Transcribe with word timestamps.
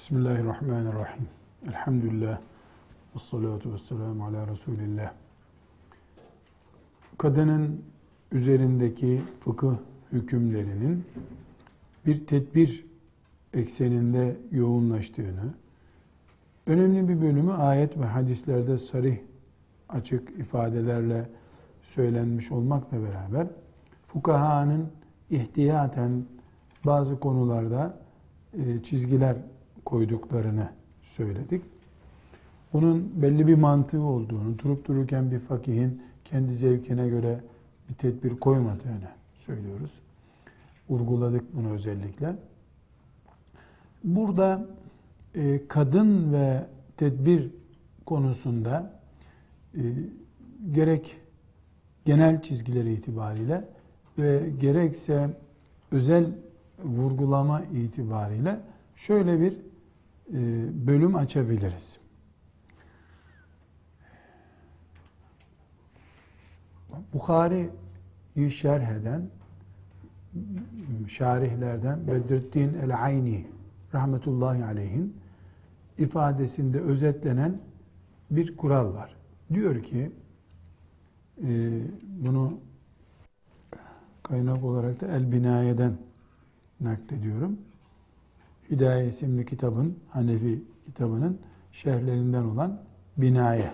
Bismillahirrahmanirrahim. 0.00 1.28
Elhamdülillah. 1.68 2.38
Ve 3.14 3.18
salatu 3.18 3.72
ve 3.72 3.78
selamu 3.78 4.26
ala 4.26 4.46
Resulillah. 4.46 5.12
Kadının 7.18 7.82
üzerindeki 8.32 9.20
fıkıh 9.40 9.74
hükümlerinin 10.12 11.04
bir 12.06 12.26
tedbir 12.26 12.86
ekseninde 13.54 14.36
yoğunlaştığını, 14.50 15.54
önemli 16.66 17.08
bir 17.08 17.20
bölümü 17.20 17.52
ayet 17.52 17.98
ve 17.98 18.04
hadislerde 18.04 18.78
sarih 18.78 19.18
açık 19.88 20.30
ifadelerle 20.30 21.28
söylenmiş 21.82 22.50
olmakla 22.52 22.98
beraber 23.02 23.46
fukahanın 24.06 24.88
ihtiyaten 25.30 26.24
bazı 26.84 27.20
konularda 27.20 27.98
e, 28.54 28.82
çizgiler 28.82 29.36
koyduklarını 29.84 30.68
söyledik. 31.02 31.62
Bunun 32.72 33.22
belli 33.22 33.46
bir 33.46 33.54
mantığı 33.54 34.02
olduğunu, 34.02 34.58
durup 34.58 34.88
dururken 34.88 35.30
bir 35.30 35.38
fakihin 35.38 36.02
kendi 36.24 36.54
zevkine 36.54 37.08
göre 37.08 37.40
bir 37.88 37.94
tedbir 37.94 38.40
koymadığını 38.40 39.10
söylüyoruz. 39.34 39.90
Vurguladık 40.88 41.56
bunu 41.56 41.70
özellikle. 41.70 42.36
Burada 44.04 44.66
e, 45.34 45.68
kadın 45.68 46.32
ve 46.32 46.66
tedbir 46.96 47.50
konusunda 48.06 49.00
e, 49.74 49.82
gerek 50.72 51.16
genel 52.04 52.42
çizgileri 52.42 52.92
itibariyle 52.92 53.64
ve 54.18 54.50
gerekse 54.60 55.30
özel 55.92 56.26
vurgulama 56.84 57.62
itibariyle 57.62 58.60
şöyle 58.96 59.40
bir 59.40 59.56
bölüm 60.86 61.16
açabiliriz. 61.16 61.98
Bukhari'yi 67.12 68.50
şerh 68.50 68.88
eden 68.88 69.22
şarihlerden 71.08 72.06
Bedrettin 72.06 72.74
el-Ayni 72.74 73.46
rahmetullahi 73.94 74.64
aleyhin 74.64 75.16
ifadesinde 75.98 76.80
özetlenen 76.80 77.60
bir 78.30 78.56
kural 78.56 78.94
var. 78.94 79.16
Diyor 79.52 79.82
ki 79.82 80.12
e, 81.42 81.80
bunu 82.02 82.58
kaynak 84.22 84.64
olarak 84.64 85.00
da 85.00 85.06
El 85.06 85.32
Binaye'den 85.32 85.92
naklediyorum. 86.80 87.58
Hidaye 88.70 89.06
isimli 89.06 89.46
kitabın, 89.46 89.98
Hanefi 90.08 90.62
kitabının 90.86 91.40
şerhlerinden 91.72 92.42
olan 92.44 92.80
Binaye 93.16 93.72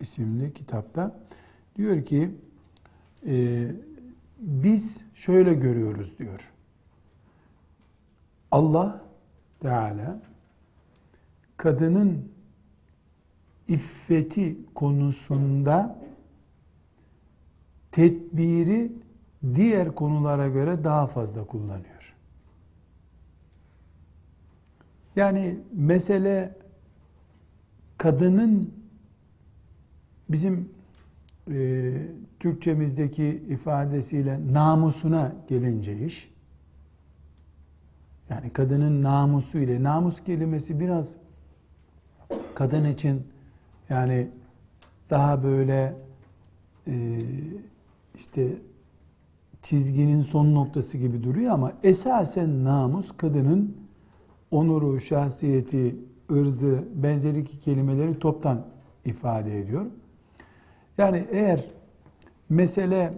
isimli 0.00 0.52
kitapta 0.52 1.20
diyor 1.76 2.04
ki 2.04 2.30
e, 3.26 3.66
biz 4.38 5.00
şöyle 5.14 5.54
görüyoruz 5.54 6.18
diyor. 6.18 6.52
Allah 8.50 9.00
Teala 9.60 10.20
kadının 11.56 12.32
iffeti 13.68 14.56
konusunda 14.74 15.98
tedbiri 17.92 18.92
diğer 19.54 19.94
konulara 19.94 20.48
göre 20.48 20.84
daha 20.84 21.06
fazla 21.06 21.46
kullanıyor. 21.46 21.95
Yani 25.16 25.58
mesele 25.72 26.54
kadının 27.98 28.74
bizim 30.28 30.68
e, 31.50 31.92
Türkçemizdeki 32.40 33.42
ifadesiyle 33.48 34.40
namusuna 34.52 35.32
gelince 35.48 36.04
iş, 36.06 36.36
yani 38.30 38.50
kadının 38.50 39.02
namusu 39.02 39.58
ile 39.58 39.82
namus 39.82 40.24
kelimesi 40.24 40.80
biraz 40.80 41.16
kadın 42.54 42.84
için 42.84 43.22
yani 43.88 44.28
daha 45.10 45.42
böyle 45.42 45.94
e, 46.86 47.20
işte 48.14 48.48
çizginin 49.62 50.22
son 50.22 50.54
noktası 50.54 50.98
gibi 50.98 51.22
duruyor 51.22 51.52
ama 51.52 51.72
esasen 51.82 52.64
namus 52.64 53.16
kadının 53.16 53.85
onuru, 54.50 55.00
şahsiyeti, 55.00 55.96
ırzı, 56.30 56.84
benzeri 56.94 57.44
kelimeleri 57.44 58.18
toptan 58.18 58.66
ifade 59.04 59.60
ediyor. 59.60 59.86
Yani 60.98 61.26
eğer 61.30 61.64
mesele 62.48 63.12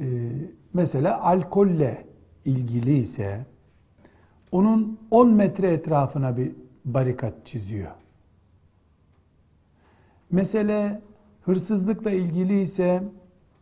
e, 0.00 0.06
mesela 0.74 1.22
alkolle 1.22 2.06
ilgili 2.44 2.98
ise 2.98 3.46
onun 4.52 4.98
10 5.10 5.28
metre 5.28 5.72
etrafına 5.72 6.36
bir 6.36 6.52
barikat 6.84 7.46
çiziyor. 7.46 7.90
Mesele 10.30 11.00
hırsızlıkla 11.42 12.10
ilgili 12.10 12.60
ise 12.60 13.02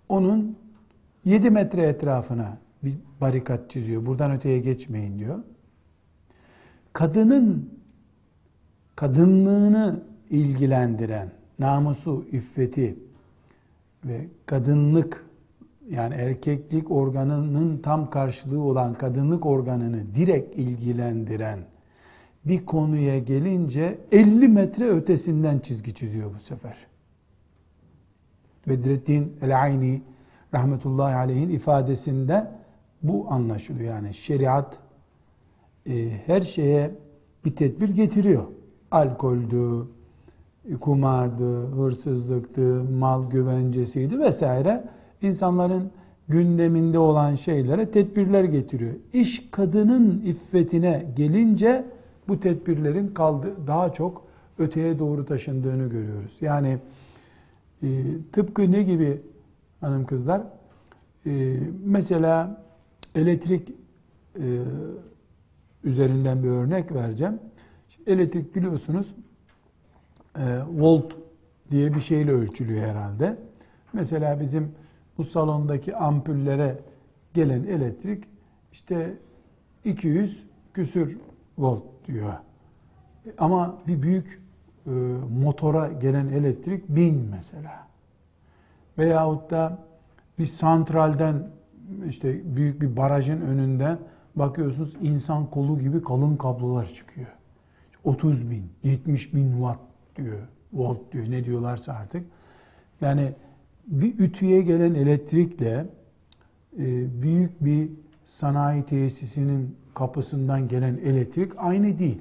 onun 0.09 0.57
7 1.25 1.51
metre 1.51 1.83
etrafına 1.83 2.59
bir 2.83 2.95
barikat 3.21 3.71
çiziyor. 3.71 4.07
Buradan 4.07 4.31
öteye 4.31 4.59
geçmeyin 4.59 5.19
diyor. 5.19 5.39
Kadının 6.93 7.71
kadınlığını 8.97 10.03
ilgilendiren 10.31 11.31
namusu, 11.59 12.25
iffeti 12.33 12.97
ve 14.05 14.27
kadınlık 14.47 15.27
yani 15.91 16.15
erkeklik 16.15 16.91
organının 16.91 17.79
tam 17.79 18.11
karşılığı 18.11 18.61
olan 18.61 18.95
kadınlık 18.95 19.47
organını 19.47 20.15
direkt 20.15 20.59
ilgilendiren 20.59 21.59
bir 22.45 22.67
konuya 22.67 23.19
gelince 23.19 23.99
50 24.13 24.49
metre 24.49 24.89
ötesinden 24.89 25.59
çizgi 25.59 25.95
çiziyor 25.95 26.35
bu 26.35 26.39
sefer. 26.39 26.77
Bedrettin 28.69 29.37
el-Ayni 29.43 30.03
rahmetullahi 30.55 31.15
aleyhin 31.15 31.49
ifadesinde 31.49 32.51
bu 33.03 33.27
anlaşılıyor. 33.31 33.95
Yani 33.95 34.15
şeriat 34.15 34.79
e, 35.87 36.09
her 36.27 36.41
şeye 36.41 36.91
bir 37.45 37.57
tedbir 37.57 37.89
getiriyor. 37.89 38.45
Alkoldü, 38.91 39.87
kumardı, 40.81 41.67
hırsızlıktı, 41.67 42.85
mal 42.99 43.31
güvencesiydi 43.31 44.19
vesaire. 44.19 44.85
İnsanların 45.23 45.91
gündeminde 46.29 46.99
olan 46.99 47.35
şeylere 47.35 47.91
tedbirler 47.91 48.45
getiriyor. 48.45 48.95
İş 49.13 49.51
kadının 49.51 50.23
iffetine 50.25 51.07
gelince 51.17 51.85
bu 52.29 52.41
tedbirlerin 52.41 53.09
kaldı 53.09 53.55
daha 53.67 53.93
çok 53.93 54.25
öteye 54.59 54.99
doğru 54.99 55.27
taşındığını 55.27 55.89
görüyoruz. 55.89 56.33
Yani 56.41 56.79
e, 57.83 57.89
tıpkı 58.33 58.73
ne 58.73 58.83
gibi 58.83 59.21
hanım 59.81 60.07
kızlar? 60.07 60.43
E, 61.27 61.57
mesela 61.85 62.65
elektrik 63.15 63.75
e, 64.37 64.45
üzerinden 65.85 66.43
bir 66.43 66.49
örnek 66.49 66.95
vereceğim. 66.95 67.41
Elektrik 68.07 68.57
biliyorsunuz 68.57 69.15
e, 70.39 70.63
volt 70.69 71.17
diye 71.71 71.95
bir 71.95 72.01
şeyle 72.01 72.33
ölçülüyor 72.33 72.89
herhalde. 72.89 73.37
Mesela 73.93 74.41
bizim 74.41 74.73
bu 75.19 75.25
salondaki 75.25 75.97
ampullere 75.97 76.79
gelen 77.35 77.65
elektrik 77.65 78.25
işte 78.73 79.15
200 79.85 80.45
küsür 80.75 81.19
volt 81.59 81.83
diyor. 82.07 82.33
Ama 83.39 83.79
bir 83.87 84.03
büyük 84.03 84.43
e, 84.87 84.91
motora 85.41 85.93
gelen 85.93 86.29
elektrik 86.29 86.89
1000 86.89 87.29
mesela. 87.31 87.87
Veyahut 88.99 89.51
da 89.51 89.79
bir 90.39 90.47
santralden 90.47 91.49
işte 92.09 92.57
büyük 92.57 92.81
bir 92.81 92.97
barajın 92.97 93.41
önünden 93.41 93.99
bakıyorsunuz 94.37 94.95
insan 95.03 95.51
kolu 95.51 95.79
gibi 95.79 96.03
kalın 96.03 96.37
kablolar 96.37 96.87
çıkıyor. 96.87 97.27
30 98.05 98.51
bin, 98.51 98.65
70 98.83 99.35
bin 99.35 99.53
watt 99.53 99.81
diyor, 100.17 100.39
volt 100.73 101.13
diyor 101.13 101.31
ne 101.31 101.45
diyorlarsa 101.45 101.93
artık. 101.93 102.25
Yani 103.01 103.33
bir 103.87 104.19
ütüye 104.19 104.63
gelen 104.63 104.95
elektrikle 104.95 105.87
e, 106.79 107.23
büyük 107.23 107.65
bir 107.65 107.91
sanayi 108.25 108.83
tesisinin 108.83 109.77
kapısından 109.95 110.69
gelen 110.69 110.99
elektrik 111.05 111.53
aynı 111.57 111.99
değil. 111.99 112.21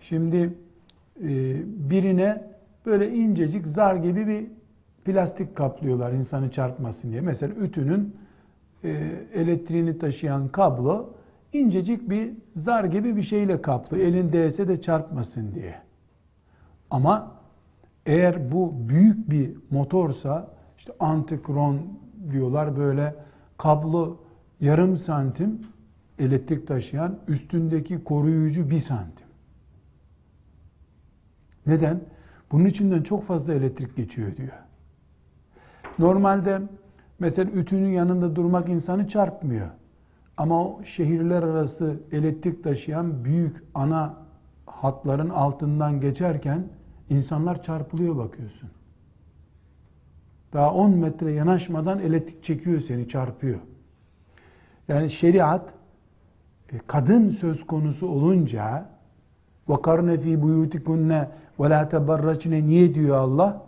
Şimdi 0.00 0.54
e, 1.22 1.56
birine 1.90 2.44
böyle 2.86 3.14
incecik 3.14 3.66
zar 3.66 3.96
gibi 3.96 4.26
bir 4.26 4.46
plastik 5.04 5.56
kaplıyorlar 5.56 6.12
insanı 6.12 6.50
çarpmasın 6.50 7.10
diye. 7.10 7.20
Mesela 7.20 7.54
ütünün 7.54 8.16
e, 8.84 8.88
elektriğini 9.34 9.98
taşıyan 9.98 10.48
kablo 10.48 11.10
incecik 11.52 12.10
bir 12.10 12.32
zar 12.54 12.84
gibi 12.84 13.16
bir 13.16 13.22
şeyle 13.22 13.62
kaplı. 13.62 13.98
Elin 13.98 14.32
değse 14.32 14.68
de 14.68 14.80
çarpmasın 14.80 15.54
diye. 15.54 15.74
Ama 16.90 17.32
eğer 18.06 18.52
bu 18.52 18.88
büyük 18.88 19.30
bir 19.30 19.56
motorsa 19.70 20.50
işte 20.78 20.92
antikron 21.00 21.80
diyorlar 22.30 22.76
böyle 22.76 23.14
kablo 23.58 24.16
yarım 24.60 24.96
santim 24.96 25.60
elektrik 26.18 26.66
taşıyan 26.66 27.18
üstündeki 27.28 28.04
koruyucu 28.04 28.70
bir 28.70 28.78
santim. 28.78 29.26
Neden? 31.66 32.00
Bunun 32.52 32.64
içinden 32.64 33.02
çok 33.02 33.26
fazla 33.26 33.54
elektrik 33.54 33.96
geçiyor 33.96 34.36
diyor. 34.36 34.52
Normalde 35.98 36.62
mesela 37.18 37.50
ütünün 37.50 37.90
yanında 37.90 38.36
durmak 38.36 38.68
insanı 38.68 39.08
çarpmıyor. 39.08 39.68
Ama 40.37 40.63
o 40.63 40.83
şehirler 40.83 41.43
arası 41.43 41.99
elektrik 42.11 42.63
taşıyan 42.63 43.25
büyük 43.25 43.63
ana 43.73 44.17
hatların 44.65 45.29
altından 45.29 46.01
geçerken 46.01 46.67
insanlar 47.09 47.63
çarpılıyor 47.63 48.17
bakıyorsun. 48.17 48.69
Daha 50.53 50.73
10 50.73 50.91
metre 50.91 51.31
yanaşmadan 51.31 51.99
elektrik 51.99 52.43
çekiyor 52.43 52.79
seni, 52.81 53.07
çarpıyor. 53.07 53.59
Yani 54.87 55.09
şeriat 55.09 55.73
e, 56.71 56.79
kadın 56.87 57.29
söz 57.29 57.67
konusu 57.67 58.07
olunca 58.07 58.89
وَقَرْنَ 59.67 60.17
ف۪ي 60.17 60.41
بُيُوتِكُنَّ 60.41 61.27
وَلَا 61.59 61.89
تَبَرَّچْنَ 61.89 62.67
Niye 62.67 62.95
diyor 62.95 63.15
Allah? 63.17 63.65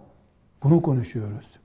Bunu 0.64 0.82
konuşuyoruz. 0.82 1.60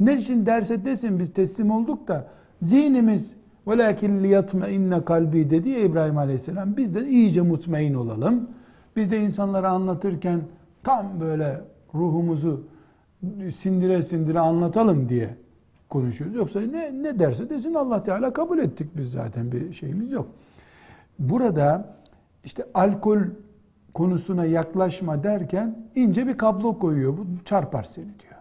Ne 0.00 0.16
için 0.16 0.46
derse 0.46 0.84
desin 0.84 1.18
biz 1.18 1.32
teslim 1.32 1.70
olduk 1.70 2.08
da 2.08 2.28
zihnimiz 2.62 3.34
وَلَاكِنْ 3.66 4.20
لِيَطْمَئِنَّ 4.26 5.04
kalbi 5.04 5.50
dedi 5.50 5.68
ya 5.68 5.78
İbrahim 5.78 6.18
Aleyhisselam. 6.18 6.76
Biz 6.76 6.94
de 6.94 7.08
iyice 7.08 7.40
mutmain 7.40 7.94
olalım. 7.94 8.50
Biz 8.96 9.10
de 9.10 9.20
insanlara 9.20 9.70
anlatırken 9.70 10.40
tam 10.82 11.20
böyle 11.20 11.60
ruhumuzu 11.94 12.64
sindire 13.58 14.02
sindire 14.02 14.40
anlatalım 14.40 15.08
diye 15.08 15.36
konuşuyoruz. 15.88 16.36
Yoksa 16.36 16.60
ne, 16.60 17.02
ne 17.02 17.18
derse 17.18 17.50
desin 17.50 17.74
Allah 17.74 18.02
Teala 18.02 18.32
kabul 18.32 18.58
ettik 18.58 18.96
biz 18.96 19.10
zaten 19.10 19.52
bir 19.52 19.72
şeyimiz 19.72 20.12
yok. 20.12 20.28
Burada 21.18 21.96
işte 22.44 22.64
alkol 22.74 23.18
konusuna 23.94 24.44
yaklaşma 24.44 25.22
derken 25.22 25.78
ince 25.94 26.26
bir 26.26 26.38
kablo 26.38 26.78
koyuyor. 26.78 27.16
Bu 27.16 27.26
çarpar 27.44 27.82
seni 27.82 28.04
diyor. 28.04 28.40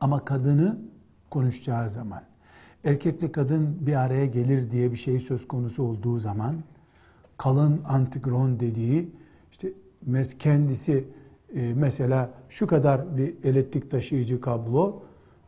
Ama 0.00 0.24
kadını 0.24 0.78
konuşacağı 1.30 1.90
zaman, 1.90 2.22
erkekle 2.83 3.31
kadın 3.31 3.77
bir 3.79 3.95
araya 3.95 4.25
gelir 4.25 4.71
diye 4.71 4.91
bir 4.91 4.97
şey 4.97 5.19
söz 5.19 5.47
konusu 5.47 5.83
olduğu 5.83 6.19
zaman 6.19 6.55
kalın 7.37 7.81
antigron 7.87 8.59
dediği 8.59 9.09
işte 9.51 9.73
kendisi 10.39 11.05
e, 11.55 11.73
mesela 11.75 12.29
şu 12.49 12.67
kadar 12.67 13.17
bir 13.17 13.33
elektrik 13.43 13.91
taşıyıcı 13.91 14.41
kablo 14.41 15.01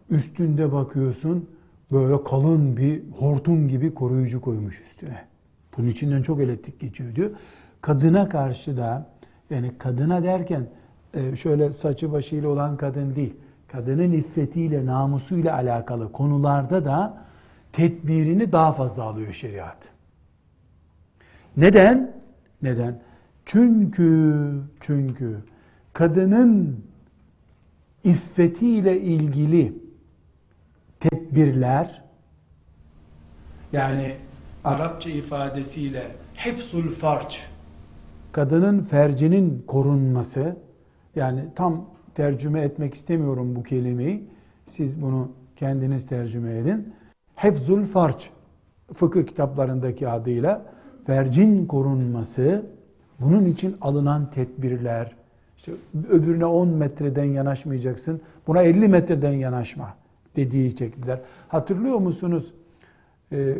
üstünde 0.10 0.72
bakıyorsun 0.72 1.50
böyle 1.92 2.24
kalın 2.24 2.78
bir 2.78 3.02
hortum 3.12 3.68
gibi 3.68 3.94
koruyucu 3.94 4.42
koymuş 4.42 4.82
üstüne. 4.82 5.26
Bunun 5.78 5.88
içinden 5.88 6.22
çok 6.22 6.40
elektrik 6.40 6.80
geçiyor 6.80 7.16
diyor. 7.16 7.32
Kadına 7.82 8.30
karşı 8.30 8.78
da 8.78 9.10
yani 9.50 9.72
kadına 9.78 10.24
derken 10.24 10.68
e, 11.14 11.36
şöyle 11.36 11.72
saçı 11.72 12.12
başıyla 12.12 12.50
olan 12.50 12.78
kadın 12.78 13.16
değil. 13.16 13.34
Kadının 13.72 14.12
iffetiyle, 14.12 14.86
namusuyla 14.86 15.56
alakalı 15.56 16.12
konularda 16.12 16.86
da 16.86 17.24
tedbirini 17.74 18.52
daha 18.52 18.74
fazla 18.74 19.04
alıyor 19.04 19.34
şeriat. 19.34 19.90
Neden? 21.58 22.14
Neden? 22.62 23.02
Çünkü 23.46 24.62
çünkü 24.80 25.38
kadının 25.94 26.86
iffetiyle 28.04 29.02
ilgili 29.02 29.74
tedbirler 31.00 32.02
yani 33.74 34.16
Arapça 34.64 35.10
ifadesiyle 35.10 36.04
hepsul 36.34 36.94
farç 36.94 37.42
kadının 38.32 38.84
fercinin 38.84 39.64
korunması 39.68 40.58
yani 41.16 41.46
tam 41.56 41.86
tercüme 42.16 42.62
etmek 42.62 42.94
istemiyorum 42.94 43.56
bu 43.56 43.64
kelimeyi. 43.64 44.24
Siz 44.68 45.02
bunu 45.02 45.32
kendiniz 45.56 46.06
tercüme 46.06 46.58
edin. 46.58 46.94
Hefzul 47.36 47.86
farç 47.86 48.30
fıkıh 48.94 49.26
kitaplarındaki 49.26 50.08
adıyla 50.08 50.66
fercin 51.06 51.66
korunması 51.66 52.66
bunun 53.20 53.46
için 53.46 53.78
alınan 53.82 54.30
tedbirler 54.32 55.16
işte 55.58 55.72
öbürüne 56.10 56.46
10 56.46 56.68
metreden 56.68 57.24
yanaşmayacaksın. 57.24 58.22
Buna 58.48 58.62
50 58.62 58.88
metreden 58.88 59.32
yanaşma 59.32 59.96
dediği 60.36 60.78
şekiller. 60.78 61.20
Hatırlıyor 61.48 61.98
musunuz? 61.98 62.54
Ee, 63.32 63.58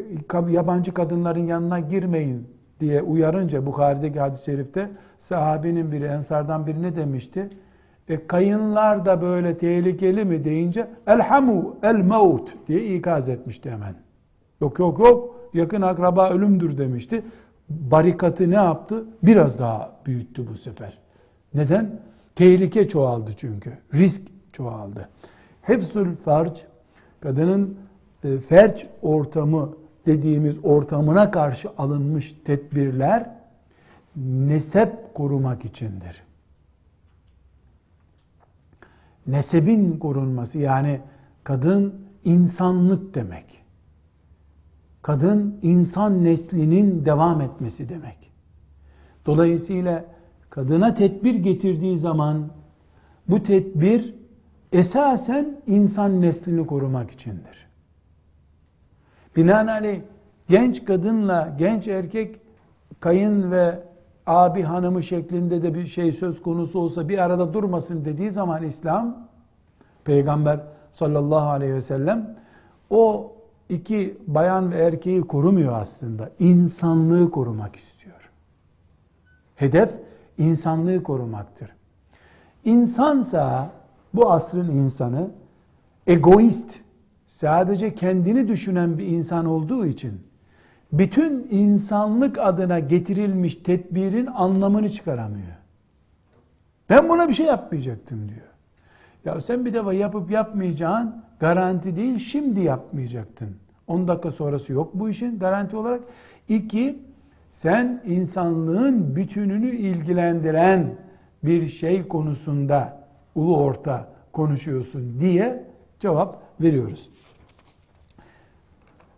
yabancı 0.50 0.94
kadınların 0.94 1.48
yanına 1.48 1.80
girmeyin 1.80 2.48
diye 2.80 3.02
uyarınca 3.02 3.66
Bukhari'deki 3.66 4.20
hadis-i 4.20 4.46
şerifte 4.46 4.90
sahabenin 5.18 5.92
biri 5.92 6.06
ensardan 6.06 6.68
biri 6.68 6.82
ne 6.82 6.96
demişti? 6.96 7.50
E, 8.12 8.28
kayınlar 8.28 9.06
da 9.06 9.22
böyle 9.22 9.58
tehlikeli 9.58 10.26
mi 10.26 10.44
deyince 10.44 10.88
elhamu 11.08 11.76
el 11.84 11.96
maut 11.96 12.54
diye 12.68 12.96
ikaz 12.96 13.30
etmişti 13.30 13.72
hemen. 13.72 13.96
Yok 14.62 14.80
yok 14.80 15.00
yok 15.00 15.36
yakın 15.54 15.82
akraba 15.82 16.30
ölümdür 16.30 16.78
demişti. 16.78 17.24
Barikatı 17.70 18.50
ne 18.50 18.56
yaptı? 18.56 19.06
Biraz 19.24 19.60
daha 19.60 19.92
büyüttü 20.06 20.48
bu 20.48 20.58
sefer. 20.58 20.98
Neden? 21.54 22.00
Tehlike 22.36 22.88
çoğaldı 22.88 23.32
çünkü. 23.38 23.78
Risk 23.94 24.22
çoğaldı. 24.54 25.10
Hefzül 25.62 26.16
farc, 26.16 26.62
kadının 27.20 27.78
e, 28.24 28.38
ferç 28.38 28.88
ortamı 29.02 29.70
dediğimiz 30.06 30.66
ortamına 30.66 31.32
karşı 31.32 31.70
alınmış 31.78 32.36
tedbirler 32.46 33.30
nesep 34.16 35.14
korumak 35.14 35.66
içindir. 35.66 36.24
Nesebin 39.28 40.00
korunması 40.00 40.58
yani 40.58 41.02
kadın 41.44 41.96
insanlık 42.26 43.16
demek. 43.16 43.64
Kadın 45.02 45.60
insan 45.62 46.24
neslinin 46.24 47.06
devam 47.06 47.42
etmesi 47.42 47.90
demek. 47.90 48.32
Dolayısıyla 49.26 50.06
kadına 50.50 50.94
tedbir 50.94 51.36
getirdiği 51.36 51.98
zaman 51.98 52.50
bu 53.30 53.44
tedbir 53.44 54.16
esasen 54.72 55.62
insan 55.68 56.22
neslini 56.22 56.68
korumak 56.68 57.12
içindir. 57.12 57.68
Binaenaleyh 59.36 60.02
genç 60.50 60.86
kadınla 60.86 61.56
genç 61.58 61.88
erkek 61.88 62.36
kayın 63.00 63.52
ve 63.52 63.80
abi 64.32 64.62
hanımı 64.62 65.04
şeklinde 65.04 65.62
de 65.62 65.74
bir 65.74 65.86
şey 65.86 66.12
söz 66.12 66.42
konusu 66.42 66.80
olsa 66.80 67.10
bir 67.10 67.18
arada 67.18 67.54
durmasın 67.54 68.06
dediği 68.06 68.32
zaman 68.32 68.64
İslam 68.64 69.28
Peygamber 70.04 70.60
sallallahu 70.94 71.50
aleyhi 71.50 71.74
ve 71.74 71.82
sellem 71.82 72.36
o 72.90 73.34
iki 73.70 74.18
bayan 74.28 74.72
ve 74.72 74.78
erkeği 74.78 75.22
korumuyor 75.22 75.74
aslında. 75.74 76.30
İnsanlığı 76.40 77.32
korumak 77.32 77.76
istiyor. 77.76 78.32
Hedef 79.56 79.96
insanlığı 80.38 81.04
korumaktır. 81.04 81.70
İnsansa 82.66 83.70
bu 84.14 84.32
asrın 84.32 84.72
insanı 84.72 85.32
egoist, 86.08 86.80
sadece 87.28 87.96
kendini 87.96 88.48
düşünen 88.48 88.98
bir 88.98 89.08
insan 89.08 89.46
olduğu 89.46 89.86
için 89.86 90.31
bütün 90.94 91.48
insanlık 91.52 92.38
adına 92.38 92.80
getirilmiş 92.80 93.56
tedbirin 93.56 94.26
anlamını 94.26 94.92
çıkaramıyor. 94.92 95.56
Ben 96.90 97.10
buna 97.10 97.30
bir 97.30 97.34
şey 97.34 97.46
yapmayacaktım 97.46 98.30
diyor. 98.30 98.48
Ya 99.26 99.42
sen 99.42 99.66
bir 99.66 99.74
defa 99.74 99.94
yapıp 99.94 100.32
yapmayacağın 100.32 101.16
garanti 101.40 101.96
değil, 101.96 102.20
şimdi 102.20 102.60
yapmayacaktın. 102.60 103.56
10 103.88 104.08
dakika 104.08 104.32
sonrası 104.32 104.74
yok 104.74 104.92
bu 104.94 105.10
işin 105.10 105.40
garanti 105.40 105.76
olarak. 105.76 106.02
İki, 106.50 107.00
sen 107.52 108.02
insanlığın 108.06 109.16
bütününü 109.16 109.70
ilgilendiren 109.70 110.96
bir 111.44 111.68
şey 111.68 112.08
konusunda 112.08 113.08
ulu 113.36 113.58
orta 113.58 114.08
konuşuyorsun 114.32 115.20
diye 115.20 115.66
cevap 116.00 116.42
veriyoruz. 116.62 117.10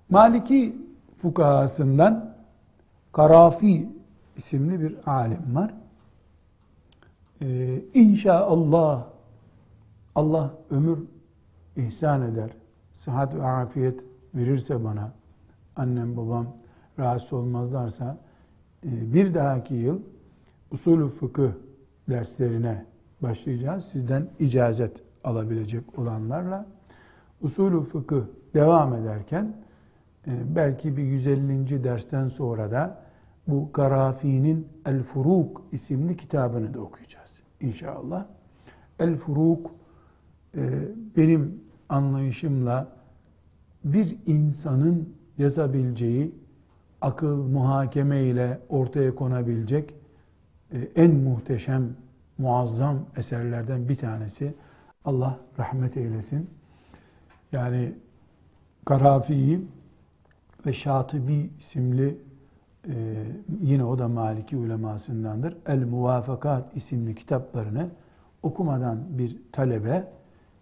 Maliki 0.10 0.76
fukahasından 1.24 2.36
Karafi 3.12 3.90
isimli 4.36 4.82
bir 4.82 4.96
alim 5.06 5.56
var. 5.56 5.74
Ee, 7.42 7.82
inşallah 7.94 9.06
Allah 10.16 10.54
ömür 10.72 11.00
ihsan 11.76 12.22
eder, 12.22 12.50
sıhhat 12.94 13.36
ve 13.36 13.44
afiyet 13.44 14.00
verirse 14.36 14.84
bana, 14.84 15.12
annem 15.76 16.18
babam 16.18 16.48
rahatsız 17.00 17.34
olmazlarsa 17.34 18.18
e, 18.86 19.14
bir 19.14 19.34
dahaki 19.34 19.74
yıl 19.74 20.00
usulü 20.72 21.10
fıkıh 21.10 21.52
derslerine 22.10 22.86
başlayacağız. 23.22 23.86
Sizden 23.86 24.28
icazet 24.40 25.04
alabilecek 25.24 26.00
olanlarla 26.00 26.66
usulü 27.42 27.84
fıkıh 27.84 28.24
devam 28.54 28.94
ederken 28.94 29.64
belki 30.28 30.98
bir 30.98 31.04
150. 31.04 31.84
dersten 31.84 32.28
sonra 32.28 32.72
da 32.72 33.04
bu 33.48 33.72
Karafi'nin 33.72 34.68
El 34.86 35.04
Furuk 35.04 35.62
isimli 35.72 36.18
kitabını 36.18 36.74
da 36.74 36.80
okuyacağız 36.80 37.42
inşallah. 37.60 38.26
El 39.00 39.16
Furuk 39.16 39.72
e, 40.56 40.62
benim 41.18 41.64
anlayışımla 41.90 42.88
bir 43.84 44.18
insanın 44.26 45.14
yazabileceği 45.38 46.36
akıl 47.02 47.48
muhakeme 47.48 48.24
ile 48.24 48.60
ortaya 48.70 49.16
konabilecek 49.16 49.96
e, 50.72 50.80
en 50.96 51.16
muhteşem, 51.16 51.96
muazzam 52.38 53.06
eserlerden 53.18 53.90
bir 53.90 53.96
tanesi. 53.96 54.54
Allah 55.06 55.40
rahmet 55.60 55.98
eylesin. 55.98 56.50
Yani 57.52 57.94
Karafi'yi 58.86 59.68
ve 60.66 60.74
Şatibi 60.74 61.50
isimli 61.60 62.18
e, 62.88 63.26
yine 63.62 63.84
o 63.84 64.00
da 64.00 64.08
Maliki 64.08 64.58
ulemasındandır. 64.58 65.58
El 65.66 65.86
Muvafakat 65.86 66.76
isimli 66.78 67.16
kitaplarını 67.16 67.90
okumadan 68.44 69.00
bir 69.10 69.42
talebe 69.52 70.08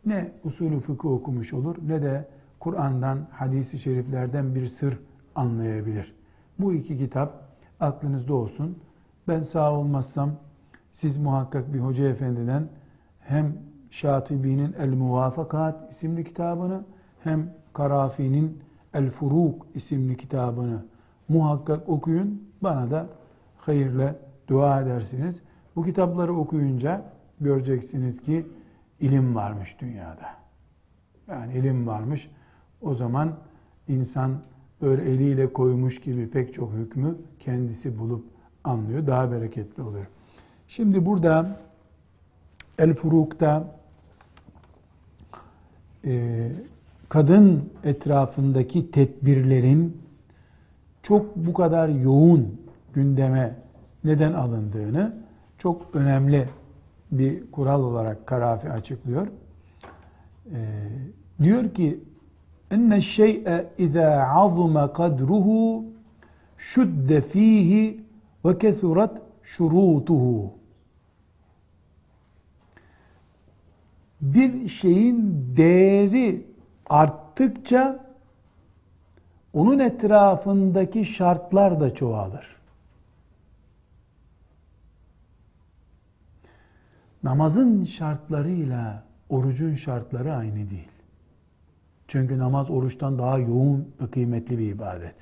ne 0.06 0.32
usulü 0.44 0.80
fıkıh 0.80 1.10
okumuş 1.10 1.54
olur 1.54 1.76
ne 1.88 2.02
de 2.02 2.28
Kur'an'dan, 2.60 3.28
hadisi 3.32 3.80
şeriflerden 3.80 4.56
bir 4.56 4.68
sır 4.68 5.00
anlayabilir. 5.36 6.16
Bu 6.60 6.74
iki 6.74 6.98
kitap 6.98 7.44
aklınızda 7.80 8.34
olsun. 8.34 8.78
Ben 9.28 9.42
sağ 9.42 9.74
olmazsam 9.74 10.32
siz 10.92 11.18
muhakkak 11.18 11.74
bir 11.74 11.80
hoca 11.80 12.08
efendiden 12.08 12.68
hem 13.20 13.54
Şatibi'nin 13.90 14.74
El 14.74 14.90
Muvafakat 14.90 15.92
isimli 15.92 16.24
kitabını 16.24 16.84
hem 17.24 17.54
Karafi'nin 17.74 18.62
El 18.94 19.10
Furuk 19.10 19.68
isimli 19.76 20.18
kitabını 20.18 20.86
muhakkak 21.30 21.90
okuyun. 21.90 22.44
Bana 22.62 22.92
da 22.92 23.08
hayırla 23.58 24.16
dua 24.48 24.82
edersiniz. 24.82 25.42
Bu 25.76 25.84
kitapları 25.84 26.34
okuyunca 26.34 27.06
göreceksiniz 27.40 28.22
ki 28.22 28.46
ilim 29.00 29.36
varmış 29.36 29.76
dünyada. 29.80 30.28
Yani 31.28 31.54
ilim 31.54 31.88
varmış. 31.88 32.32
O 32.82 32.94
zaman 32.94 33.34
insan 33.88 34.42
böyle 34.82 35.02
eliyle 35.12 35.54
koymuş 35.54 36.02
gibi 36.02 36.30
pek 36.30 36.54
çok 36.54 36.74
hükmü 36.74 37.16
kendisi 37.40 38.00
bulup 38.00 38.26
anlıyor. 38.64 39.08
Daha 39.08 39.32
bereketli 39.32 39.84
oluyor. 39.84 40.06
Şimdi 40.68 41.06
burada 41.06 41.60
El 42.78 42.94
Furuk'ta 42.94 43.80
e, 46.06 46.52
kadın 47.12 47.70
etrafındaki 47.84 48.92
tedbirlerin 48.92 50.02
çok 51.04 51.36
bu 51.36 51.54
kadar 51.54 51.90
yoğun 51.90 52.62
gündeme 52.94 53.56
neden 54.04 54.34
alındığını 54.34 55.16
çok 55.58 55.96
önemli 55.96 56.50
bir 57.12 57.52
kural 57.52 57.84
olarak 57.84 58.28
Karafi 58.28 58.70
açıklıyor. 58.70 59.28
Ee, 59.28 60.90
diyor 61.44 61.74
ki 61.74 62.00
enne 62.72 63.02
şey'e 63.02 63.70
izâ 63.78 64.28
azuma 64.28 64.94
kadruhu 64.94 65.86
şudde 66.58 67.22
fihi 67.22 68.04
ve 68.46 68.58
kesurat 68.58 69.22
şurutuhu. 69.44 70.54
Bir 74.22 74.68
şeyin 74.68 75.46
değeri 75.58 76.51
arttıkça 76.92 78.00
onun 79.54 79.80
etrafındaki 79.80 81.06
şartlar 81.06 81.80
da 81.80 81.94
çoğalır. 81.94 82.56
Namazın 87.24 87.86
şartlarıyla 87.86 89.04
orucun 89.30 89.76
şartları 89.76 90.36
aynı 90.36 90.70
değil. 90.70 90.92
Çünkü 92.08 92.40
namaz 92.40 92.70
oruçtan 92.70 93.20
daha 93.20 93.38
yoğun 93.40 93.94
ve 94.02 94.12
kıymetli 94.12 94.58
bir 94.58 94.76
ibadet. 94.76 95.16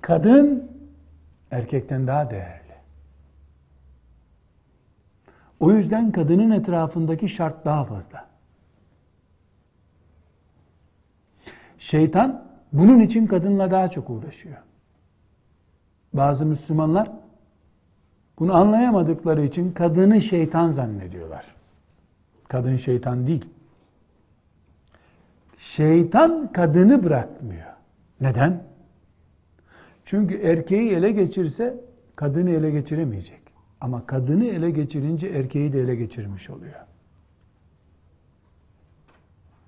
Kadın 0.00 0.70
erkekten 1.50 2.06
daha 2.06 2.30
değerli. 2.30 2.74
O 5.60 5.72
yüzden 5.72 6.12
kadının 6.12 6.50
etrafındaki 6.50 7.28
şart 7.28 7.64
daha 7.64 7.84
fazla. 7.84 8.33
Şeytan 11.84 12.44
bunun 12.72 13.00
için 13.00 13.26
kadınla 13.26 13.70
daha 13.70 13.90
çok 13.90 14.10
uğraşıyor. 14.10 14.56
Bazı 16.12 16.46
Müslümanlar 16.46 17.12
bunu 18.38 18.54
anlayamadıkları 18.54 19.44
için 19.44 19.72
kadını 19.72 20.20
şeytan 20.20 20.70
zannediyorlar. 20.70 21.54
Kadın 22.48 22.76
şeytan 22.76 23.26
değil. 23.26 23.44
Şeytan 25.58 26.52
kadını 26.52 27.04
bırakmıyor. 27.04 27.72
Neden? 28.20 28.62
Çünkü 30.04 30.34
erkeği 30.34 30.90
ele 30.90 31.12
geçirse 31.12 31.84
kadını 32.16 32.50
ele 32.50 32.70
geçiremeyecek. 32.70 33.40
Ama 33.80 34.06
kadını 34.06 34.44
ele 34.44 34.70
geçirince 34.70 35.28
erkeği 35.28 35.72
de 35.72 35.80
ele 35.80 35.94
geçirmiş 35.96 36.50
oluyor. 36.50 36.80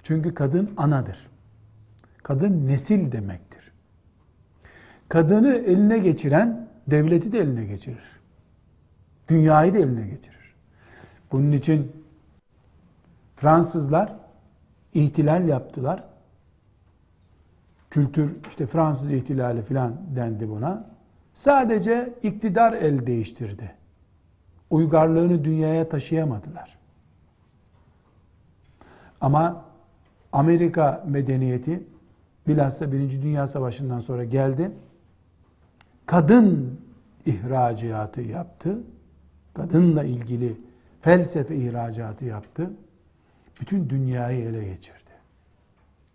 Çünkü 0.02 0.34
kadın 0.34 0.70
anadır. 0.76 1.35
Kadın 2.26 2.66
nesil 2.66 3.12
demektir. 3.12 3.72
Kadını 5.08 5.54
eline 5.54 5.98
geçiren 5.98 6.68
devleti 6.86 7.32
de 7.32 7.38
eline 7.38 7.64
geçirir. 7.64 8.20
Dünyayı 9.28 9.74
da 9.74 9.78
eline 9.78 10.06
geçirir. 10.06 10.54
Bunun 11.32 11.52
için 11.52 11.92
Fransızlar 13.36 14.16
ihtilal 14.94 15.48
yaptılar. 15.48 16.04
Kültür 17.90 18.36
işte 18.48 18.66
Fransız 18.66 19.10
ihtilali 19.10 19.62
filan 19.62 19.96
dendi 20.16 20.48
buna. 20.48 20.90
Sadece 21.34 22.14
iktidar 22.22 22.72
el 22.72 23.06
değiştirdi. 23.06 23.74
Uygarlığını 24.70 25.44
dünyaya 25.44 25.88
taşıyamadılar. 25.88 26.78
Ama 29.20 29.64
Amerika 30.32 31.04
medeniyeti 31.06 31.82
bilhassa 32.48 32.92
Birinci 32.92 33.22
Dünya 33.22 33.46
Savaşı'ndan 33.46 34.00
sonra 34.00 34.24
geldi. 34.24 34.70
Kadın 36.06 36.80
ihracatı 37.26 38.20
yaptı. 38.20 38.78
Kadınla 39.54 40.04
ilgili 40.04 40.56
felsefe 41.00 41.56
ihracatı 41.56 42.24
yaptı. 42.24 42.70
Bütün 43.60 43.90
dünyayı 43.90 44.44
ele 44.44 44.64
geçirdi. 44.64 44.96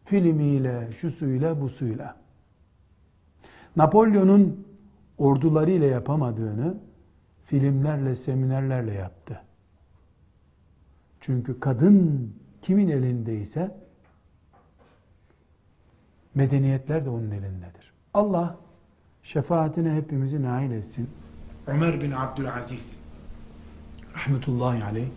Filmiyle, 0.06 0.90
şu 0.98 1.10
suyla, 1.10 1.62
bu 1.62 1.70
suyla. 1.70 2.16
Napolyon'un 3.76 4.68
ordularıyla 5.18 5.88
yapamadığını 5.88 6.78
filmlerle, 7.46 8.16
seminerlerle 8.16 8.94
yaptı. 8.94 9.42
Çünkü 11.20 11.60
kadın 11.60 12.30
kimin 12.62 12.88
elindeyse 12.88 13.81
medeniyetler 16.36 17.06
de 17.06 17.10
onun 17.10 17.32
elindedir. 17.32 17.94
Allah 18.14 18.58
şefaatine 19.24 19.96
hepimizi 19.96 20.44
nail 20.44 20.72
etsin. 20.72 21.10
Ömer 21.68 22.02
bin 22.02 22.12
Abdülaziz 22.12 23.00
rahmetullahi 24.16 24.84
aleyh 24.84 25.08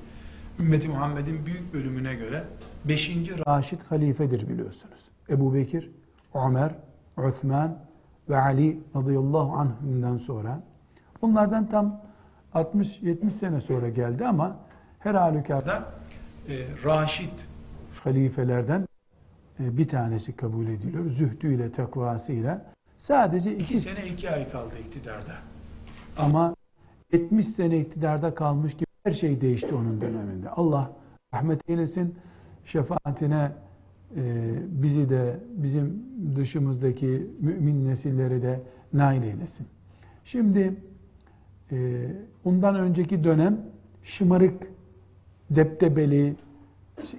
ümmeti 0.58 0.88
Muhammed'in 0.88 1.46
büyük 1.46 1.74
bölümüne 1.74 2.14
göre 2.14 2.44
5. 2.84 3.10
Raşid 3.46 3.80
halifedir 3.88 4.48
biliyorsunuz. 4.48 5.00
Ebu 5.28 5.54
Bekir, 5.54 5.90
Ömer, 6.34 6.70
Osman 7.16 7.78
ve 8.28 8.36
Ali 8.36 8.78
radıyallahu 8.96 9.52
anhümden 9.56 10.16
sonra 10.16 10.60
onlardan 11.22 11.68
tam 11.68 12.00
60-70 12.54 13.30
sene 13.30 13.60
sonra 13.60 13.88
geldi 13.88 14.26
ama 14.26 14.56
her 14.98 15.14
halükarda 15.14 15.84
e, 16.48 16.66
Raşid 16.84 17.30
halifelerden 18.04 18.86
bir 19.58 19.88
tanesi 19.88 20.36
kabul 20.36 20.66
ediliyor. 20.66 21.06
Zühdüyle, 21.06 21.72
takvasıyla. 21.72 22.64
Sadece 22.98 23.56
iki 23.56 23.80
sene 23.80 24.06
iki 24.06 24.30
ay 24.30 24.50
kaldı 24.50 24.74
iktidarda. 24.86 25.34
Ama 26.18 26.54
70 27.12 27.48
sene 27.48 27.78
iktidarda 27.80 28.34
kalmış 28.34 28.74
gibi 28.74 28.86
her 29.04 29.12
şey 29.12 29.40
değişti 29.40 29.74
onun 29.74 30.00
döneminde. 30.00 30.50
Allah 30.50 30.92
rahmet 31.34 31.70
eylesin, 31.70 32.14
şefaatine 32.64 33.52
e, 34.16 34.52
bizi 34.68 35.10
de 35.10 35.40
bizim 35.50 36.02
dışımızdaki 36.36 37.26
mümin 37.40 37.88
nesilleri 37.88 38.42
de 38.42 38.60
nail 38.92 39.22
eylesin. 39.22 39.66
Şimdi 40.24 40.74
e, 41.72 42.06
ondan 42.44 42.74
önceki 42.74 43.24
dönem 43.24 43.60
şımarık, 44.02 44.66
deptebeli, 45.50 46.36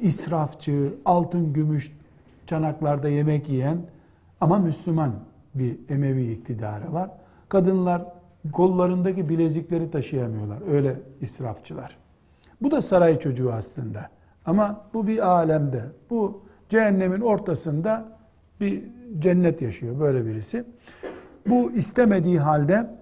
israfçı, 0.02 0.94
altın 1.06 1.54
gümüş 1.54 1.92
çanaklarda 2.48 3.10
yemek 3.10 3.50
yiyen 3.50 3.78
ama 4.42 4.58
Müslüman 4.58 5.12
bir 5.56 5.78
Emevi 5.90 6.32
iktidarı 6.32 6.94
var. 6.94 7.10
Kadınlar 7.50 8.06
kollarındaki 8.52 9.30
bilezikleri 9.30 9.92
taşıyamıyorlar. 9.92 10.74
Öyle 10.74 11.00
israfçılar. 11.22 11.98
Bu 12.62 12.72
da 12.72 12.82
saray 12.82 13.20
çocuğu 13.20 13.54
aslında. 13.54 14.10
Ama 14.46 14.82
bu 14.94 15.08
bir 15.08 15.28
alemde. 15.28 15.84
Bu 16.10 16.44
cehennemin 16.70 17.22
ortasında 17.22 18.18
bir 18.60 18.84
cennet 19.20 19.62
yaşıyor 19.62 20.00
böyle 20.00 20.26
birisi. 20.26 20.66
Bu 21.48 21.72
istemediği 21.72 22.40
halde 22.40 22.96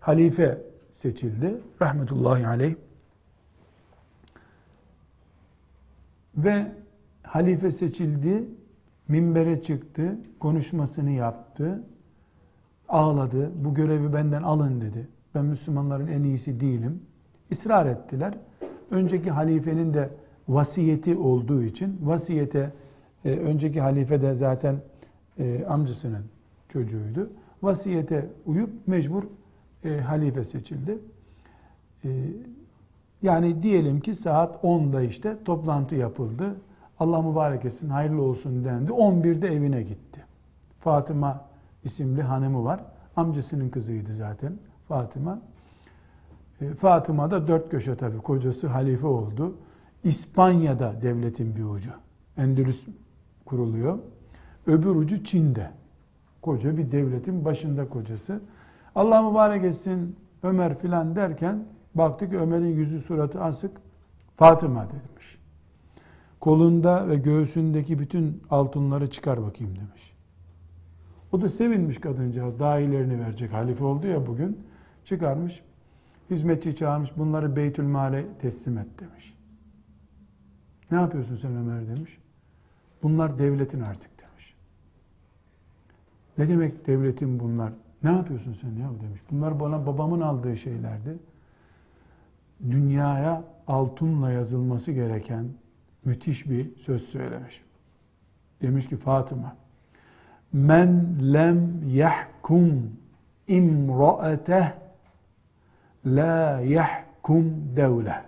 halife 0.00 0.58
seçildi. 0.90 1.54
Rahmetullahi 1.82 2.46
aleyh. 2.46 2.74
Ve 6.36 6.66
halife 7.22 7.70
seçildi, 7.70 8.44
minbere 9.08 9.62
çıktı, 9.62 10.18
konuşmasını 10.40 11.10
yaptı, 11.10 11.82
ağladı, 12.88 13.50
bu 13.64 13.74
görevi 13.74 14.12
benden 14.12 14.42
alın 14.42 14.80
dedi. 14.80 15.08
Ben 15.34 15.44
Müslümanların 15.44 16.06
en 16.06 16.22
iyisi 16.22 16.60
değilim. 16.60 17.02
İsrar 17.50 17.86
ettiler. 17.86 18.34
Önceki 18.90 19.30
halifenin 19.30 19.94
de 19.94 20.10
vasiyeti 20.48 21.16
olduğu 21.16 21.62
için 21.62 21.98
vasiyete 22.02 22.72
e, 23.24 23.30
önceki 23.30 23.80
halife 23.80 24.22
de 24.22 24.34
zaten 24.34 24.76
e, 25.38 25.64
amcasının 25.64 26.24
çocuğuydu. 26.68 27.30
Vasiyete 27.62 28.30
uyup 28.46 28.70
mecbur 28.86 29.22
e, 29.84 30.00
halife 30.00 30.44
seçildi. 30.44 30.98
E, 32.04 32.08
yani 33.22 33.62
diyelim 33.62 34.00
ki 34.00 34.14
saat 34.14 34.64
10'da 34.64 35.02
işte 35.02 35.36
toplantı 35.44 35.94
yapıldı. 35.94 36.54
Allah 37.00 37.22
mübarek 37.22 37.64
etsin, 37.64 37.88
hayırlı 37.88 38.22
olsun 38.22 38.64
dendi. 38.64 38.90
11'de 38.90 39.48
evine 39.48 39.82
gitti. 39.82 40.24
Fatıma 40.80 41.44
isimli 41.84 42.22
hanımı 42.22 42.64
var. 42.64 42.80
Amcasının 43.16 43.68
kızıydı 43.68 44.12
zaten 44.12 44.52
Fatıma. 44.88 45.40
E, 46.60 46.74
Fatıma 46.74 47.30
da 47.30 47.48
dört 47.48 47.70
köşe 47.70 47.96
tabii. 47.96 48.18
Kocası 48.18 48.66
halife 48.66 49.06
oldu. 49.06 49.54
İspanya'da 50.04 51.02
devletin 51.02 51.56
bir 51.56 51.64
ucu. 51.64 51.90
Endülüs 52.36 52.86
kuruluyor. 53.46 53.98
Öbür 54.66 54.94
ucu 54.94 55.24
Çin'de. 55.24 55.70
Koca 56.42 56.76
bir 56.76 56.92
devletin 56.92 57.44
başında 57.44 57.88
kocası. 57.88 58.40
Allah 58.94 59.22
mübarek 59.30 59.64
etsin 59.64 60.16
Ömer 60.42 60.78
filan 60.78 61.16
derken 61.16 61.64
baktık 61.94 62.32
Ömer'in 62.32 62.76
yüzü 62.76 63.00
suratı 63.00 63.42
asık. 63.42 63.70
Fatıma 64.36 64.86
demiş. 64.88 65.37
Kolunda 66.40 67.08
ve 67.08 67.16
göğsündeki 67.16 67.98
bütün 67.98 68.42
altınları 68.50 69.10
çıkar 69.10 69.42
bakayım 69.42 69.76
demiş. 69.76 70.14
O 71.32 71.40
da 71.40 71.48
sevinmiş 71.48 72.00
kadıncağız. 72.00 72.58
Daha 72.58 72.78
iyilerini 72.78 73.20
verecek. 73.20 73.52
Halife 73.52 73.84
oldu 73.84 74.06
ya 74.06 74.26
bugün. 74.26 74.58
Çıkarmış. 75.04 75.62
Hizmetçi 76.30 76.76
çağırmış. 76.76 77.10
Bunları 77.16 77.56
Beytül 77.56 77.84
Mal'e 77.84 78.26
teslim 78.40 78.78
et 78.78 78.86
demiş. 79.00 79.34
Ne 80.90 80.98
yapıyorsun 80.98 81.36
sen 81.36 81.56
Ömer 81.56 81.96
demiş. 81.96 82.18
Bunlar 83.02 83.38
devletin 83.38 83.80
artık 83.80 84.10
demiş. 84.18 84.54
Ne 86.38 86.48
demek 86.48 86.86
devletin 86.86 87.40
bunlar? 87.40 87.72
Ne 88.02 88.12
yapıyorsun 88.12 88.52
sen 88.52 88.68
ya 88.70 88.90
demiş. 89.02 89.20
Bunlar 89.30 89.60
bana 89.60 89.86
babamın 89.86 90.20
aldığı 90.20 90.56
şeylerdi. 90.56 91.18
Dünyaya 92.70 93.44
altınla 93.66 94.30
yazılması 94.30 94.92
gereken 94.92 95.44
müthiş 96.04 96.50
bir 96.50 96.76
söz 96.76 97.02
söylemiş. 97.02 97.64
Demiş 98.62 98.88
ki 98.88 98.96
Fatıma 98.96 99.56
Men 100.52 101.18
lem 101.32 101.88
yahkum 101.88 102.92
imraateh 103.48 104.72
la 106.06 106.60
yahkum 106.60 107.76
devle. 107.76 108.24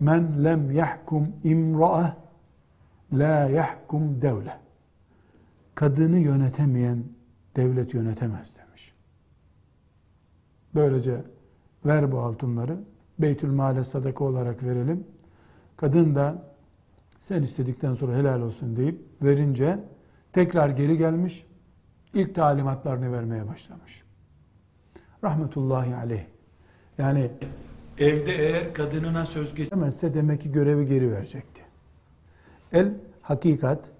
Men 0.00 0.44
lem 0.44 0.70
yahkum 0.70 1.32
imraah 1.44 2.14
la 3.12 3.48
yahkum 3.48 4.22
devle. 4.22 4.58
Kadını 5.74 6.18
yönetemeyen 6.18 7.04
devlet 7.56 7.94
yönetemez 7.94 8.56
demiş. 8.56 8.92
Böylece 10.74 11.24
ver 11.86 12.12
bu 12.12 12.20
altınları 12.20 12.78
Beytül 13.18 13.50
Male 13.50 13.84
sadaka 13.84 14.24
olarak 14.24 14.62
verelim. 14.62 15.06
Kadın 15.82 16.14
da 16.14 16.42
sen 17.20 17.42
istedikten 17.42 17.94
sonra 17.94 18.16
helal 18.16 18.40
olsun 18.40 18.76
deyip 18.76 19.00
verince 19.22 19.78
tekrar 20.32 20.68
geri 20.68 20.98
gelmiş. 20.98 21.46
ilk 22.14 22.34
talimatlarını 22.34 23.12
vermeye 23.12 23.48
başlamış. 23.48 24.02
Rahmetullahi 25.24 25.94
aleyh. 25.94 26.24
Yani 26.98 27.30
evde 27.98 28.32
eğer 28.32 28.74
kadınına 28.74 29.26
söz 29.26 29.54
geçemezse 29.54 30.14
demek 30.14 30.40
ki 30.40 30.52
görevi 30.52 30.86
geri 30.86 31.12
verecekti. 31.12 31.62
El 32.72 32.94
hakikat 33.22 33.90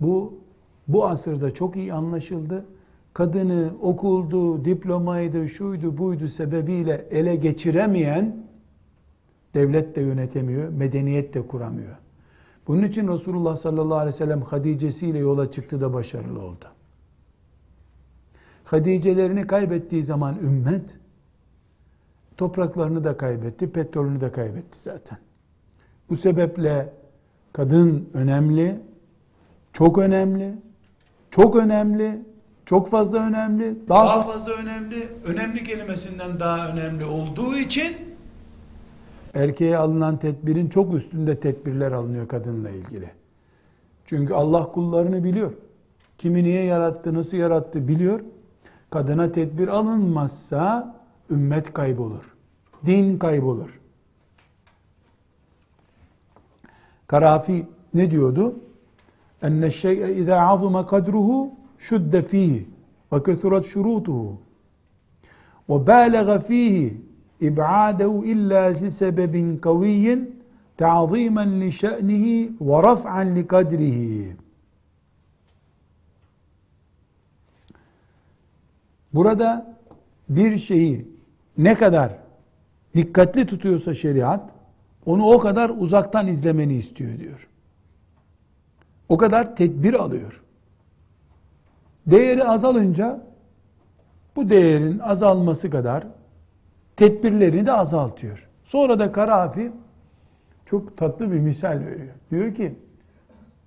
bu 0.00 0.40
bu 0.88 1.06
asırda 1.06 1.54
çok 1.54 1.76
iyi 1.76 1.92
anlaşıldı. 1.92 2.64
Kadını 3.14 3.70
okuldu, 3.82 4.64
diplomaydı, 4.64 5.48
şuydu, 5.48 5.98
buydu 5.98 6.28
sebebiyle 6.28 7.06
ele 7.10 7.36
geçiremeyen 7.36 8.41
devlet 9.54 9.96
de 9.96 10.00
yönetemiyor, 10.00 10.68
medeniyet 10.68 11.34
de 11.34 11.46
kuramıyor. 11.46 11.96
Bunun 12.66 12.82
için 12.82 13.08
Resulullah 13.08 13.56
sallallahu 13.56 13.98
aleyhi 13.98 14.14
ve 14.14 14.18
sellem 14.18 14.42
Hadice'si 14.42 15.06
ile 15.06 15.18
yola 15.18 15.50
çıktı 15.50 15.80
da 15.80 15.94
başarılı 15.94 16.40
oldu. 16.40 16.64
Hadicelerini 18.64 19.46
kaybettiği 19.46 20.02
zaman 20.02 20.36
ümmet 20.36 20.96
topraklarını 22.36 23.04
da 23.04 23.16
kaybetti, 23.16 23.72
petrolünü 23.72 24.20
de 24.20 24.32
kaybetti 24.32 24.78
zaten. 24.82 25.18
Bu 26.10 26.16
sebeple 26.16 26.92
kadın 27.52 28.08
önemli, 28.14 28.80
çok 29.72 29.98
önemli, 29.98 30.54
çok 31.30 31.56
önemli, 31.56 32.22
çok 32.66 32.90
fazla 32.90 33.18
önemli, 33.18 33.88
daha, 33.88 34.06
daha 34.06 34.22
fazla 34.22 34.52
önemli, 34.52 35.08
önemli 35.24 35.64
kelimesinden 35.64 36.40
daha 36.40 36.68
önemli 36.68 37.04
olduğu 37.04 37.56
için 37.56 37.96
erkeğe 39.34 39.76
alınan 39.76 40.18
tedbirin 40.18 40.68
çok 40.68 40.94
üstünde 40.94 41.40
tedbirler 41.40 41.92
alınıyor 41.92 42.28
kadınla 42.28 42.70
ilgili. 42.70 43.10
Çünkü 44.04 44.34
Allah 44.34 44.72
kullarını 44.72 45.24
biliyor. 45.24 45.52
Kimi 46.18 46.42
niye 46.44 46.64
yarattı, 46.64 47.14
nasıl 47.14 47.36
yarattı 47.36 47.88
biliyor. 47.88 48.20
Kadına 48.90 49.32
tedbir 49.32 49.68
alınmazsa 49.68 50.96
ümmet 51.30 51.72
kaybolur. 51.72 52.34
Din 52.86 53.18
kaybolur. 53.18 53.80
Karafi 57.06 57.66
ne 57.94 58.10
diyordu? 58.10 58.54
Enne 59.42 59.70
şey'e 59.70 60.14
izâ 60.14 60.40
azuma 60.40 60.86
kadruhu 60.86 61.50
şudde 61.78 62.22
fihi 62.22 62.68
ve 63.12 63.22
kethurat 63.22 63.66
şurutuhu 63.66 64.40
ve 65.68 65.86
bâlega 65.86 66.38
fihi 66.38 67.11
kaviyyin 69.60 70.42
ta'zimen 70.76 71.60
li 71.60 71.72
şe'nihi 71.72 72.52
ve 72.60 72.82
raf'an 72.82 73.36
li 73.36 73.46
kadrihi. 73.46 74.36
Burada 79.14 79.76
bir 80.28 80.58
şeyi 80.58 81.08
ne 81.58 81.74
kadar 81.74 82.12
dikkatli 82.94 83.46
tutuyorsa 83.46 83.94
şeriat, 83.94 84.50
onu 85.06 85.24
o 85.24 85.38
kadar 85.38 85.70
uzaktan 85.70 86.26
izlemeni 86.26 86.74
istiyor 86.74 87.18
diyor. 87.18 87.48
O 89.08 89.16
kadar 89.16 89.56
tedbir 89.56 89.94
alıyor. 89.94 90.42
Değeri 92.06 92.44
azalınca 92.44 93.20
bu 94.36 94.50
değerin 94.50 94.98
azalması 94.98 95.70
kadar 95.70 96.06
tedbirlerini 97.02 97.66
de 97.66 97.72
azaltıyor. 97.72 98.48
Sonra 98.64 98.98
da 98.98 99.12
Karafi 99.12 99.72
çok 100.66 100.96
tatlı 100.96 101.32
bir 101.32 101.38
misal 101.38 101.80
veriyor. 101.80 102.14
Diyor 102.30 102.54
ki 102.54 102.74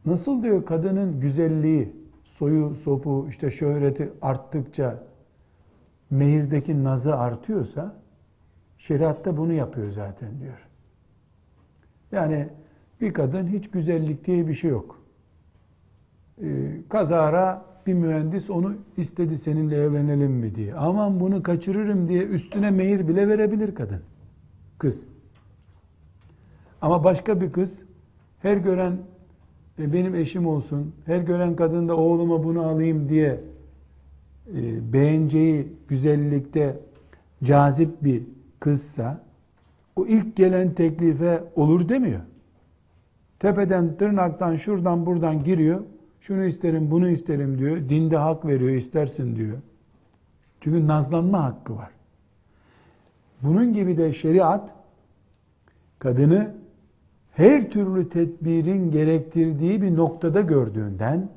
nasıl 0.05 0.43
diyor 0.43 0.65
kadının 0.65 1.19
güzelliği, 1.19 1.95
soyu, 2.23 2.75
sopu, 2.75 3.25
işte 3.29 3.51
şöhreti 3.51 4.11
arttıkça 4.21 5.03
mehirdeki 6.09 6.83
nazı 6.83 7.15
artıyorsa 7.15 7.95
şeriatta 8.77 9.37
bunu 9.37 9.53
yapıyor 9.53 9.89
zaten 9.89 10.29
diyor. 10.39 10.67
Yani 12.11 12.49
bir 13.01 13.13
kadın 13.13 13.47
hiç 13.47 13.69
güzellik 13.69 14.25
diye 14.25 14.47
bir 14.47 14.53
şey 14.53 14.71
yok. 14.71 15.01
Ee, 16.41 16.45
kazara 16.89 17.65
bir 17.87 17.93
mühendis 17.93 18.49
onu 18.49 18.73
istedi 18.97 19.37
seninle 19.37 19.75
evlenelim 19.75 20.31
mi 20.31 20.55
diye. 20.55 20.75
Aman 20.75 21.19
bunu 21.19 21.43
kaçırırım 21.43 22.09
diye 22.09 22.23
üstüne 22.23 22.71
mehir 22.71 23.07
bile 23.07 23.27
verebilir 23.27 23.75
kadın. 23.75 24.01
Kız. 24.77 25.03
Ama 26.81 27.03
başka 27.03 27.41
bir 27.41 27.51
kız 27.51 27.83
her 28.41 28.57
gören 28.57 28.97
e, 29.79 29.93
benim 29.93 30.15
eşim 30.15 30.47
olsun, 30.47 30.95
her 31.05 31.21
gören 31.21 31.55
kadın 31.55 31.87
da 31.87 31.97
oğluma 31.97 32.43
bunu 32.43 32.67
alayım 32.67 33.09
diye 33.09 33.41
e, 34.55 34.93
beğeneceği 34.93 35.67
güzellikte 35.87 36.79
cazip 37.43 38.03
bir 38.03 38.23
kızsa 38.59 39.23
o 39.95 40.07
ilk 40.07 40.35
gelen 40.35 40.73
teklife 40.73 41.43
olur 41.55 41.89
demiyor. 41.89 42.21
Tepeden, 43.39 43.97
tırnaktan, 43.97 44.55
şuradan, 44.55 45.05
buradan 45.05 45.43
giriyor. 45.43 45.81
Şunu 46.27 46.45
isterim, 46.45 46.91
bunu 46.91 47.09
isterim 47.09 47.57
diyor. 47.57 47.89
Dinde 47.89 48.17
hak 48.17 48.45
veriyor, 48.45 48.71
istersin 48.71 49.35
diyor. 49.35 49.57
Çünkü 50.61 50.87
nazlanma 50.87 51.43
hakkı 51.43 51.75
var. 51.75 51.89
Bunun 53.41 53.73
gibi 53.73 53.97
de 53.97 54.13
şeriat 54.13 54.73
kadını 55.99 56.55
her 57.31 57.69
türlü 57.69 58.09
tedbirin 58.09 58.91
gerektirdiği 58.91 59.81
bir 59.81 59.95
noktada 59.95 60.41
gördüğünden 60.41 61.29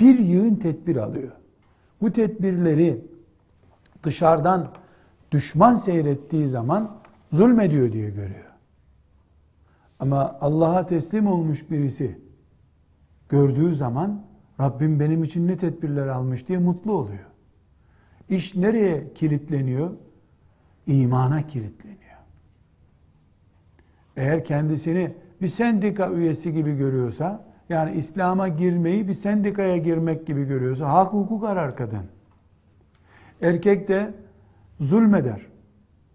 bir 0.00 0.18
yığın 0.18 0.54
tedbir 0.54 0.96
alıyor. 0.96 1.32
Bu 2.00 2.12
tedbirleri 2.12 3.04
dışarıdan 4.02 4.68
düşman 5.32 5.74
seyrettiği 5.74 6.48
zaman 6.48 6.96
zulmediyor 7.32 7.92
diye 7.92 8.10
görüyor. 8.10 8.50
Ama 9.98 10.38
Allah'a 10.40 10.86
teslim 10.86 11.26
olmuş 11.26 11.70
birisi 11.70 12.29
gördüğü 13.30 13.74
zaman 13.74 14.22
Rabbim 14.60 15.00
benim 15.00 15.24
için 15.24 15.48
ne 15.48 15.56
tedbirler 15.56 16.06
almış 16.06 16.48
diye 16.48 16.58
mutlu 16.58 16.92
oluyor. 16.92 17.24
İş 18.28 18.56
nereye 18.56 19.12
kilitleniyor? 19.14 19.90
İmana 20.86 21.42
kilitleniyor. 21.42 22.00
Eğer 24.16 24.44
kendisini 24.44 25.12
bir 25.40 25.48
sendika 25.48 26.10
üyesi 26.10 26.52
gibi 26.52 26.76
görüyorsa, 26.76 27.44
yani 27.68 27.96
İslam'a 27.96 28.48
girmeyi 28.48 29.08
bir 29.08 29.14
sendikaya 29.14 29.76
girmek 29.76 30.26
gibi 30.26 30.44
görüyorsa, 30.44 30.92
hak 30.92 31.12
hukuk 31.12 31.44
arar 31.44 31.76
kadın. 31.76 32.04
Erkek 33.42 33.88
de 33.88 34.14
zulmeder. 34.80 35.46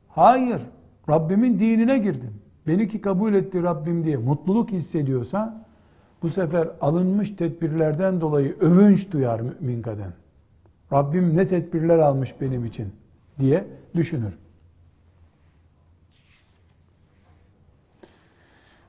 Hayır, 0.07 0.61
Rabbimin 1.09 1.59
dinine 1.59 1.97
girdim. 1.97 2.33
Beni 2.67 2.87
ki 2.87 3.01
kabul 3.01 3.33
etti 3.33 3.63
Rabbim 3.63 4.03
diye 4.03 4.17
mutluluk 4.17 4.71
hissediyorsa 4.71 5.64
bu 6.21 6.29
sefer 6.29 6.69
alınmış 6.81 7.29
tedbirlerden 7.29 8.21
dolayı 8.21 8.55
övünç 8.59 9.11
duyar 9.11 9.39
mümin 9.39 9.81
kadın. 9.81 10.13
Rabbim 10.93 11.37
ne 11.37 11.47
tedbirler 11.47 11.99
almış 11.99 12.35
benim 12.41 12.65
için 12.65 12.93
diye 13.39 13.67
düşünür. 13.95 14.33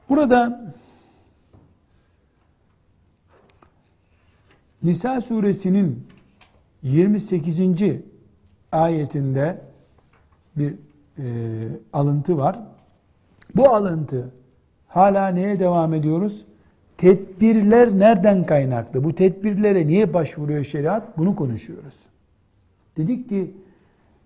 Burada 0.08 0.74
Nisa 4.82 5.20
suresinin 5.20 6.06
28. 6.82 7.60
ayetinde 8.72 9.62
bir 10.56 10.74
e, 11.18 11.24
alıntı 11.92 12.38
var. 12.38 12.58
Bu 13.54 13.70
alıntı 13.70 14.30
hala 14.88 15.28
neye 15.28 15.60
devam 15.60 15.94
ediyoruz? 15.94 16.44
Tedbirler 16.98 17.98
nereden 17.98 18.46
kaynaklı? 18.46 19.04
Bu 19.04 19.14
tedbirlere 19.14 19.86
niye 19.86 20.14
başvuruyor 20.14 20.64
şeriat? 20.64 21.18
Bunu 21.18 21.36
konuşuyoruz. 21.36 21.94
Dedik 22.96 23.28
ki 23.28 23.54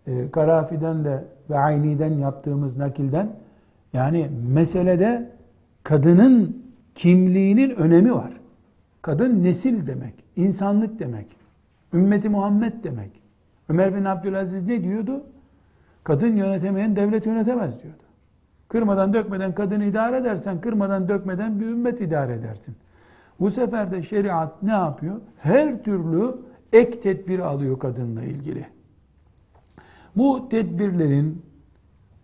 e, 0.07 0.31
Karafi'den 0.31 1.05
de 1.05 1.25
ve 1.51 1.59
Ayni'den 1.59 2.13
yaptığımız 2.13 2.77
nakilden 2.77 3.31
yani 3.93 4.31
meselede 4.53 5.31
kadının 5.83 6.63
kimliğinin 6.95 7.71
önemi 7.71 8.15
var. 8.15 8.33
Kadın 9.03 9.45
nesil 9.45 9.87
demek, 9.87 10.15
insanlık 10.37 10.99
demek, 10.99 11.27
ümmeti 11.95 12.29
Muhammed 12.29 12.85
demek. 12.85 13.11
Ömer 13.69 13.95
bin 13.95 14.05
Abdülaziz 14.05 14.67
ne 14.67 14.85
diyordu? 14.85 15.23
Kadın 16.05 16.37
yönetemeyen 16.37 16.97
devlet 16.97 17.27
yönetemez 17.27 17.83
diyordu. 17.83 18.03
Kırmadan 18.71 19.13
dökmeden 19.13 19.55
kadını 19.55 19.85
idare 19.85 20.17
edersen, 20.17 20.61
kırmadan 20.61 21.09
dökmeden 21.09 21.61
bir 21.61 21.67
ümmet 21.67 22.01
idare 22.01 22.33
edersin. 22.33 22.77
Bu 23.41 23.51
sefer 23.51 23.91
de 23.91 24.03
şeriat 24.03 24.63
ne 24.63 24.71
yapıyor? 24.71 25.21
Her 25.39 25.83
türlü 25.83 26.37
ek 26.73 27.01
tedbir 27.01 27.39
alıyor 27.39 27.79
kadınla 27.79 28.23
ilgili. 28.23 28.67
Bu 30.17 30.49
tedbirlerin 30.49 31.43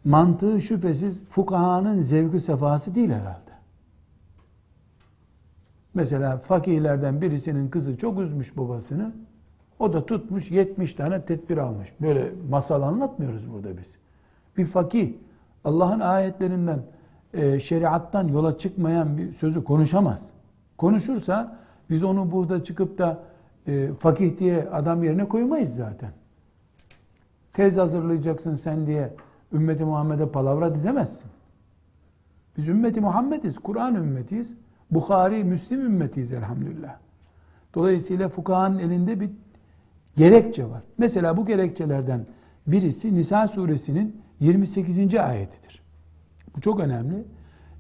mantığı 0.05 0.61
şüphesiz 0.61 1.25
fukahanın 1.31 2.03
zevki 2.03 2.41
sefası 2.41 2.95
değil 2.95 3.11
herhalde. 3.11 3.51
Mesela 5.95 6.39
fakirlerden 6.39 7.21
birisinin 7.21 7.69
kızı 7.69 7.97
çok 7.97 8.21
üzmüş 8.21 8.57
babasını. 8.57 9.13
O 9.79 9.93
da 9.93 10.07
tutmuş 10.07 10.51
70 10.51 10.95
tane 10.95 11.25
tedbir 11.25 11.57
almış. 11.57 11.89
Böyle 12.01 12.33
masal 12.51 12.83
anlatmıyoruz 12.83 13.53
burada 13.53 13.77
biz. 13.77 13.87
Bir 14.57 14.67
fakir 14.67 15.15
Allah'ın 15.67 16.01
ayetlerinden, 16.01 16.79
e, 17.35 17.61
şeriattan 17.61 18.29
yola 18.29 18.59
çıkmayan 18.59 19.19
bir 19.19 19.33
sözü 19.33 19.65
konuşamaz. 19.65 20.31
Konuşursa 20.79 21.59
biz 21.91 22.05
onu 22.05 22.33
burada 22.33 22.65
çıkıp 22.65 22.99
da 22.99 23.19
e, 23.67 23.89
fakih 23.99 24.39
diye 24.39 24.69
adam 24.73 25.03
yerine 25.03 25.29
koymayız 25.29 25.75
zaten. 25.75 26.11
Tez 27.53 27.77
hazırlayacaksın 27.77 28.55
sen 28.55 28.87
diye 28.87 29.13
ümmeti 29.53 29.85
Muhammed'e 29.85 30.29
palavra 30.29 30.75
dizemezsin. 30.75 31.31
Biz 32.57 32.69
ümmeti 32.69 33.01
Muhammediz, 33.01 33.59
Kur'an 33.59 33.95
ümmetiyiz. 33.95 34.55
Bukhari, 34.91 35.45
Müslim 35.45 35.81
ümmetiyiz 35.81 36.33
elhamdülillah. 36.33 36.97
Dolayısıyla 37.75 38.29
fukahanın 38.29 38.79
elinde 38.79 39.21
bir 39.21 39.31
gerekçe 40.17 40.71
var. 40.71 40.83
Mesela 40.99 41.37
bu 41.37 41.47
gerekçelerden 41.47 42.27
birisi 42.67 43.15
Nisa 43.15 43.49
suresinin 43.49 44.26
28. 44.41 45.15
ayetidir. 45.15 45.83
Bu 46.57 46.61
çok 46.61 46.81
önemli. 46.81 47.25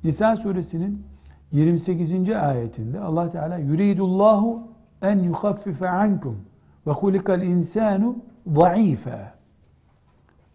Nisa 0.04 0.36
suresinin 0.36 1.06
28. 1.52 2.30
ayetinde 2.30 3.00
Allah 3.00 3.30
Teala 3.30 3.58
yuridullahu 3.58 4.68
en 5.02 5.18
yukhaffife 5.18 5.88
ankum 5.88 6.38
ve 6.86 6.90
hulikal 6.90 7.42
insanu 7.42 8.16
zayıfa. 8.46 9.34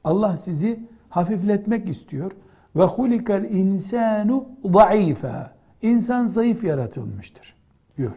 Allah 0.04 0.38
sizi 0.38 0.80
hafifletmek 1.10 1.90
istiyor. 1.90 2.32
Ve 2.76 2.84
hulikal 2.84 3.44
insanu 3.44 4.46
zayıfa. 4.74 5.54
İnsan 5.82 6.26
zayıf 6.26 6.64
yaratılmıştır 6.64 7.56
diyor. 7.98 8.12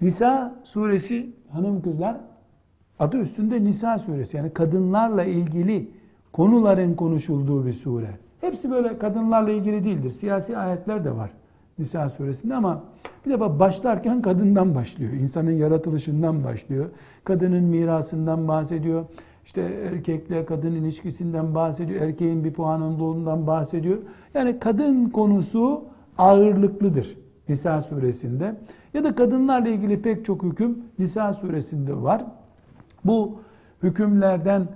Nisa 0.00 0.54
suresi 0.64 1.36
hanım 1.50 1.82
kızlar 1.82 2.16
adı 2.98 3.16
üstünde 3.16 3.64
Nisa 3.64 3.98
suresi 3.98 4.36
yani 4.36 4.52
kadınlarla 4.52 5.24
ilgili 5.24 5.90
konuların 6.32 6.94
konuşulduğu 6.94 7.66
bir 7.66 7.72
sure. 7.72 8.10
Hepsi 8.40 8.70
böyle 8.70 8.98
kadınlarla 8.98 9.50
ilgili 9.50 9.84
değildir. 9.84 10.10
Siyasi 10.10 10.58
ayetler 10.58 11.04
de 11.04 11.16
var 11.16 11.30
Nisa 11.78 12.08
suresinde 12.08 12.54
ama 12.54 12.82
bir 13.26 13.30
defa 13.30 13.58
başlarken 13.58 14.22
kadından 14.22 14.74
başlıyor. 14.74 15.12
İnsanın 15.12 15.50
yaratılışından 15.50 16.44
başlıyor. 16.44 16.86
Kadının 17.24 17.64
mirasından 17.64 18.48
bahsediyor. 18.48 19.04
İşte 19.44 19.62
erkekle 19.62 20.44
kadın 20.44 20.72
ilişkisinden 20.72 21.54
bahsediyor. 21.54 22.00
Erkeğin 22.00 22.44
bir 22.44 22.52
puanındığından 22.52 23.46
bahsediyor. 23.46 23.98
Yani 24.34 24.58
kadın 24.58 25.08
konusu 25.08 25.84
ağırlıklıdır 26.18 27.16
Nisa 27.48 27.82
suresinde. 27.82 28.54
Ya 28.94 29.04
da 29.04 29.14
kadınlarla 29.14 29.68
ilgili 29.68 30.02
pek 30.02 30.24
çok 30.24 30.42
hüküm 30.42 30.78
Nisa 30.98 31.32
suresinde 31.32 32.02
var. 32.02 32.24
Bu 33.04 33.40
hükümlerden 33.82 34.68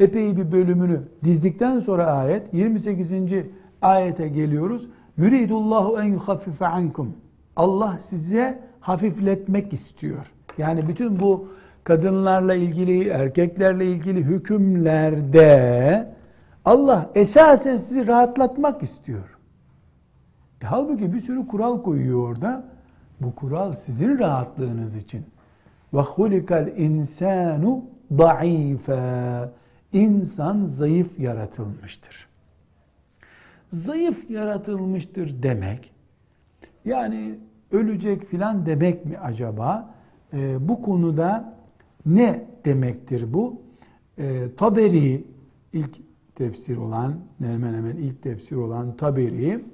epey 0.00 0.36
bir 0.36 0.52
bölümünü 0.52 1.02
dizdikten 1.24 1.80
sonra 1.80 2.06
ayet 2.06 2.54
28. 2.54 3.12
ayete 3.82 4.28
geliyoruz. 4.28 4.88
Yuridullahu 5.18 6.00
en 6.00 6.04
yuhaffife 6.04 6.66
ankum. 6.66 7.12
Allah 7.56 7.98
size 8.00 8.60
hafifletmek 8.80 9.72
istiyor. 9.72 10.32
Yani 10.58 10.88
bütün 10.88 11.20
bu 11.20 11.48
kadınlarla 11.84 12.54
ilgili, 12.54 13.08
erkeklerle 13.08 13.86
ilgili 13.86 14.24
hükümlerde 14.24 16.14
Allah 16.64 17.10
esasen 17.14 17.76
sizi 17.76 18.06
rahatlatmak 18.06 18.82
istiyor. 18.82 19.38
E, 20.62 20.66
halbuki 20.66 21.12
bir 21.12 21.20
sürü 21.20 21.46
kural 21.46 21.82
koyuyor 21.82 22.28
orada. 22.28 22.64
Bu 23.20 23.34
kural 23.34 23.72
sizin 23.72 24.18
rahatlığınız 24.18 24.96
için. 24.96 25.24
Ve 25.94 26.00
hulikal 26.00 26.66
insanu 26.76 27.84
da'ife. 28.18 29.50
İnsan 29.92 30.64
zayıf 30.64 31.20
yaratılmıştır. 31.20 32.28
Zayıf 33.72 34.30
yaratılmıştır 34.30 35.42
demek, 35.42 35.92
Yani 36.84 37.38
ölecek 37.72 38.24
filan 38.24 38.66
demek 38.66 39.06
mi 39.06 39.18
acaba? 39.18 39.94
E, 40.32 40.68
bu 40.68 40.82
konuda 40.82 41.54
ne 42.06 42.44
demektir 42.64 43.32
bu? 43.32 43.62
E, 44.18 44.54
Taberi 44.56 45.24
ilk 45.72 45.96
tefsir 46.34 46.76
olan, 46.76 47.14
hemen 47.38 47.74
hemen 47.74 47.96
ilk 47.96 48.22
tefsir 48.22 48.56
olan 48.56 48.96
Taberi, 48.96 49.64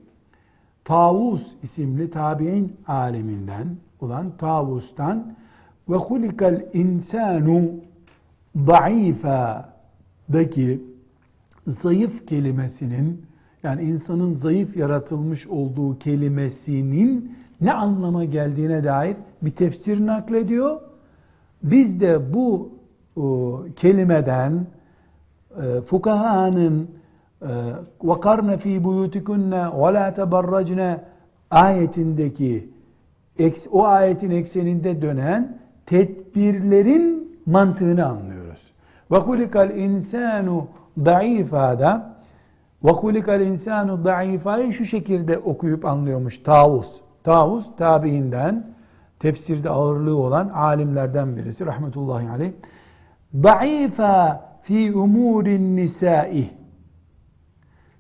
Tavus 0.85 1.55
isimli 1.63 2.11
tabi'in 2.11 2.77
aleminden 2.87 3.77
olan 4.01 4.37
Tavus'tan 4.37 5.37
ve 5.89 5.97
hulikal 5.97 6.65
insanu 6.73 7.71
daki 10.34 10.82
zayıf 11.68 12.28
kelimesinin 12.28 13.26
yani 13.64 13.84
insanın 13.84 14.34
zayıf 14.34 14.78
yaratılmış 14.78 15.48
olduğu 15.48 16.00
kelimesinin 16.00 17.36
ne 17.62 17.74
anlama 17.74 18.26
geldiğine 18.26 18.84
dair 18.84 19.16
bir 19.42 19.52
tefsir 19.52 20.06
naklediyor. 20.06 20.82
Biz 21.64 22.02
de 22.02 22.34
bu 22.34 22.72
o, 23.16 23.64
kelimeden 23.76 24.68
e, 25.62 25.82
fukahanın 25.82 26.88
وَقَرْنَ 28.02 28.58
ف۪ي 28.58 28.84
بُيُوتِكُنَّ 28.86 29.54
وَلَا 29.82 30.14
تَبَرَّجْنَ 30.14 31.00
ayetindeki 31.52 32.70
o 33.72 33.86
ayetin 33.86 34.32
ekseninde 34.32 35.02
dönen 35.02 35.58
tedbirlerin 35.86 37.38
mantığını 37.46 38.06
anlıyoruz. 38.06 38.35
Ve 39.11 39.21
kulikal 39.21 39.77
insanu 39.77 40.69
daifada 41.05 42.17
ve 42.85 42.93
kulikal 42.93 43.41
insanu 43.41 44.05
daifayı 44.05 44.73
şu 44.73 44.87
şekilde 44.87 45.39
okuyup 45.39 45.85
anlıyormuş 45.85 46.39
Tavus. 46.39 47.01
Tavus 47.25 47.77
tabiinden 47.77 48.67
tefsirde 49.19 49.71
ağırlığı 49.71 50.17
olan 50.17 50.49
alimlerden 50.49 51.37
birisi 51.37 51.67
rahmetullahi 51.67 52.29
aleyh. 52.31 52.53
Daifa 53.35 54.47
fi 54.63 54.93
umurin 54.95 55.77
nisai 55.77 56.51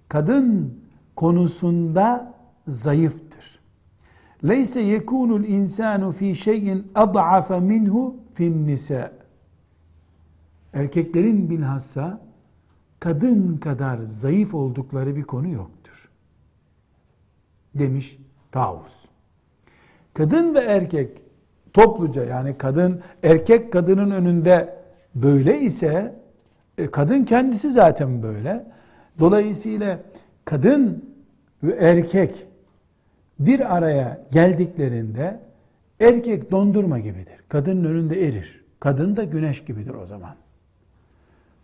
kadın 0.08 0.78
konusunda 1.16 2.34
zayıftır. 2.68 3.60
Leyse 4.44 4.80
yekunul 4.80 5.44
insanu 5.44 6.12
fi 6.12 6.36
şeyin 6.36 6.92
ad'afa 6.94 7.60
minhu 7.60 8.16
fin 8.34 8.66
nisa. 8.66 9.12
Erkeklerin 10.76 11.50
bilhassa 11.50 12.20
kadın 13.00 13.56
kadar 13.56 13.98
zayıf 13.98 14.54
oldukları 14.54 15.16
bir 15.16 15.22
konu 15.22 15.48
yoktur. 15.48 16.08
Demiş 17.74 18.18
Tavus. 18.52 19.04
Kadın 20.14 20.54
ve 20.54 20.58
erkek 20.58 21.22
topluca 21.72 22.24
yani 22.24 22.58
kadın 22.58 23.00
erkek 23.22 23.72
kadının 23.72 24.10
önünde 24.10 24.78
böyle 25.14 25.60
ise 25.60 26.14
e, 26.78 26.90
kadın 26.90 27.24
kendisi 27.24 27.70
zaten 27.70 28.22
böyle. 28.22 28.66
Dolayısıyla 29.18 30.00
kadın 30.44 31.14
ve 31.62 31.72
erkek 31.72 32.46
bir 33.38 33.76
araya 33.76 34.26
geldiklerinde 34.32 35.40
erkek 36.00 36.50
dondurma 36.50 36.98
gibidir. 36.98 37.36
Kadının 37.48 37.84
önünde 37.84 38.26
erir. 38.26 38.64
Kadın 38.80 39.16
da 39.16 39.24
güneş 39.24 39.64
gibidir 39.64 39.94
o 39.94 40.06
zaman. 40.06 40.36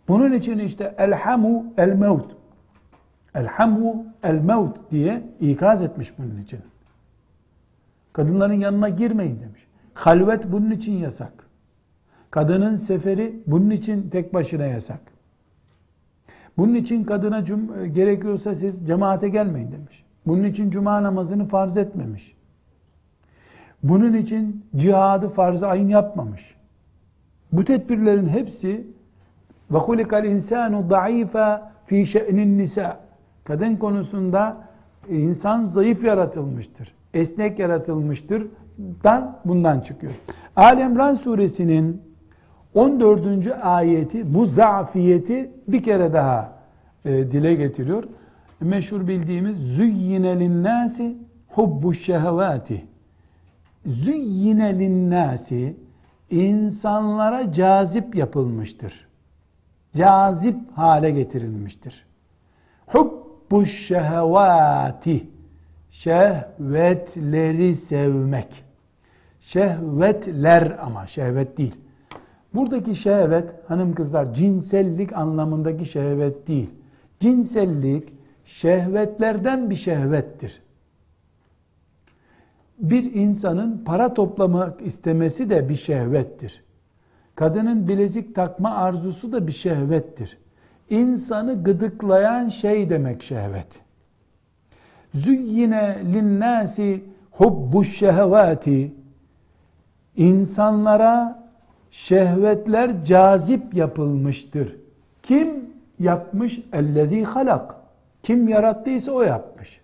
Bunun 0.07 0.33
için 0.33 0.59
işte 0.59 0.95
elhamu 0.97 1.65
el 1.77 1.93
mevt. 1.93 2.25
Elhamu 3.35 4.05
el 4.23 4.35
mevt 4.35 4.91
diye 4.91 5.23
ikaz 5.39 5.81
etmiş 5.81 6.13
bunun 6.17 6.41
için. 6.43 6.59
Kadınların 8.13 8.53
yanına 8.53 8.89
girmeyin 8.89 9.39
demiş. 9.41 9.67
Halvet 9.93 10.51
bunun 10.51 10.71
için 10.71 10.93
yasak. 10.93 11.33
Kadının 12.31 12.75
seferi 12.75 13.43
bunun 13.47 13.69
için 13.69 14.09
tek 14.09 14.33
başına 14.33 14.65
yasak. 14.65 14.99
Bunun 16.57 16.73
için 16.73 17.03
kadına 17.03 17.39
cum- 17.45 17.85
gerekiyorsa 17.93 18.55
siz 18.55 18.87
cemaate 18.87 19.29
gelmeyin 19.29 19.71
demiş. 19.71 20.03
Bunun 20.27 20.43
için 20.43 20.69
cuma 20.71 21.03
namazını 21.03 21.47
farz 21.47 21.77
etmemiş. 21.77 22.35
Bunun 23.83 24.13
için 24.13 24.65
cihadı 24.75 25.29
farz 25.29 25.63
ayın 25.63 25.89
yapmamış. 25.89 26.55
Bu 27.51 27.65
tedbirlerin 27.65 28.27
hepsi 28.27 28.87
hulikal 29.69 30.25
insanu 30.25 30.89
daifa 30.89 31.71
fi 31.85 32.05
şe'nin 32.05 32.57
nisa. 32.57 32.99
Kadın 33.43 33.75
konusunda 33.75 34.57
insan 35.09 35.63
zayıf 35.63 36.03
yaratılmıştır. 36.03 36.93
Esnek 37.13 37.59
yaratılmıştır. 37.59 38.47
Dan 39.03 39.39
bundan 39.45 39.79
çıkıyor. 39.79 40.13
Ali 40.55 40.81
İmran 40.81 41.13
suresinin 41.13 42.01
14. 42.73 43.47
ayeti 43.61 44.33
bu 44.33 44.45
zafiyeti 44.45 45.51
bir 45.67 45.83
kere 45.83 46.13
daha 46.13 46.53
e, 47.05 47.31
dile 47.31 47.55
getiriyor. 47.55 48.03
Meşhur 48.61 49.07
bildiğimiz 49.07 49.57
züyyine 49.57 50.39
linnâsi 50.39 51.17
hubbu 51.47 51.93
şehevâti. 51.93 52.85
Züyyine 53.85 54.79
linnâsi 54.79 55.75
insanlara 56.29 57.51
cazip 57.51 58.15
yapılmıştır. 58.15 59.07
Cazip 59.95 60.55
hale 60.75 61.11
getirilmiştir. 61.11 62.05
Hubbu 62.87 63.65
şehevâti 63.65 65.27
şehvetleri 65.89 67.75
sevmek. 67.75 68.63
Şehvetler 69.39 70.77
ama 70.81 71.07
şehvet 71.07 71.57
değil. 71.57 71.75
Buradaki 72.53 72.95
şehvet 72.95 73.53
hanım 73.67 73.95
kızlar 73.95 74.33
cinsellik 74.33 75.13
anlamındaki 75.13 75.85
şehvet 75.85 76.47
değil. 76.47 76.69
Cinsellik 77.19 78.13
şehvetlerden 78.45 79.69
bir 79.69 79.75
şehvettir. 79.75 80.61
Bir 82.79 83.13
insanın 83.13 83.83
para 83.85 84.13
toplamak 84.13 84.81
istemesi 84.81 85.49
de 85.49 85.69
bir 85.69 85.75
şehvettir. 85.75 86.63
Kadının 87.35 87.87
bilezik 87.87 88.35
takma 88.35 88.69
arzusu 88.69 89.31
da 89.31 89.47
bir 89.47 89.51
şehvettir. 89.51 90.37
İnsanı 90.89 91.63
gıdıklayan 91.63 92.49
şey 92.49 92.89
demek 92.89 93.23
şehvet. 93.23 93.67
Züyyine 95.13 95.97
linnâsi 96.13 97.03
hubbu 97.31 97.83
şehvati 97.83 98.93
insanlara 100.15 101.43
şehvetler 101.91 103.03
cazip 103.05 103.73
yapılmıştır. 103.73 104.75
Kim 105.23 105.69
yapmış? 105.99 106.59
Ellezî 106.73 107.23
halak. 107.23 107.75
Kim 108.23 108.47
yarattıysa 108.47 109.11
o 109.11 109.21
yapmış. 109.21 109.81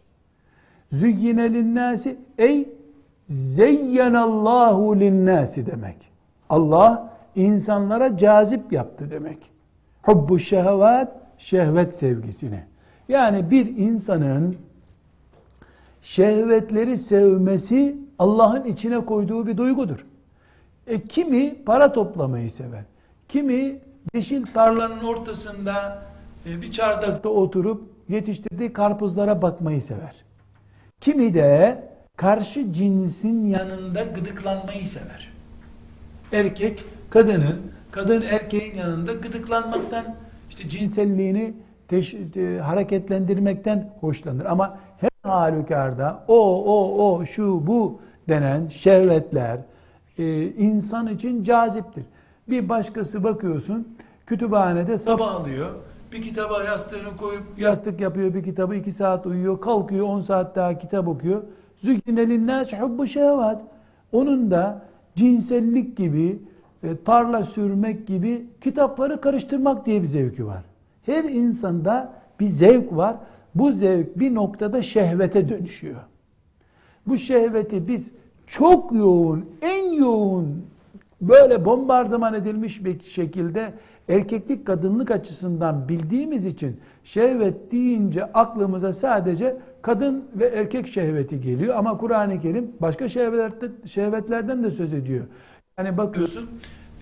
Züyyine 0.92 1.54
linnâsi 1.54 2.18
ey 2.38 2.70
zeyyenallahu 3.30 5.00
linnâsi 5.00 5.66
demek. 5.66 6.12
Allah 6.50 7.14
insanlara 7.40 8.18
cazip 8.18 8.74
yaptı 8.74 9.12
demek. 9.12 9.52
Hubbu 10.04 10.40
şehvat, 10.40 11.12
şehvet 11.38 11.96
sevgisini. 11.96 12.64
Yani 13.08 13.52
bir 13.52 13.78
insanın 13.78 14.58
şehvetleri 16.02 16.98
sevmesi 16.98 17.98
Allah'ın 18.20 18.64
içine 18.66 19.06
koyduğu 19.06 19.48
bir 19.48 19.58
duygudur. 19.58 20.06
E, 20.88 21.02
kimi 21.02 21.64
para 21.64 21.94
toplamayı 21.94 22.52
sever. 22.52 22.84
Kimi 23.30 23.80
yeşil 24.14 24.46
tarlanın 24.46 25.04
ortasında 25.04 26.04
e, 26.46 26.62
bir 26.62 26.72
çardakta 26.72 27.30
oturup 27.30 27.84
yetiştirdiği 28.10 28.74
karpuzlara 28.74 29.42
bakmayı 29.42 29.82
sever. 29.82 30.16
Kimi 31.02 31.34
de 31.34 31.84
karşı 32.16 32.74
cinsin 32.74 33.46
yanında 33.46 34.04
gıdıklanmayı 34.04 34.88
sever. 34.88 35.30
Erkek 36.32 36.84
kadının, 37.10 37.62
kadın 37.92 38.22
erkeğin 38.22 38.76
yanında 38.76 39.14
gıdıklanmaktan, 39.14 40.06
işte 40.50 40.70
cinselliğini 40.70 41.54
teş, 41.88 42.14
e, 42.14 42.60
hareketlendirmekten 42.60 43.94
hoşlanır. 44.00 44.46
Ama 44.46 44.78
her 44.98 45.32
halükarda 45.32 46.24
o, 46.28 46.64
o, 46.66 47.06
o, 47.06 47.26
şu, 47.26 47.68
bu 47.68 48.00
denen 48.30 48.68
şehvetler, 48.68 49.60
e, 50.18 50.46
insan 50.46 51.08
için 51.08 51.44
caziptir. 51.44 52.04
Bir 52.50 52.70
başkası 52.70 53.24
bakıyorsun 53.24 53.88
kütüphanede 54.26 54.98
sabah 54.98 55.36
alıyor. 55.36 55.70
Bir 56.12 56.22
kitaba 56.22 56.64
yastığını 56.64 57.18
koyup 57.18 57.44
yastık 57.58 58.02
yapıyor 58.02 58.34
bir 58.34 58.44
kitabı 58.44 58.76
iki 58.76 58.92
saat 58.92 59.26
uyuyor. 59.26 59.62
Kalkıyor 59.62 60.06
on 60.06 60.22
saat 60.22 60.56
daha 60.56 60.78
kitap 60.78 61.08
okuyor. 61.08 61.44
Zükkine 61.78 62.30
linnâs 62.30 62.74
hubbu 62.74 63.08
şehvat. 63.08 63.62
Onun 64.12 64.52
da 64.52 64.82
cinsellik 65.16 65.98
gibi, 65.98 66.40
tarla 67.06 67.44
sürmek 67.44 68.08
gibi 68.08 68.46
kitapları 68.62 69.22
karıştırmak 69.22 69.86
diye 69.86 70.02
bir 70.02 70.08
zevki 70.08 70.46
var. 70.46 70.64
Her 71.06 71.24
insanda 71.24 72.14
bir 72.40 72.46
zevk 72.46 72.96
var. 72.96 73.16
Bu 73.56 73.72
zevk 73.72 74.20
bir 74.20 74.36
noktada 74.36 74.82
şehvete 74.82 75.50
dönüşüyor. 75.50 76.00
Bu 77.08 77.18
şehveti 77.18 77.88
biz 77.88 78.12
çok 78.48 78.92
yoğun, 78.92 79.46
en 79.62 79.94
yoğun 79.94 80.66
böyle 81.22 81.66
bombardıman 81.66 82.34
edilmiş 82.34 82.86
bir 82.86 83.00
şekilde 83.00 83.74
erkeklik 84.10 84.68
kadınlık 84.68 85.12
açısından 85.12 85.90
bildiğimiz 85.90 86.46
için 86.46 86.80
şehvet 87.04 87.72
deyince 87.72 88.26
aklımıza 88.26 88.94
sadece 88.94 89.58
kadın 89.82 90.26
ve 90.36 90.46
erkek 90.46 90.88
şehveti 90.88 91.42
geliyor 91.42 91.76
ama 91.76 91.98
Kur'an-ı 91.98 92.40
Kerim 92.40 92.72
başka 92.82 93.10
şehvetlerden 93.86 94.64
de 94.64 94.72
söz 94.72 94.94
ediyor. 94.94 95.26
Yani 95.80 95.98
bakıyorsun 95.98 96.50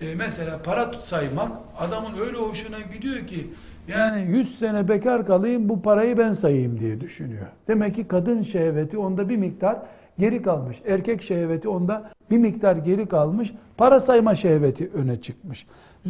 e, 0.00 0.14
mesela 0.14 0.62
para 0.62 0.92
saymak 1.00 1.52
adamın 1.78 2.18
öyle 2.20 2.36
hoşuna 2.36 2.80
gidiyor 2.80 3.26
ki 3.26 3.46
yani 3.88 4.30
100 4.30 4.58
sene 4.58 4.88
bekar 4.88 5.26
kalayım 5.26 5.68
bu 5.68 5.82
parayı 5.82 6.18
ben 6.18 6.32
sayayım 6.32 6.78
diye 6.80 7.00
düşünüyor. 7.00 7.46
Demek 7.68 7.94
ki 7.94 8.08
kadın 8.08 8.42
şehveti 8.42 8.98
onda 8.98 9.28
bir 9.28 9.36
miktar 9.36 9.78
geri 10.18 10.42
kalmış. 10.42 10.76
Erkek 10.86 11.22
şehveti 11.22 11.68
onda 11.68 12.10
bir 12.30 12.38
miktar 12.38 12.76
geri 12.76 13.06
kalmış. 13.06 13.52
Para 13.76 14.00
sayma 14.00 14.34
şehveti 14.34 14.90
öne 14.94 15.20
çıkmış. 15.20 15.66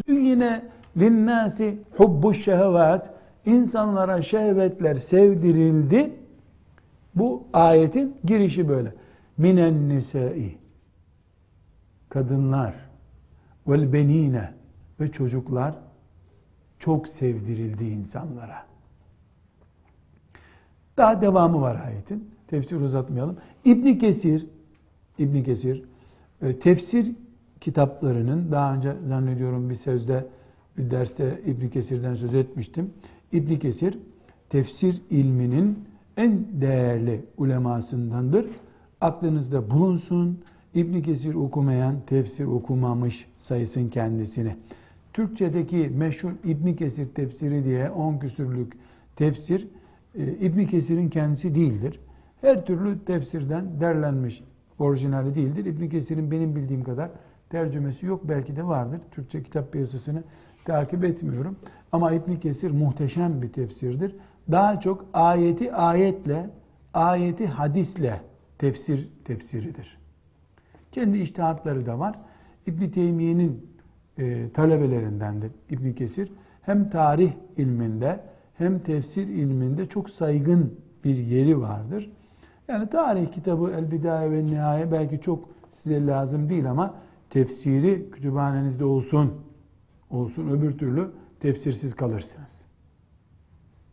Yine 0.09 0.63
linnâsi 0.97 1.79
hubbu 1.97 2.35
şehvat 2.35 3.11
insanlara 3.47 4.23
şehvetler 4.23 4.97
sevdirildi. 4.97 6.11
Bu 7.15 7.45
ayetin 7.53 8.17
girişi 8.25 8.69
böyle. 8.69 8.93
Minen 9.39 9.89
nisai 9.89 10.59
kadınlar 12.09 12.75
vel 13.67 13.93
benine 13.93 14.55
ve 15.01 15.13
çocuklar 15.13 15.75
çok 16.79 17.09
sevdirildi 17.09 17.85
insanlara. 17.85 18.67
Daha 20.97 21.23
devamı 21.23 21.61
var 21.61 21.85
ayetin. 21.87 22.31
Tefsir 22.47 22.81
uzatmayalım. 22.81 23.37
İbn 23.65 23.99
Kesir 23.99 24.47
İbn 25.19 25.43
Kesir 25.43 25.85
e, 26.43 26.59
tefsir 26.59 27.13
kitaplarının 27.61 28.53
daha 28.53 28.75
önce 28.75 28.97
zannediyorum 29.05 29.71
bir 29.71 29.75
sözde 29.75 30.27
bir 30.79 30.91
derste 30.91 31.41
İbn 31.47 31.69
Kesir'den 31.69 32.15
söz 32.15 32.35
etmiştim. 32.35 32.91
İbn 33.33 33.57
Kesir 33.57 33.99
tefsir 34.49 35.03
ilminin 35.11 35.85
en 36.17 36.61
değerli 36.61 37.25
ulemasındandır. 37.37 38.47
Aklınızda 39.01 39.71
bulunsun. 39.71 40.41
İbn 40.79 41.01
Kesir 41.01 41.35
okumayan, 41.35 41.95
tefsir 42.07 42.45
okumamış 42.45 43.29
sayısın 43.37 43.89
kendisini. 43.89 44.57
Türkçedeki 45.13 45.91
meşhur 45.95 46.33
İbn 46.45 46.73
Kesir 46.75 47.09
tefsiri 47.15 47.65
diye 47.65 47.91
10 47.91 48.19
küsürlük 48.19 48.73
tefsir 49.17 49.69
e, 50.19 50.33
İbn 50.33 50.65
Kesir'in 50.65 51.09
kendisi 51.09 51.55
değildir. 51.55 52.01
Her 52.41 52.67
türlü 52.67 53.05
tefsirden 53.05 53.81
derlenmiş 53.81 54.43
orijinali 54.79 55.35
değildir. 55.35 55.65
İbn 55.65 55.89
Kesir'in 55.89 56.31
benim 56.31 56.57
bildiğim 56.57 56.85
kadar 56.85 57.11
tercümesi 57.51 58.07
yok. 58.07 58.29
Belki 58.29 58.57
de 58.57 58.67
vardır. 58.67 59.01
Türkçe 59.11 59.43
kitap 59.43 59.73
piyasasını 59.73 60.23
takip 60.65 61.05
etmiyorum. 61.05 61.57
Ama 61.93 62.13
İbn 62.13 62.35
Kesir 62.35 62.71
muhteşem 62.71 63.43
bir 63.43 63.53
tefsirdir. 63.53 64.17
Daha 64.51 64.81
çok 64.81 65.07
ayeti 65.13 65.73
ayetle, 65.73 66.51
ayeti 66.95 67.47
hadisle 67.47 68.21
tefsir 68.59 69.09
tefsiridir. 69.25 69.98
Kendi 70.93 71.19
iştihatları 71.19 71.87
da 71.87 71.99
var. 71.99 72.19
İbn 72.67 72.91
Teymiye'nin 72.91 73.67
e, 74.19 74.51
talebelerindendir 74.51 75.53
İbn 75.71 75.93
Kesir. 75.93 76.33
Hem 76.63 76.91
tarih 76.91 77.33
ilminde 77.57 78.21
hem 78.55 78.79
tefsir 78.79 79.27
ilminde 79.27 79.87
çok 79.87 80.11
saygın 80.11 80.81
bir 81.05 81.17
yeri 81.17 81.61
vardır. 81.61 82.11
Yani 82.69 82.89
tarih 82.89 83.33
kitabı 83.33 83.71
El 83.71 83.91
Bidaye 83.91 84.31
ve 84.31 84.47
Nihaye 84.47 84.93
belki 84.93 85.21
çok 85.21 85.49
size 85.71 86.07
lazım 86.07 86.49
değil 86.49 86.71
ama 86.71 86.95
tefsiri 87.31 88.11
kütüphanenizde 88.11 88.85
olsun. 88.85 89.35
Olsun 90.11 90.49
öbür 90.49 90.79
türlü 90.79 91.11
tefsirsiz 91.41 91.95
kalırsınız. 91.95 92.59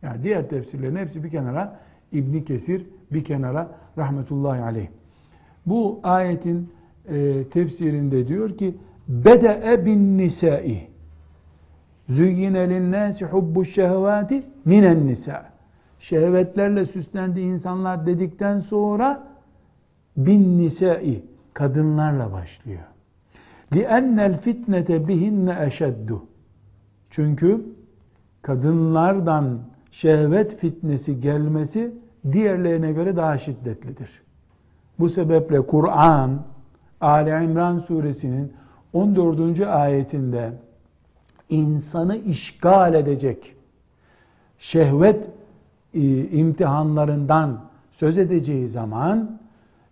Yani 0.02 0.24
diğer 0.24 0.50
tefsirlerin 0.50 0.96
hepsi 0.96 1.24
bir 1.24 1.30
kenara, 1.30 1.80
İbn 2.12 2.42
Kesir 2.42 2.88
bir 3.12 3.24
kenara 3.24 3.72
rahmetullahi 3.98 4.62
aleyh. 4.62 4.88
Bu 5.66 6.00
ayetin 6.04 6.70
e, 7.09 7.45
tefsirinde 7.45 8.29
diyor 8.29 8.57
ki 8.57 8.75
Bede'e 9.09 9.87
bin 9.87 10.19
nisai 10.19 10.91
Züyyine 12.09 12.71
linnâsi 12.71 13.25
hubbu 13.25 13.65
şehvâti 13.65 14.43
minen 14.65 15.07
nisa. 15.07 15.51
Şehvetlerle 15.99 16.87
süslendi 16.87 17.41
insanlar 17.41 18.07
dedikten 18.07 18.61
sonra 18.61 19.27
bin 20.17 20.59
nisai 20.59 21.25
kadınlarla 21.55 22.33
başlıyor. 22.33 22.81
لِأَنَّ 23.73 24.35
الْفِتْنَةَ 24.35 25.07
بِهِنَّ 25.07 25.67
اَشَدُّ 25.67 26.19
Çünkü 27.11 27.65
kadınlardan 28.43 29.59
şehvet 29.91 30.57
fitnesi 30.57 31.21
gelmesi 31.21 31.95
diğerlerine 32.33 32.93
göre 32.93 33.17
daha 33.17 33.39
şiddetlidir. 33.39 34.23
Bu 34.99 35.09
sebeple 35.09 35.61
Kur'an 35.61 36.43
Ali 37.02 37.46
İmran 37.46 37.80
suresinin 37.80 38.54
14. 38.94 39.60
ayetinde 39.60 40.54
insanı 41.50 42.18
işgal 42.18 42.94
edecek 42.94 43.56
şehvet 44.58 45.30
e, 45.94 46.28
imtihanlarından 46.28 47.60
söz 47.92 48.18
edeceği 48.18 48.68
zaman 48.68 49.40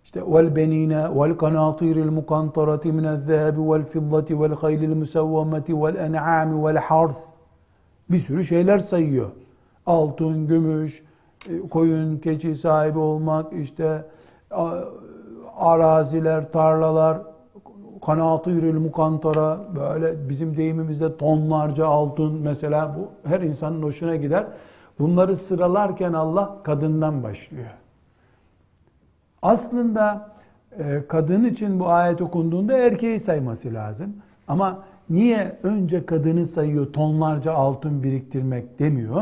işte 0.04 0.22
vel 0.28 0.56
benine 0.56 1.20
vel 1.20 1.38
kanatiril 1.38 2.12
mukantarati 2.12 2.92
minel 2.92 3.18
zehebi 3.18 3.62
vel 3.62 3.86
fiddati 3.86 4.42
vel 4.42 4.56
haylil 4.56 4.96
musavvamati 4.96 5.82
vel 5.84 5.96
en'ami 5.96 6.66
vel 6.66 6.78
harth 6.78 7.18
bir 8.10 8.20
sürü 8.20 8.46
şeyler 8.46 8.80
sayıyor. 8.80 9.30
Altın, 9.86 10.48
gümüş, 10.48 11.04
e, 11.50 11.60
koyun, 11.70 12.18
keçi 12.18 12.56
sahibi 12.56 13.00
olmak, 13.00 13.54
işte 13.54 14.06
araziler, 15.58 16.52
tarlalar, 16.52 17.18
kanatiril 18.06 18.74
mukantara 18.74 19.60
böyle 19.76 20.30
bizim 20.30 20.58
deyimimizde 20.58 21.18
tonlarca 21.18 21.88
altın 21.88 22.34
mesela 22.34 22.96
bu 22.98 23.30
her 23.30 23.42
insanın 23.42 23.84
hoşuna 23.84 24.16
gider. 24.16 24.46
Bunları 25.00 25.36
sıralarken 25.36 26.14
Allah 26.14 26.58
kadından 26.64 27.24
başlıyor. 27.24 27.70
Aslında 29.42 30.30
e, 30.80 31.04
kadın 31.08 31.44
için 31.44 31.80
bu 31.80 31.90
ayet 31.90 32.22
okunduğunda 32.22 32.78
erkeği 32.78 33.20
sayması 33.20 33.74
lazım. 33.74 34.14
Ama 34.48 34.80
niye 35.10 35.60
önce 35.64 36.06
kadını 36.06 36.46
sayıyor 36.46 36.94
tonlarca 36.94 37.54
altın 37.54 38.04
biriktirmek 38.04 38.80
demiyor? 38.80 39.22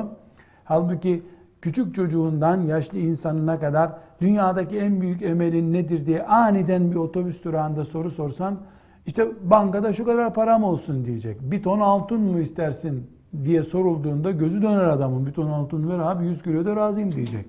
Halbuki 0.63 1.24
küçük 1.62 1.96
çocuğundan 1.96 2.62
yaşlı 2.62 2.98
insanına 2.98 3.60
kadar 3.60 3.91
dünyadaki 4.21 4.77
en 4.77 5.01
büyük 5.01 5.21
emelin 5.21 5.73
nedir 5.73 6.05
diye 6.05 6.23
aniden 6.25 6.91
bir 6.91 6.95
otobüs 6.95 7.43
durağında 7.43 7.86
soru 7.86 8.12
sorsan 8.12 8.57
işte 9.05 9.27
bankada 9.43 9.93
şu 9.93 10.05
kadar 10.05 10.34
param 10.34 10.63
olsun 10.63 11.05
diyecek. 11.05 11.38
Bir 11.41 11.63
ton 11.63 11.79
altın 11.79 12.21
mı 12.21 12.39
istersin 12.39 13.07
diye 13.43 13.63
sorulduğunda 13.63 14.31
gözü 14.31 14.62
döner 14.62 14.88
adamın. 14.88 15.25
Bir 15.25 15.31
ton 15.31 15.49
altın 15.49 15.89
ver 15.89 15.99
abi 15.99 16.25
100 16.25 16.43
kilo 16.43 16.65
da 16.65 16.75
razıyım 16.75 17.12
diyecek. 17.12 17.45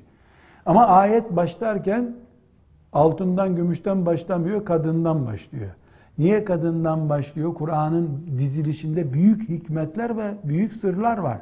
Ama 0.66 0.86
ayet 0.86 1.36
başlarken 1.36 2.16
altından 2.92 3.56
gümüşten 3.56 4.06
başlamıyor 4.06 4.64
kadından 4.64 5.26
başlıyor. 5.26 5.70
Niye 6.18 6.44
kadından 6.44 7.08
başlıyor? 7.08 7.54
Kur'an'ın 7.54 8.26
dizilişinde 8.38 9.12
büyük 9.12 9.48
hikmetler 9.48 10.16
ve 10.16 10.34
büyük 10.44 10.72
sırlar 10.72 11.18
var. 11.18 11.38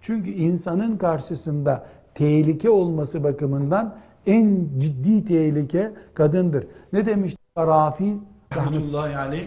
Çünkü 0.00 0.30
insanın 0.30 0.96
karşısında 0.96 1.86
tehlike 2.14 2.70
olması 2.70 3.24
bakımından 3.24 3.94
en 4.26 4.68
ciddi 4.78 5.24
tehlike 5.24 5.92
kadındır. 6.14 6.66
Ne 6.92 7.06
demiş 7.06 7.36
Rafi 7.58 8.16
rahmetullahi 8.56 9.16
aleyh? 9.16 9.44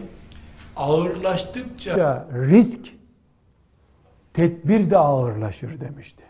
Ağırlaştıkça 0.75 2.27
risk 2.33 2.93
tedbir 4.33 4.89
de 4.89 4.97
ağırlaşır 4.97 5.79
demişti. 5.79 6.23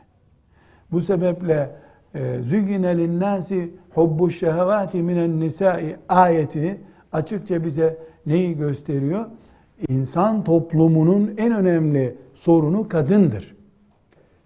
Bu 0.91 1.01
sebeple 1.01 1.75
e, 2.15 2.39
züyyine 2.41 2.97
linnâsi 2.97 3.73
hubbu 3.89 4.31
şehevâti 4.31 5.01
minen 5.01 5.39
nisâi 5.39 5.95
ayeti 6.09 6.81
açıkça 7.11 7.63
bize 7.63 7.97
neyi 8.25 8.57
gösteriyor? 8.57 9.25
İnsan 9.89 10.43
toplumunun 10.43 11.33
en 11.37 11.51
önemli 11.53 12.15
sorunu 12.33 12.89
kadındır. 12.89 13.55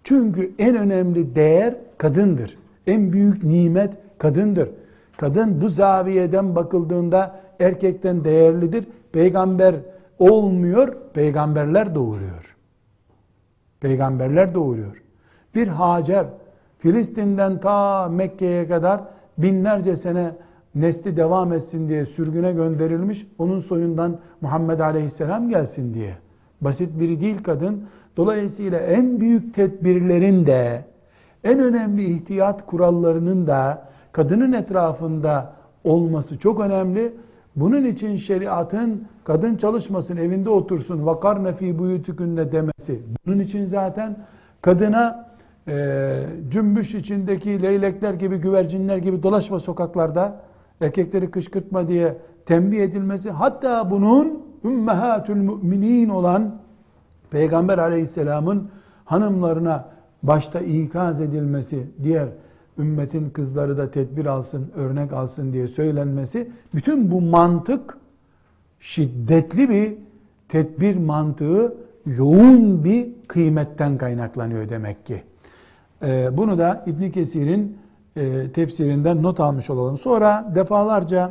Çünkü 0.04 0.54
en 0.58 0.76
önemli 0.76 1.34
değer 1.34 1.74
kadındır. 1.98 2.58
En 2.88 3.12
büyük 3.12 3.44
nimet 3.44 3.98
kadındır. 4.18 4.68
Kadın 5.16 5.60
bu 5.60 5.68
zaviyeden 5.68 6.56
bakıldığında 6.56 7.40
erkekten 7.60 8.24
değerlidir. 8.24 8.86
Peygamber 9.12 9.74
olmuyor, 10.18 10.96
peygamberler 11.14 11.94
doğuruyor. 11.94 12.56
Peygamberler 13.80 14.54
doğuruyor. 14.54 15.02
Bir 15.54 15.68
Hacer 15.68 16.26
Filistin'den 16.78 17.60
ta 17.60 18.08
Mekke'ye 18.08 18.68
kadar 18.68 19.00
binlerce 19.38 19.96
sene 19.96 20.32
nesli 20.74 21.16
devam 21.16 21.52
etsin 21.52 21.88
diye 21.88 22.04
sürgüne 22.04 22.52
gönderilmiş. 22.52 23.26
Onun 23.38 23.58
soyundan 23.58 24.18
Muhammed 24.40 24.80
Aleyhisselam 24.80 25.48
gelsin 25.48 25.94
diye. 25.94 26.14
Basit 26.60 27.00
biri 27.00 27.20
değil 27.20 27.42
kadın. 27.42 27.84
Dolayısıyla 28.16 28.78
en 28.78 29.20
büyük 29.20 29.54
tedbirlerin 29.54 30.46
de 30.46 30.84
en 31.44 31.58
önemli 31.58 32.04
ihtiyat 32.04 32.66
kurallarının 32.66 33.46
da 33.46 33.82
kadının 34.12 34.52
etrafında 34.52 35.52
olması 35.84 36.38
çok 36.38 36.60
önemli. 36.60 37.14
Bunun 37.56 37.84
için 37.84 38.16
şeriatın 38.16 39.04
kadın 39.24 39.56
çalışmasın, 39.56 40.16
evinde 40.16 40.50
otursun, 40.50 41.06
vakar 41.06 41.44
nefi 41.44 41.78
buyutukunne 41.78 42.52
demesi. 42.52 43.02
Bunun 43.26 43.38
için 43.38 43.64
zaten 43.64 44.16
kadına 44.62 45.28
e, 45.68 46.26
cümbüş 46.50 46.94
içindeki 46.94 47.62
leylekler 47.62 48.14
gibi, 48.14 48.36
güvercinler 48.36 48.96
gibi 48.96 49.22
dolaşma 49.22 49.60
sokaklarda, 49.60 50.36
erkekleri 50.80 51.30
kışkırtma 51.30 51.88
diye 51.88 52.16
tembih 52.46 52.80
edilmesi, 52.80 53.30
hatta 53.30 53.90
bunun 53.90 54.42
ümmehatül 54.64 55.36
müminin 55.36 56.08
olan 56.08 56.54
Peygamber 57.30 57.78
aleyhisselamın 57.78 58.70
hanımlarına 59.04 59.88
başta 60.22 60.60
ikaz 60.60 61.20
edilmesi, 61.20 61.86
diğer 62.02 62.28
ümmetin 62.78 63.30
kızları 63.30 63.78
da 63.78 63.90
tedbir 63.90 64.26
alsın, 64.26 64.70
örnek 64.76 65.12
alsın 65.12 65.52
diye 65.52 65.68
söylenmesi, 65.68 66.50
bütün 66.74 67.10
bu 67.10 67.20
mantık 67.20 67.98
şiddetli 68.80 69.68
bir 69.68 69.94
tedbir 70.48 70.96
mantığı, 70.96 71.74
yoğun 72.06 72.84
bir 72.84 73.08
kıymetten 73.28 73.98
kaynaklanıyor 73.98 74.68
demek 74.68 75.06
ki. 75.06 75.22
Ee, 76.02 76.28
bunu 76.32 76.58
da 76.58 76.84
İbn 76.86 77.10
Kesir'in 77.10 77.78
e, 78.16 78.52
tefsirinden 78.52 79.22
not 79.22 79.40
almış 79.40 79.70
olalım. 79.70 79.98
Sonra 79.98 80.52
defalarca 80.54 81.30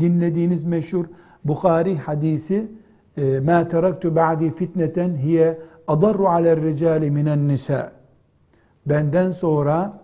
dinlediğiniz 0.00 0.64
meşhur 0.64 1.04
Bukhari 1.44 1.96
hadisi 1.96 2.66
ma 3.18 3.68
teraktu 3.68 4.16
ba'di 4.16 4.54
fitneten 4.54 5.16
hiye 5.16 5.58
adarru 5.88 6.28
aler 6.28 6.62
ricali 6.62 7.10
minen 7.10 7.48
nisa 7.48 7.97
benden 8.88 9.30
sonra 9.30 10.00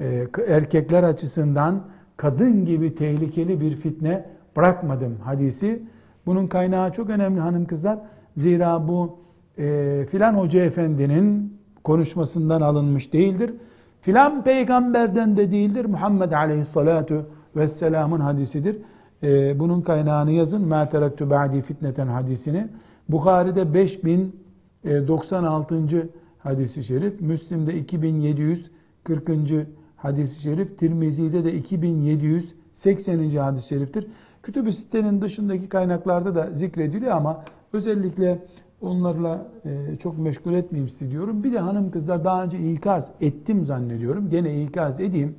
e, 0.00 0.26
erkekler 0.48 1.02
açısından 1.02 1.82
kadın 2.16 2.64
gibi 2.64 2.94
tehlikeli 2.94 3.60
bir 3.60 3.76
fitne 3.76 4.24
bırakmadım 4.56 5.16
hadisi. 5.24 5.82
Bunun 6.26 6.46
kaynağı 6.46 6.92
çok 6.92 7.10
önemli 7.10 7.40
hanım 7.40 7.64
kızlar. 7.64 7.98
Zira 8.36 8.88
bu 8.88 9.18
e, 9.58 10.06
filan 10.10 10.34
hoca 10.34 10.64
efendinin 10.64 11.56
konuşmasından 11.84 12.60
alınmış 12.60 13.12
değildir. 13.12 13.54
Filan 14.00 14.44
peygamberden 14.44 15.36
de 15.36 15.50
değildir. 15.50 15.84
Muhammed 15.84 16.32
aleyhissalatu 16.32 17.26
vesselamın 17.56 18.20
hadisidir. 18.20 18.76
E, 19.22 19.60
bunun 19.60 19.80
kaynağını 19.80 20.32
yazın. 20.32 20.68
Ma 20.68 20.88
teraktu 20.88 21.30
ba'di 21.30 21.62
fitneten 21.62 22.06
hadisini. 22.06 22.68
Bukhari'de 23.08 23.74
5096 23.74 26.08
hadisi 26.44 26.84
şerif, 26.84 27.20
Müslim'de 27.20 27.74
2740. 27.74 29.66
hadisi 29.96 30.42
şerif, 30.42 30.78
Tirmizi'de 30.78 31.44
de 31.44 31.54
2780. 31.54 33.36
hadis-i 33.36 33.68
şeriftir. 33.68 34.06
Kütüb-i 34.42 34.72
Sitte'nin 34.72 35.22
dışındaki 35.22 35.68
kaynaklarda 35.68 36.34
da 36.34 36.50
zikrediliyor 36.52 37.12
ama 37.12 37.44
özellikle 37.72 38.38
onlarla 38.80 39.46
e, 39.64 39.96
çok 39.96 40.18
meşgul 40.18 40.52
etmeyeyim 40.52 40.88
sizi 40.88 41.10
diyorum. 41.10 41.44
Bir 41.44 41.52
de 41.52 41.58
hanım 41.58 41.90
kızlar 41.90 42.24
daha 42.24 42.44
önce 42.44 42.72
ikaz 42.72 43.10
ettim 43.20 43.66
zannediyorum. 43.66 44.30
Gene 44.30 44.62
ikaz 44.62 45.00
edeyim. 45.00 45.34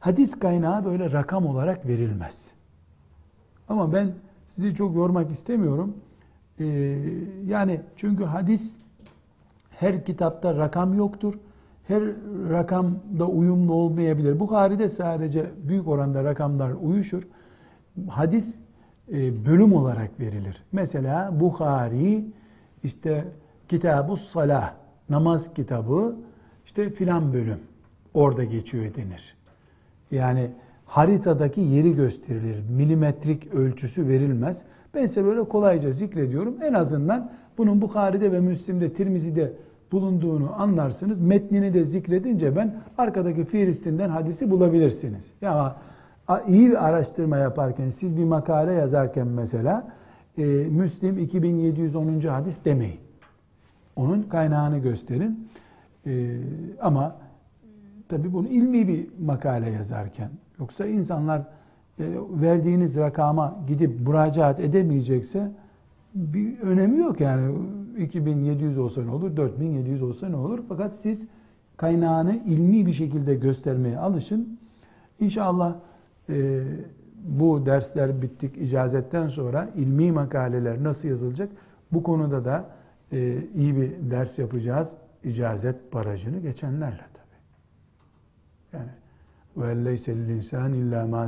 Hadis 0.00 0.38
kaynağı 0.38 0.84
böyle 0.84 1.12
rakam 1.12 1.46
olarak 1.46 1.86
verilmez. 1.86 2.50
Ama 3.68 3.92
ben 3.92 4.14
sizi 4.46 4.74
çok 4.74 4.96
yormak 4.96 5.30
istemiyorum. 5.30 5.96
Ee, 6.60 6.64
yani 7.46 7.80
çünkü 7.96 8.24
hadis 8.24 8.78
her 9.80 10.04
kitapta 10.04 10.56
rakam 10.56 10.94
yoktur. 10.94 11.34
Her 11.88 12.02
rakamda 12.50 13.26
uyumlu 13.26 13.74
olmayabilir. 13.74 14.40
Bukhari'de 14.40 14.88
sadece 14.88 15.46
büyük 15.68 15.88
oranda 15.88 16.24
rakamlar 16.24 16.72
uyuşur. 16.82 17.22
Hadis 18.08 18.58
e, 19.12 19.46
bölüm 19.46 19.72
olarak 19.72 20.20
verilir. 20.20 20.62
Mesela 20.72 21.40
Bukhari 21.40 22.24
işte 22.84 23.24
Kitab-ı 23.68 24.16
Salah 24.16 24.74
namaz 25.08 25.54
kitabı 25.54 26.16
işte 26.64 26.90
filan 26.90 27.32
bölüm 27.32 27.58
orada 28.14 28.44
geçiyor 28.44 28.84
denir. 28.94 29.36
Yani 30.10 30.50
haritadaki 30.86 31.60
yeri 31.60 31.94
gösterilir. 31.94 32.62
Milimetrik 32.70 33.54
ölçüsü 33.54 34.08
verilmez. 34.08 34.62
Ben 34.94 35.06
size 35.06 35.24
böyle 35.24 35.44
kolayca 35.44 35.92
zikrediyorum. 35.92 36.56
En 36.62 36.74
azından 36.74 37.30
bunun 37.58 37.82
Bukhari'de 37.82 38.32
ve 38.32 38.40
Müslim'de, 38.40 38.92
Tirmizi'de 38.92 39.52
bulunduğunu 39.92 40.62
anlarsınız. 40.62 41.20
Metnini 41.20 41.74
de 41.74 41.84
zikredince 41.84 42.56
ben 42.56 42.74
arkadaki 42.98 43.44
Filistin'den 43.44 44.08
hadisi 44.08 44.50
bulabilirsiniz. 44.50 45.26
Ya 45.40 45.76
iyi 46.48 46.70
bir 46.70 46.86
araştırma 46.88 47.36
yaparken, 47.36 47.88
siz 47.88 48.16
bir 48.16 48.24
makale 48.24 48.72
yazarken 48.72 49.26
mesela 49.26 49.88
e, 50.38 50.44
Müslim 50.46 51.18
2710. 51.18 52.20
hadis 52.20 52.64
demeyin. 52.64 53.00
Onun 53.96 54.22
kaynağını 54.22 54.78
gösterin. 54.78 55.48
E, 56.06 56.36
ama 56.80 57.16
tabi 58.08 58.32
bunu 58.32 58.48
ilmi 58.48 58.88
bir 58.88 59.06
makale 59.20 59.70
yazarken 59.70 60.30
Yoksa 60.60 60.86
insanlar 60.86 61.40
e, 61.40 62.04
verdiğiniz 62.30 62.96
rakama 62.96 63.56
gidip 63.66 64.00
müracaat 64.08 64.60
edemeyecekse 64.60 65.50
bir 66.14 66.60
önemi 66.60 66.98
yok 66.98 67.20
yani 67.20 67.56
2700 67.96 68.78
olsa 68.78 69.02
ne 69.02 69.10
olur 69.10 69.36
4700 69.36 70.02
olsa 70.02 70.28
ne 70.28 70.36
olur? 70.36 70.60
Fakat 70.68 70.96
siz 70.96 71.26
kaynağını 71.76 72.36
ilmi 72.46 72.86
bir 72.86 72.92
şekilde 72.92 73.34
göstermeye 73.34 73.98
alışın. 73.98 74.58
İnşallah 75.20 75.74
e, 76.28 76.62
bu 77.24 77.66
dersler 77.66 78.22
bittik 78.22 78.56
icazetten 78.56 79.28
sonra 79.28 79.68
ilmi 79.76 80.12
makaleler 80.12 80.84
nasıl 80.84 81.08
yazılacak? 81.08 81.48
Bu 81.92 82.02
konuda 82.02 82.44
da 82.44 82.70
e, 83.12 83.38
iyi 83.54 83.76
bir 83.76 84.10
ders 84.10 84.38
yapacağız. 84.38 84.92
İcazet 85.24 85.94
barajını 85.94 86.38
geçenlerle 86.38 87.04
tabi 87.14 87.36
yani 88.72 89.84
leysel 89.84 90.28
insan 90.28 90.72
illa 90.72 91.06
ma 91.06 91.26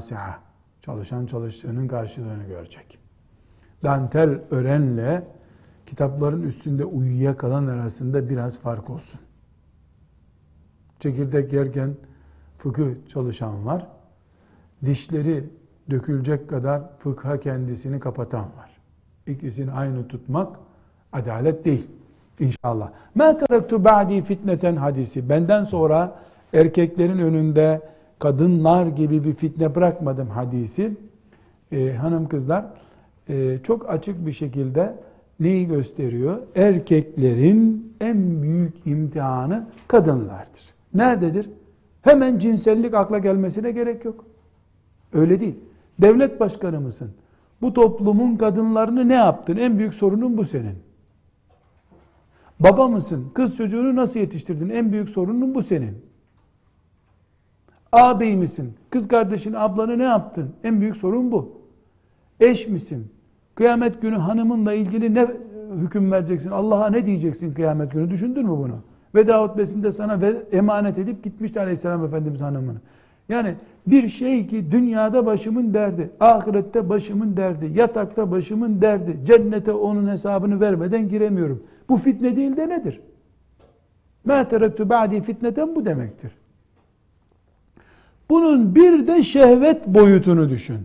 Çalışan 0.82 1.26
çalıştığının 1.26 1.88
karşılığını 1.88 2.44
görecek. 2.44 2.98
Dantel 3.82 4.40
örenle 4.50 5.24
kitapların 5.88 6.42
üstünde 6.42 6.84
uyuyakalan 6.84 7.66
arasında 7.66 8.28
biraz 8.28 8.58
fark 8.58 8.90
olsun. 8.90 9.20
Çekirdek 11.00 11.52
yerken 11.52 11.90
fıkıh 12.58 13.08
çalışan 13.08 13.66
var. 13.66 13.86
Dişleri 14.84 15.44
dökülecek 15.90 16.48
kadar 16.48 16.82
fıkha 16.98 17.40
kendisini 17.40 18.00
kapatan 18.00 18.40
var. 18.40 18.70
İkisini 19.26 19.72
aynı 19.72 20.08
tutmak 20.08 20.56
adalet 21.12 21.64
değil. 21.64 21.88
İnşallah. 22.40 22.90
Ma 23.14 23.38
teraktu 23.38 23.84
ba'di 23.84 24.22
fitneten 24.22 24.76
hadisi. 24.76 25.28
Benden 25.28 25.64
sonra 25.64 26.18
erkeklerin 26.52 27.18
önünde 27.18 27.80
kadınlar 28.18 28.86
gibi 28.86 29.24
bir 29.24 29.34
fitne 29.34 29.74
bırakmadım 29.74 30.28
hadisi 30.28 30.96
e, 31.72 31.92
hanım 31.92 32.28
kızlar 32.28 32.64
e, 33.28 33.58
çok 33.62 33.90
açık 33.90 34.26
bir 34.26 34.32
şekilde 34.32 35.07
neyi 35.40 35.66
gösteriyor? 35.66 36.38
Erkeklerin 36.54 37.92
en 38.00 38.42
büyük 38.42 38.86
imtihanı 38.86 39.66
kadınlardır. 39.88 40.74
Nerededir? 40.94 41.50
Hemen 42.02 42.38
cinsellik 42.38 42.94
akla 42.94 43.18
gelmesine 43.18 43.70
gerek 43.70 44.04
yok. 44.04 44.24
Öyle 45.12 45.40
değil. 45.40 45.54
Devlet 46.00 46.40
başkanı 46.40 46.80
mısın? 46.80 47.10
Bu 47.62 47.72
toplumun 47.72 48.36
kadınlarını 48.36 49.08
ne 49.08 49.14
yaptın? 49.14 49.56
En 49.56 49.78
büyük 49.78 49.94
sorunun 49.94 50.38
bu 50.38 50.44
senin. 50.44 50.78
Baba 52.60 52.88
mısın? 52.88 53.30
Kız 53.34 53.56
çocuğunu 53.56 53.96
nasıl 53.96 54.20
yetiştirdin? 54.20 54.68
En 54.68 54.92
büyük 54.92 55.08
sorunun 55.08 55.54
bu 55.54 55.62
senin. 55.62 55.96
Ağabey 57.92 58.36
misin? 58.36 58.74
Kız 58.90 59.08
kardeşin, 59.08 59.52
ablanı 59.52 59.98
ne 59.98 60.02
yaptın? 60.02 60.54
En 60.64 60.80
büyük 60.80 60.96
sorun 60.96 61.32
bu. 61.32 61.62
Eş 62.40 62.68
misin? 62.68 63.12
Kıyamet 63.57 64.01
günü 64.01 64.15
hanımınla 64.15 64.73
ilgili 64.73 65.13
ne 65.13 65.27
hüküm 65.81 66.11
vereceksin? 66.11 66.51
Allah'a 66.51 66.89
ne 66.89 67.05
diyeceksin 67.05 67.53
kıyamet 67.53 67.91
günü? 67.91 68.09
Düşündün 68.09 68.45
mü 68.45 68.57
bunu? 68.57 68.75
Veda 69.15 69.43
hutbesinde 69.43 69.91
sana 69.91 70.19
emanet 70.51 70.97
edip 70.97 71.23
gitmişti 71.23 71.59
aleyhisselam 71.59 72.05
efendimiz 72.05 72.41
hanımını. 72.41 72.77
Yani 73.29 73.55
bir 73.87 74.09
şey 74.09 74.47
ki 74.47 74.71
dünyada 74.71 75.25
başımın 75.25 75.73
derdi, 75.73 76.09
ahirette 76.19 76.89
başımın 76.89 77.37
derdi, 77.37 77.71
yatakta 77.75 78.31
başımın 78.31 78.81
derdi, 78.81 79.19
cennete 79.25 79.71
onun 79.71 80.09
hesabını 80.09 80.59
vermeden 80.59 81.09
giremiyorum. 81.09 81.63
Bu 81.89 81.97
fitne 81.97 82.35
değil 82.35 82.57
de 82.57 82.69
nedir? 82.69 83.01
مَا 84.27 84.43
تَرَكْتُ 84.43 84.87
بَعْدِي 84.87 85.21
fitneten 85.21 85.75
bu 85.75 85.85
demektir. 85.85 86.31
Bunun 88.29 88.75
bir 88.75 89.07
de 89.07 89.23
şehvet 89.23 89.87
boyutunu 89.87 90.49
düşün. 90.49 90.79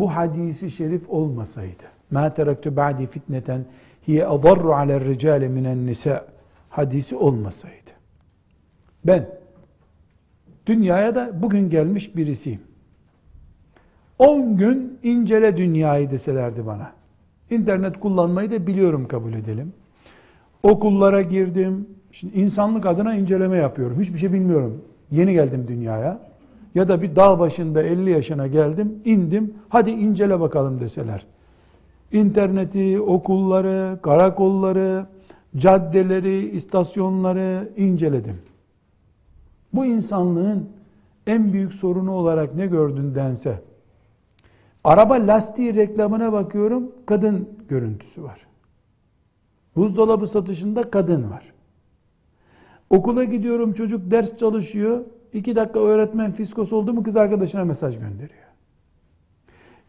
bu 0.00 0.16
hadisi 0.16 0.70
şerif 0.70 1.10
olmasaydı 1.10 1.84
ma 2.10 2.34
teraktu 2.34 2.76
ba'di 2.76 3.06
fitneten 3.06 3.64
hiye 4.08 4.26
adarru 4.26 4.74
alel 4.74 5.04
ricale 5.04 5.48
minen 5.48 5.86
nisa 5.86 6.26
hadisi 6.70 7.16
olmasaydı 7.16 7.90
ben 9.04 9.28
dünyaya 10.66 11.14
da 11.14 11.42
bugün 11.42 11.70
gelmiş 11.70 12.16
birisiyim 12.16 12.60
10 14.18 14.56
gün 14.56 14.98
incele 15.02 15.56
dünyayı 15.56 16.10
deselerdi 16.10 16.66
bana 16.66 16.98
İnternet 17.50 18.00
kullanmayı 18.00 18.50
da 18.50 18.66
biliyorum 18.66 19.08
kabul 19.08 19.32
edelim. 19.32 19.72
Okullara 20.62 21.22
girdim. 21.22 21.86
Şimdi 22.12 22.38
insanlık 22.38 22.86
adına 22.86 23.14
inceleme 23.14 23.56
yapıyorum. 23.56 24.00
Hiçbir 24.00 24.18
şey 24.18 24.32
bilmiyorum. 24.32 24.84
Yeni 25.10 25.32
geldim 25.32 25.64
dünyaya. 25.68 26.18
Ya 26.74 26.88
da 26.88 27.02
bir 27.02 27.16
dağ 27.16 27.38
başında 27.38 27.82
50 27.82 28.10
yaşına 28.10 28.46
geldim, 28.46 29.02
indim. 29.04 29.54
Hadi 29.68 29.90
incele 29.90 30.40
bakalım 30.40 30.80
deseler. 30.80 31.26
İnterneti, 32.12 33.00
okulları, 33.00 33.98
karakolları, 34.02 35.06
caddeleri, 35.56 36.50
istasyonları 36.50 37.72
inceledim. 37.76 38.38
Bu 39.72 39.86
insanlığın 39.86 40.68
en 41.26 41.52
büyük 41.52 41.74
sorunu 41.74 42.12
olarak 42.12 42.54
ne 42.54 42.66
gördün 42.66 43.14
dense, 43.14 43.62
Araba 44.84 45.14
lastiği 45.14 45.74
reklamına 45.74 46.32
bakıyorum, 46.32 46.92
kadın 47.06 47.48
görüntüsü 47.68 48.22
var. 48.22 48.46
Buzdolabı 49.76 50.26
satışında 50.26 50.90
kadın 50.90 51.30
var. 51.30 51.52
Okula 52.90 53.24
gidiyorum 53.24 53.72
çocuk 53.72 54.10
ders 54.10 54.36
çalışıyor. 54.36 55.04
İki 55.32 55.56
dakika 55.56 55.80
öğretmen 55.80 56.32
fiskos 56.32 56.72
oldu 56.72 56.92
mu 56.92 57.02
kız 57.02 57.16
arkadaşına 57.16 57.64
mesaj 57.64 57.98
gönderiyor. 57.98 58.48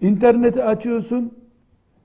İnterneti 0.01 0.63
açıyorsun 0.63 1.33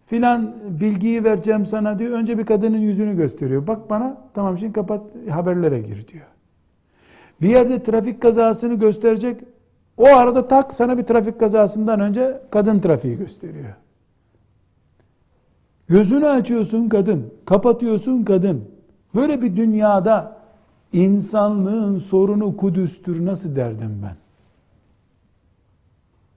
filan 0.06 0.54
bilgiyi 0.80 1.24
vereceğim 1.24 1.66
sana 1.66 1.98
diyor. 1.98 2.10
Önce 2.10 2.38
bir 2.38 2.46
kadının 2.46 2.78
yüzünü 2.78 3.16
gösteriyor. 3.16 3.66
Bak 3.66 3.90
bana 3.90 4.18
tamam 4.34 4.58
şimdi 4.58 4.72
kapat 4.72 5.02
haberlere 5.30 5.80
gir 5.80 6.08
diyor. 6.08 6.26
Bir 7.42 7.48
yerde 7.48 7.82
trafik 7.82 8.22
kazasını 8.22 8.74
gösterecek 8.74 9.40
o 9.96 10.06
arada 10.06 10.48
tak 10.48 10.72
sana 10.72 10.98
bir 10.98 11.02
trafik 11.02 11.40
kazasından 11.40 12.00
önce 12.00 12.40
kadın 12.50 12.80
trafiği 12.80 13.18
gösteriyor. 13.18 13.74
Gözünü 15.88 16.26
açıyorsun 16.26 16.88
kadın, 16.88 17.32
kapatıyorsun 17.44 18.24
kadın. 18.24 18.64
Böyle 19.14 19.42
bir 19.42 19.56
dünyada 19.56 20.43
insanlığın 20.94 21.96
sorunu 21.96 22.56
Kudüs'tür 22.56 23.24
nasıl 23.24 23.56
derdim 23.56 24.00
ben? 24.02 24.16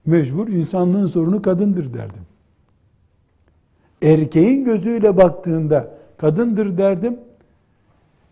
Mecbur 0.06 0.48
insanlığın 0.48 1.06
sorunu 1.06 1.42
kadındır 1.42 1.94
derdim. 1.94 2.22
Erkeğin 4.02 4.64
gözüyle 4.64 5.16
baktığında 5.16 5.90
kadındır 6.16 6.78
derdim. 6.78 7.18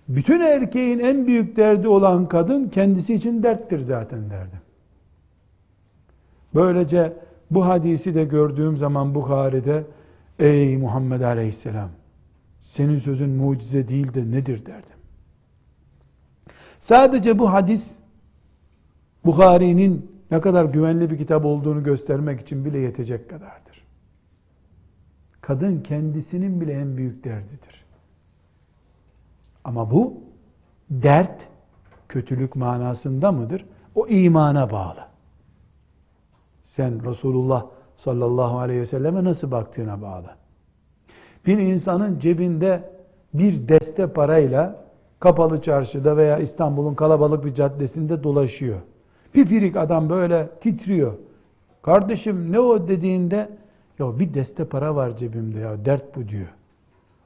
Bütün 0.08 0.40
erkeğin 0.40 0.98
en 0.98 1.26
büyük 1.26 1.56
derdi 1.56 1.88
olan 1.88 2.28
kadın 2.28 2.68
kendisi 2.68 3.14
için 3.14 3.42
derttir 3.42 3.78
zaten 3.78 4.30
derdim. 4.30 4.60
Böylece 6.54 7.12
bu 7.50 7.66
hadisi 7.66 8.14
de 8.14 8.24
gördüğüm 8.24 8.76
zaman 8.76 9.14
Bukhari'de 9.14 9.84
ey 10.38 10.76
Muhammed 10.76 11.20
Aleyhisselam 11.20 11.88
senin 12.62 12.98
sözün 12.98 13.30
mucize 13.30 13.88
değil 13.88 14.14
de 14.14 14.30
nedir 14.30 14.66
derdim. 14.66 14.95
Sadece 16.86 17.38
bu 17.38 17.52
hadis 17.52 17.98
Bukhari'nin 19.24 20.20
ne 20.30 20.40
kadar 20.40 20.64
güvenli 20.64 21.10
bir 21.10 21.18
kitap 21.18 21.44
olduğunu 21.44 21.84
göstermek 21.84 22.40
için 22.40 22.64
bile 22.64 22.78
yetecek 22.78 23.30
kadardır. 23.30 23.84
Kadın 25.40 25.80
kendisinin 25.80 26.60
bile 26.60 26.72
en 26.72 26.96
büyük 26.96 27.24
derdidir. 27.24 27.84
Ama 29.64 29.90
bu 29.90 30.20
dert 30.90 31.48
kötülük 32.08 32.56
manasında 32.56 33.32
mıdır? 33.32 33.66
O 33.94 34.06
imana 34.08 34.70
bağlı. 34.70 35.06
Sen 36.64 37.10
Resulullah 37.10 37.66
sallallahu 37.96 38.58
aleyhi 38.58 38.80
ve 38.80 38.86
selleme 38.86 39.24
nasıl 39.24 39.50
baktığına 39.50 40.02
bağlı. 40.02 40.36
Bir 41.46 41.58
insanın 41.58 42.18
cebinde 42.18 42.90
bir 43.34 43.68
deste 43.68 44.12
parayla 44.12 44.85
kapalı 45.26 45.62
çarşıda 45.62 46.16
veya 46.16 46.38
İstanbul'un 46.38 46.94
kalabalık 46.94 47.44
bir 47.44 47.54
caddesinde 47.54 48.22
dolaşıyor. 48.22 48.78
Pipirik 49.32 49.76
adam 49.76 50.08
böyle 50.08 50.48
titriyor. 50.60 51.12
Kardeşim 51.82 52.52
ne 52.52 52.60
o 52.60 52.88
dediğinde 52.88 53.48
ya 53.98 54.18
bir 54.18 54.34
deste 54.34 54.64
para 54.64 54.96
var 54.96 55.16
cebimde 55.16 55.58
ya 55.58 55.84
dert 55.84 56.16
bu 56.16 56.28
diyor. 56.28 56.46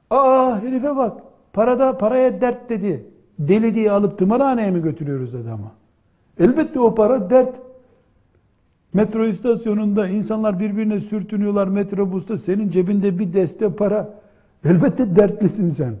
Aa 0.09 0.61
herife 0.61 0.95
bak 0.95 1.21
parada 1.53 1.97
paraya 1.97 2.41
dert 2.41 2.69
dedi. 2.69 3.05
Deli 3.39 3.73
diye 3.73 3.91
alıp 3.91 4.17
tımarhaneye 4.17 4.71
mi 4.71 4.81
götürüyoruz 4.81 5.35
adamı? 5.35 5.71
Elbette 6.39 6.79
o 6.79 6.95
para 6.95 7.29
dert. 7.29 7.55
Metro 8.93 9.25
istasyonunda 9.25 10.07
insanlar 10.07 10.59
birbirine 10.59 10.99
sürtünüyorlar 10.99 11.67
metrobusta. 11.67 12.37
Senin 12.37 12.69
cebinde 12.69 13.19
bir 13.19 13.33
deste 13.33 13.75
para. 13.75 14.13
Elbette 14.65 15.15
dertlisin 15.15 15.69
sen. 15.69 15.95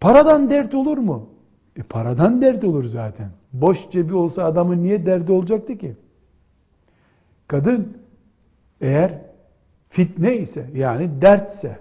Paradan 0.00 0.50
dert 0.50 0.74
olur 0.74 0.98
mu? 0.98 1.28
E 1.76 1.82
paradan 1.82 2.42
dert 2.42 2.64
olur 2.64 2.84
zaten. 2.84 3.30
Boş 3.52 3.90
cebi 3.90 4.14
olsa 4.14 4.44
adamın 4.44 4.82
niye 4.82 5.06
derdi 5.06 5.32
olacaktı 5.32 5.78
ki? 5.78 5.96
Kadın 7.48 7.96
eğer 8.80 9.18
fitne 9.88 10.36
ise 10.36 10.70
yani 10.74 11.22
dertse, 11.22 11.78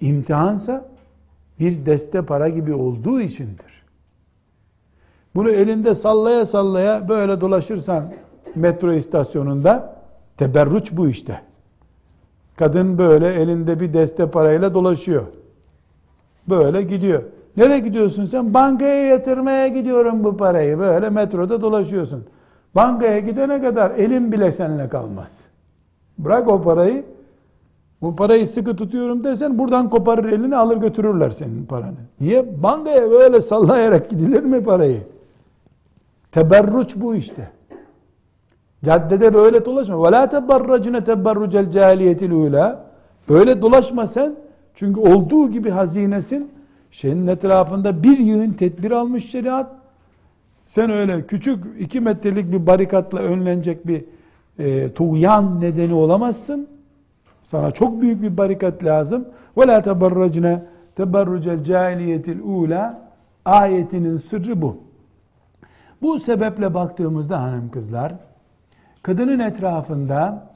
imtihansa 0.00 0.88
bir 1.60 1.86
deste 1.86 2.22
para 2.22 2.48
gibi 2.48 2.74
olduğu 2.74 3.20
içindir. 3.20 3.84
Bunu 5.34 5.50
elinde 5.50 5.94
sallaya 5.94 6.46
sallaya 6.46 7.08
böyle 7.08 7.40
dolaşırsan 7.40 8.12
metro 8.54 8.92
istasyonunda 8.92 10.02
teberruç 10.36 10.92
bu 10.92 11.08
işte. 11.08 11.40
Kadın 12.56 12.98
böyle 12.98 13.34
elinde 13.34 13.80
bir 13.80 13.92
deste 13.92 14.30
parayla 14.30 14.74
dolaşıyor. 14.74 15.26
Böyle 16.48 16.82
gidiyor. 16.82 17.22
Nereye 17.56 17.78
gidiyorsun 17.78 18.24
sen? 18.24 18.54
Bankaya 18.54 19.06
yatırmaya 19.06 19.68
gidiyorum 19.68 20.24
bu 20.24 20.36
parayı. 20.36 20.78
Böyle 20.78 21.10
metroda 21.10 21.60
dolaşıyorsun. 21.60 22.24
Bankaya 22.74 23.18
gidene 23.18 23.62
kadar 23.62 23.90
elin 23.90 24.32
bile 24.32 24.52
seninle 24.52 24.88
kalmaz. 24.88 25.40
Bırak 26.18 26.48
o 26.48 26.62
parayı. 26.62 27.04
Bu 28.02 28.16
parayı 28.16 28.46
sıkı 28.46 28.76
tutuyorum 28.76 29.24
desen 29.24 29.58
buradan 29.58 29.90
koparır 29.90 30.24
elini 30.32 30.56
alır 30.56 30.76
götürürler 30.76 31.30
senin 31.30 31.66
paranı. 31.66 31.96
Niye? 32.20 32.62
Bankaya 32.62 33.10
böyle 33.10 33.40
sallayarak 33.40 34.10
gidilir 34.10 34.42
mi 34.42 34.64
parayı? 34.64 35.02
Teberruç 36.32 36.96
bu 36.96 37.14
işte. 37.14 37.50
Caddede 38.84 39.34
böyle 39.34 39.64
dolaşma. 39.64 40.12
La 40.12 40.28
teberracine 40.28 41.04
teberrucel 41.04 41.70
cahiliyetil 41.70 42.30
ula. 42.30 42.84
Böyle 43.28 43.62
dolaşma 43.62 44.06
sen. 44.06 44.36
Çünkü 44.76 45.00
olduğu 45.00 45.50
gibi 45.50 45.70
hazinesin. 45.70 46.50
Şeyin 46.90 47.26
etrafında 47.26 48.02
bir 48.02 48.18
yığın 48.18 48.50
tedbir 48.50 48.90
almış 48.90 49.30
şeriat. 49.30 49.70
Sen 50.64 50.90
öyle 50.90 51.26
küçük 51.26 51.64
iki 51.78 52.00
metrelik 52.00 52.52
bir 52.52 52.66
barikatla 52.66 53.18
önlenecek 53.18 53.86
bir 53.86 54.04
e, 54.58 54.92
tuğyan 54.92 55.60
nedeni 55.60 55.94
olamazsın. 55.94 56.68
Sana 57.42 57.70
çok 57.70 58.00
büyük 58.00 58.22
bir 58.22 58.36
barikat 58.36 58.84
lazım. 58.84 59.28
La 59.58 59.82
teberracine 59.82 60.62
teberrucel 60.96 61.64
cahiliyetil 61.64 62.40
ula. 62.40 63.06
Ayetinin 63.44 64.16
sırrı 64.16 64.62
bu. 64.62 64.76
Bu 66.02 66.20
sebeple 66.20 66.74
baktığımızda 66.74 67.42
hanım 67.42 67.70
kızlar, 67.70 68.14
kadının 69.02 69.38
etrafında 69.38 70.48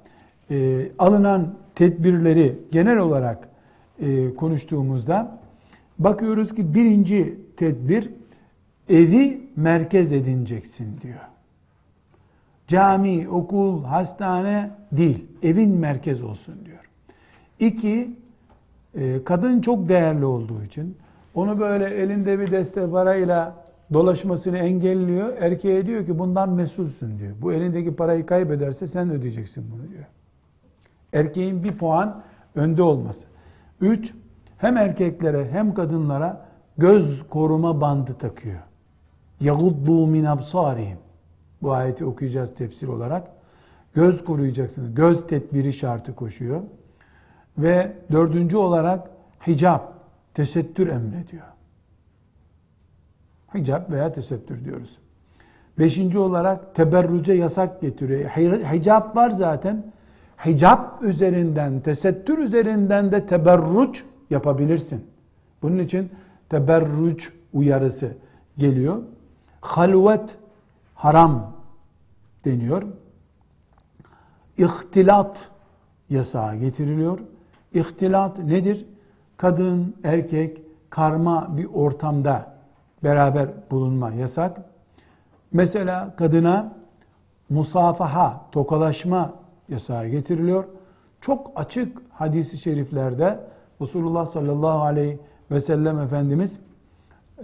e, 0.51 0.89
alınan 0.99 1.49
tedbirleri 1.75 2.59
genel 2.73 2.99
olarak 2.99 3.50
e, 4.01 4.35
konuştuğumuzda 4.35 5.39
bakıyoruz 5.99 6.55
ki 6.55 6.75
birinci 6.75 7.39
tedbir 7.57 8.11
evi 8.89 9.41
merkez 9.57 10.13
edineceksin 10.13 11.01
diyor. 11.03 11.21
Cami, 12.69 13.29
okul, 13.29 13.85
hastane 13.85 14.71
değil, 14.93 15.25
evin 15.43 15.71
merkez 15.71 16.23
olsun 16.23 16.55
diyor. 16.65 16.91
İki, 17.59 18.11
e, 18.95 19.25
kadın 19.25 19.61
çok 19.61 19.89
değerli 19.89 20.25
olduğu 20.25 20.65
için 20.65 20.97
onu 21.35 21.61
böyle 21.61 21.85
elinde 21.85 22.41
bir 22.41 22.51
deste 22.51 22.91
parayla 22.91 23.65
dolaşmasını 23.93 24.59
engelliyor. 24.59 25.37
Erkeğe 25.41 25.87
diyor 25.87 26.07
ki 26.07 26.19
bundan 26.19 26.49
mesulsün 26.51 27.19
diyor. 27.19 27.33
Bu 27.43 27.53
elindeki 27.53 27.97
parayı 27.97 28.27
kaybederse 28.27 28.87
sen 28.87 29.11
ödeyeceksin 29.11 29.65
bunu 29.73 29.91
diyor. 29.91 30.05
Erkeğin 31.13 31.65
bir 31.65 31.79
puan 31.79 32.23
önde 32.55 32.83
olması. 32.83 33.30
Üç, 33.82 34.14
hem 34.58 34.78
erkeklere 34.78 35.52
hem 35.52 35.74
kadınlara 35.74 36.46
göz 36.78 37.30
koruma 37.30 37.82
bandı 37.82 38.14
takıyor. 38.14 38.60
يَغُضُّوا 39.42 40.06
مِنْ 40.12 40.38
أَبْصَارِهِمْ 40.38 40.96
Bu 41.62 41.72
ayeti 41.72 42.06
okuyacağız 42.06 42.56
tefsir 42.56 42.88
olarak. 42.88 43.28
Göz 43.94 44.26
koruyacaksınız. 44.26 44.96
Göz 44.96 45.28
tedbiri 45.28 45.74
şartı 45.74 46.16
koşuyor. 46.16 46.62
Ve 47.58 47.94
dördüncü 48.12 48.58
olarak 48.58 49.10
hicap, 49.48 49.94
tesettür 50.34 50.88
emrediyor. 50.88 51.44
Hicap 53.54 53.92
veya 53.92 54.12
tesettür 54.12 54.66
diyoruz. 54.66 55.00
Beşinci 55.80 56.20
olarak 56.20 56.76
teberruce 56.76 57.34
yasak 57.34 57.82
getiriyor. 57.82 58.30
Hicap 58.74 59.16
var 59.16 59.30
zaten. 59.30 59.84
Hicap 60.47 61.03
üzerinden, 61.03 61.81
tesettür 61.81 62.39
üzerinden 62.39 63.13
de 63.13 63.27
teberruç 63.27 64.05
yapabilirsin. 64.31 65.07
Bunun 65.63 65.79
için 65.79 66.13
teberruç 66.49 67.33
uyarısı 67.53 68.17
geliyor. 68.59 69.03
Halvet 69.61 70.39
haram 70.95 71.53
deniyor. 72.45 72.83
İhtilat 74.59 75.49
yasağı 76.11 76.57
getiriliyor. 76.57 77.19
İhtilat 77.75 78.39
nedir? 78.39 78.87
Kadın, 79.37 79.97
erkek, 80.05 80.63
karma 80.91 81.57
bir 81.57 81.69
ortamda 81.75 82.55
beraber 83.05 83.49
bulunma 83.71 84.11
yasak. 84.11 84.61
Mesela 85.53 86.17
kadına 86.17 86.73
musafaha, 87.51 88.41
tokalaşma 88.53 89.40
yasağı 89.71 90.09
getiriliyor. 90.09 90.65
Çok 91.21 91.53
açık 91.57 91.99
hadisi 92.11 92.59
şeriflerde 92.59 93.41
Resulullah 93.81 94.27
sallallahu 94.27 94.81
aleyhi 94.81 95.19
ve 95.51 95.61
sellem 95.61 95.99
Efendimiz 95.99 96.59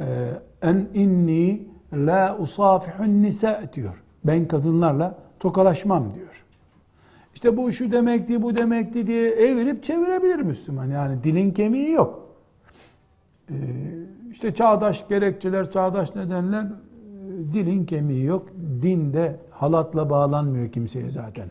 e, 0.01 0.31
en 0.63 0.89
inni 0.95 1.69
la 1.93 2.37
usafihun 2.39 3.23
nisa 3.23 3.63
diyor. 3.73 4.03
Ben 4.25 4.49
kadınlarla 4.49 5.19
tokalaşmam 5.41 6.15
diyor. 6.15 6.45
İşte 7.35 7.57
bu 7.57 7.73
şu 7.73 7.93
demekti, 7.93 8.43
bu 8.43 8.57
demekti 8.57 9.07
diye 9.07 9.31
evirip 9.31 9.85
çevirebilir 9.85 10.41
Müslüman. 10.41 10.87
Yani 10.87 11.25
dilin 11.25 11.51
kemiği 11.51 11.91
yok. 11.91 12.27
Ee, 13.51 13.55
işte 14.31 14.55
çağdaş 14.55 15.09
gerekçeler, 15.09 15.71
çağdaş 15.71 16.15
nedenler 16.15 16.63
e, 16.63 16.69
dilin 17.53 17.87
kemiği 17.87 18.25
yok. 18.25 18.49
Dinde 18.83 19.37
halatla 19.51 20.11
bağlanmıyor 20.11 20.73
kimseye 20.73 21.11
zaten 21.11 21.49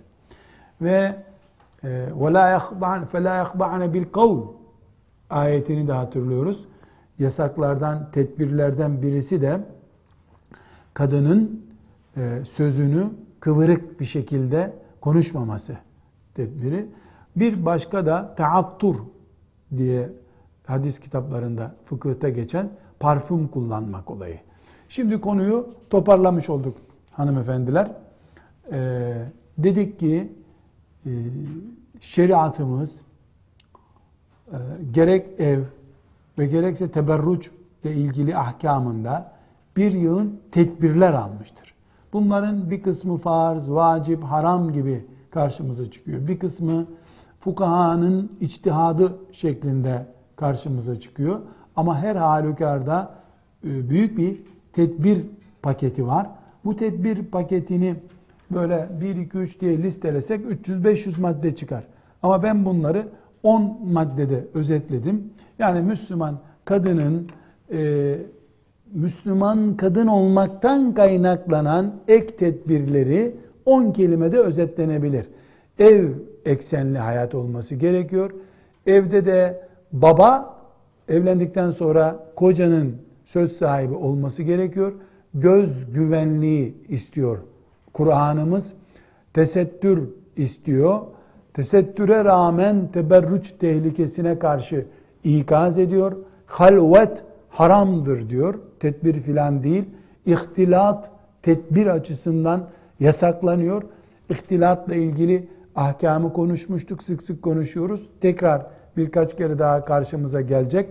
Ve 0.81 1.17
وَلَا 2.23 2.59
يَخْضَعْنَ 2.59 3.05
فَلَا 3.07 3.45
يَخْضَعْنَ 3.45 3.83
بِالْقَوْلِ 3.95 4.47
ayetini 5.31 5.89
de 5.89 5.93
hatırlıyoruz. 5.93 6.65
Yasaklardan, 7.19 8.11
tedbirlerden 8.13 9.03
birisi 9.03 9.43
de 9.43 9.61
kadının 10.95 11.67
e, 12.17 12.45
sözünü 12.45 13.11
kıvırık 13.41 14.01
bir 14.01 14.05
şekilde 14.05 14.73
konuşmaması 15.01 15.77
tedbiri. 16.35 16.87
Bir 17.37 17.65
başka 17.65 18.07
da 18.07 18.35
taattur 18.35 18.97
diye 19.77 20.09
hadis 20.67 21.01
kitaplarında 21.01 21.75
fıkıhta 21.85 22.29
geçen 22.29 22.69
parfüm 23.01 23.49
kullanmak 23.49 24.11
olayı. 24.11 24.39
Şimdi 24.89 25.21
konuyu 25.21 25.75
toparlamış 25.91 26.49
olduk 26.49 26.77
hanımefendiler. 27.13 27.93
Ee, 28.73 29.25
dedik 29.59 29.99
ki 30.01 30.17
e, 30.17 30.29
şeriatımız 32.02 33.02
e, 34.52 34.58
gerek 34.92 35.40
ev 35.40 35.60
ve 36.40 36.46
gerekse 36.46 36.92
teberruç 36.92 37.52
ile 37.84 37.96
ilgili 37.96 38.38
ahkamında 38.38 39.32
bir 39.78 39.92
yığın 39.92 40.40
tedbirler 40.52 41.14
almıştır. 41.14 41.74
Bunların 42.14 42.72
bir 42.72 42.84
kısmı 42.84 43.18
farz, 43.18 43.72
vacip, 43.72 44.24
haram 44.24 44.74
gibi 44.74 45.06
karşımıza 45.32 45.92
çıkıyor. 45.92 46.28
Bir 46.28 46.40
kısmı 46.40 46.86
fukahanın 47.40 48.32
içtihadı 48.42 49.16
şeklinde 49.32 50.06
karşımıza 50.36 51.00
çıkıyor. 51.00 51.40
Ama 51.76 52.00
her 52.00 52.16
halükarda 52.16 53.16
e, 53.64 53.90
büyük 53.90 54.18
bir 54.18 54.42
tedbir 54.74 55.26
paketi 55.62 56.08
var. 56.08 56.28
Bu 56.66 56.76
tedbir 56.76 57.26
paketini 57.26 57.96
böyle 58.52 58.90
1, 59.02 59.16
2, 59.16 59.38
3 59.38 59.60
diye 59.60 59.84
listelesek 59.84 60.42
300-500 60.42 61.22
madde 61.22 61.56
çıkar. 61.56 61.84
Ama 62.24 62.44
ben 62.44 62.66
bunları 62.66 63.08
10 63.44 63.80
maddede 63.92 64.48
özetledim. 64.54 65.24
Yani 65.60 65.82
Müslüman 65.82 66.40
kadının 66.66 67.30
e, 67.72 68.16
Müslüman 68.94 69.78
kadın 69.78 70.08
olmaktan 70.08 70.94
kaynaklanan 70.94 71.94
ek 72.08 72.36
tedbirleri 72.36 73.36
10 73.66 73.92
kelimede 73.92 74.40
özetlenebilir. 74.40 75.30
Ev 75.80 76.10
eksenli 76.46 76.98
hayat 76.98 77.36
olması 77.36 77.76
gerekiyor. 77.76 78.32
Evde 78.86 79.26
de 79.26 79.68
baba 79.92 80.56
evlendikten 81.10 81.72
sonra 81.72 82.26
kocanın 82.36 82.96
söz 83.26 83.52
sahibi 83.52 83.94
olması 83.94 84.44
gerekiyor. 84.44 84.94
Göz 85.34 85.94
güvenliği 85.94 86.76
istiyor. 86.90 87.38
Kur'an'ımız 87.96 88.74
tesettür 89.34 90.10
istiyor. 90.38 91.00
Tesettüre 91.54 92.26
rağmen 92.26 92.88
teberrüç 92.92 93.52
tehlikesine 93.52 94.40
karşı 94.40 94.86
ikaz 95.24 95.80
ediyor. 95.80 96.18
Halvet 96.46 97.24
haramdır 97.50 98.30
diyor. 98.30 98.56
Tedbir 98.80 99.22
filan 99.22 99.64
değil. 99.64 99.86
İhtilat 100.26 101.10
tedbir 101.42 101.88
açısından 101.88 102.68
yasaklanıyor. 103.00 103.84
İhtilatla 104.30 104.96
ilgili 104.96 105.50
ahkamı 105.76 106.34
konuşmuştuk, 106.34 107.04
sık 107.04 107.24
sık 107.24 107.42
konuşuyoruz. 107.42 108.10
Tekrar 108.22 108.66
birkaç 108.98 109.38
kere 109.38 109.60
daha 109.60 109.86
karşımıza 109.86 110.42
gelecek. 110.42 110.90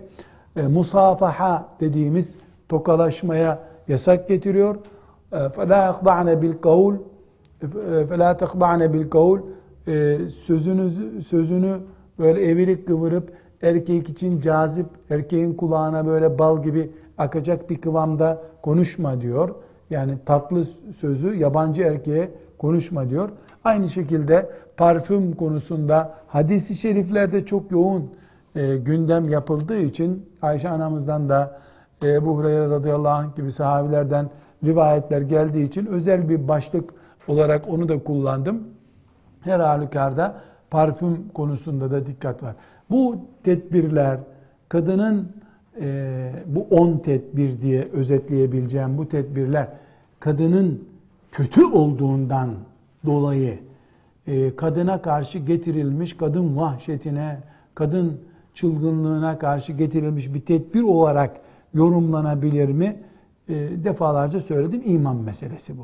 E, 0.57 0.63
musafaha 0.63 1.69
dediğimiz 1.81 2.37
tokalaşmaya 2.69 3.59
yasak 3.89 4.29
getiriyor. 4.29 4.77
فَلَا 5.34 5.80
يَخْضَعْنَ 5.90 6.28
بِالْقَوْلِ 6.42 6.96
فَلَا 8.10 8.30
تَخْضَعْنَ 8.44 8.82
بِالْقَوْلِ 8.94 9.40
Sözünü, 10.30 10.90
sözünü 11.22 11.78
böyle 12.20 12.46
evirip 12.46 12.88
kıvırıp 12.88 13.34
erkek 13.62 14.10
için 14.10 14.42
cazip, 14.42 14.86
erkeğin 15.10 15.54
kulağına 15.54 16.06
böyle 16.06 16.40
bal 16.40 16.64
gibi 16.64 16.92
akacak 17.18 17.70
bir 17.70 17.82
kıvamda 17.82 18.42
konuşma 18.62 19.22
diyor. 19.22 19.56
Yani 19.90 20.18
tatlı 20.26 20.66
sözü 20.98 21.36
yabancı 21.36 21.82
erkeğe 21.82 22.32
konuşma 22.58 23.10
diyor. 23.10 23.30
Aynı 23.64 23.90
şekilde 23.90 24.50
parfüm 24.78 25.36
konusunda 25.36 26.16
hadisi 26.28 26.76
şeriflerde 26.76 27.46
çok 27.46 27.72
yoğun 27.72 28.10
e, 28.56 28.78
gündem 28.78 29.30
yapıldığı 29.30 29.78
için 29.78 30.26
Ayşe 30.42 30.70
anamızdan 30.70 31.30
da 31.30 31.60
e, 32.04 32.14
Ebu 32.14 32.38
Hureyre 32.38 32.70
radıyallahu 32.70 33.14
anh 33.14 33.36
gibi 33.36 33.52
sahabilerden 33.52 34.30
rivayetler 34.65 35.21
geldiği 35.21 35.65
için 35.65 35.87
özel 35.87 36.29
bir 36.29 36.49
başlık 36.49 36.91
olarak 37.29 37.69
onu 37.69 37.89
da 37.89 38.05
kullandım. 38.05 38.65
Her 39.41 39.61
halükarda 39.61 40.41
parfüm 40.71 41.29
konusunda 41.35 41.91
da 41.91 42.07
dikkat 42.07 42.43
var. 42.43 42.55
Bu 42.91 43.17
tedbirler 43.43 44.19
kadının 44.69 45.33
e, 45.81 46.33
bu 46.47 46.67
on 46.71 46.99
tedbir 46.99 47.61
diye 47.61 47.89
özetleyebileceğim 47.93 48.99
bu 48.99 49.09
tedbirler 49.09 49.69
kadının 50.21 50.85
kötü 51.33 51.65
olduğundan 51.65 52.49
dolayı 53.07 53.59
e, 54.27 54.57
kadına 54.57 55.03
karşı 55.03 55.39
getirilmiş 55.39 56.17
kadın 56.17 56.57
vahşetine, 56.57 57.39
kadın 57.75 58.21
çılgınlığına 58.55 59.39
karşı 59.39 59.73
getirilmiş 59.73 60.35
bir 60.35 60.41
tedbir 60.41 60.83
olarak 60.83 61.41
yorumlanabilir 61.75 62.69
mi? 62.69 62.97
E, 63.49 63.55
defalarca 63.85 64.41
söyledim 64.41 64.83
iman 64.85 65.17
meselesi 65.17 65.79
bu. 65.79 65.83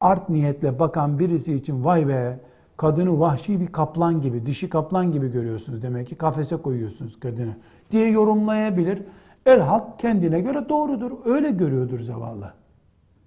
Art 0.00 0.28
niyetle 0.28 0.78
bakan 0.78 1.18
birisi 1.18 1.54
için 1.54 1.84
vay 1.84 2.08
be 2.08 2.40
kadını 2.76 3.20
vahşi 3.20 3.60
bir 3.60 3.66
kaplan 3.66 4.20
gibi, 4.20 4.46
dişi 4.46 4.68
kaplan 4.68 5.12
gibi 5.12 5.32
görüyorsunuz 5.32 5.82
demek 5.82 6.08
ki 6.08 6.14
kafese 6.14 6.56
koyuyorsunuz 6.56 7.20
kadını 7.20 7.56
diye 7.90 8.10
yorumlayabilir. 8.10 9.02
El 9.46 9.60
hak 9.60 9.98
kendine 9.98 10.40
göre 10.40 10.68
doğrudur. 10.68 11.12
Öyle 11.24 11.50
görüyordur 11.50 12.00
zavallı. 12.00 12.52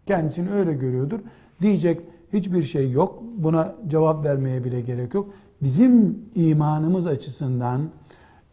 Kendisini 0.05 0.51
öyle 0.51 0.73
görüyordur. 0.73 1.19
Diyecek 1.61 2.01
hiçbir 2.33 2.63
şey 2.63 2.91
yok. 2.91 3.23
Buna 3.37 3.75
cevap 3.87 4.25
vermeye 4.25 4.63
bile 4.63 4.81
gerek 4.81 5.13
yok. 5.13 5.29
Bizim 5.61 6.19
imanımız 6.35 7.07
açısından 7.07 7.81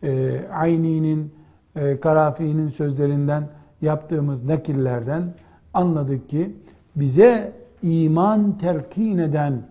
e, 0.02 0.40
Ayni'nin, 0.52 1.32
e, 1.76 2.00
Karafi'nin 2.00 2.68
sözlerinden 2.68 3.48
yaptığımız 3.82 4.44
nakillerden 4.44 5.22
anladık 5.74 6.28
ki 6.28 6.56
bize 6.96 7.52
iman 7.82 8.58
telkin 8.58 9.18
eden, 9.18 9.62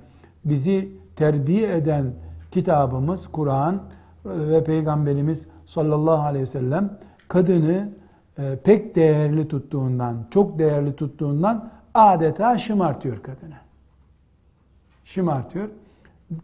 bizi 0.45 0.91
terbiye 1.15 1.77
eden 1.77 2.05
kitabımız 2.51 3.27
Kur'an 3.27 3.81
ve 4.25 4.63
Peygamberimiz 4.63 5.45
sallallahu 5.65 6.21
aleyhi 6.21 6.43
ve 6.43 6.49
sellem 6.49 6.89
kadını 7.27 7.89
e, 8.37 8.55
pek 8.63 8.95
değerli 8.95 9.47
tuttuğundan, 9.47 10.15
çok 10.31 10.59
değerli 10.59 10.95
tuttuğundan 10.95 11.69
adeta 11.93 12.57
şımartıyor 12.57 13.23
kadını. 13.23 13.55
şımartıyor. 15.05 15.69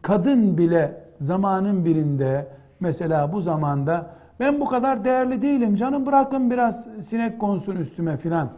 Kadın 0.01 0.57
bile 0.57 1.03
zamanın 1.19 1.85
birinde 1.85 2.47
mesela 2.79 3.33
bu 3.33 3.41
zamanda 3.41 4.09
ben 4.39 4.59
bu 4.61 4.65
kadar 4.65 5.05
değerli 5.05 5.41
değilim 5.41 5.75
canım 5.75 6.05
bırakın 6.05 6.51
biraz 6.51 6.87
sinek 7.01 7.39
konsun 7.39 7.75
üstüme 7.75 8.17
filan 8.17 8.49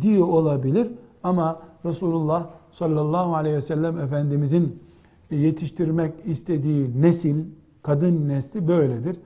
diyor 0.00 0.28
olabilir. 0.28 0.88
Ama 1.22 1.62
Resulullah 1.84 2.46
sallallahu 2.70 3.34
aleyhi 3.34 3.56
ve 3.56 3.60
sellem 3.60 3.98
Efendimizin 3.98 4.82
yetiştirmek 5.30 6.14
istediği 6.24 7.02
nesil, 7.02 7.44
kadın 7.82 8.28
nesli 8.28 8.68
böyledir. 8.68 9.16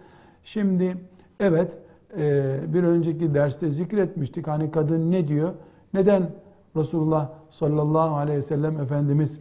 Şimdi 0.44 0.96
evet 1.40 1.78
e, 2.16 2.58
bir 2.74 2.82
önceki 2.82 3.34
derste 3.34 3.70
zikretmiştik. 3.70 4.48
Hani 4.48 4.70
kadın 4.70 5.10
ne 5.10 5.28
diyor? 5.28 5.52
Neden 5.94 6.30
Resulullah 6.76 7.30
sallallahu 7.50 8.16
aleyhi 8.16 8.38
ve 8.38 8.42
sellem 8.42 8.80
Efendimiz 8.80 9.40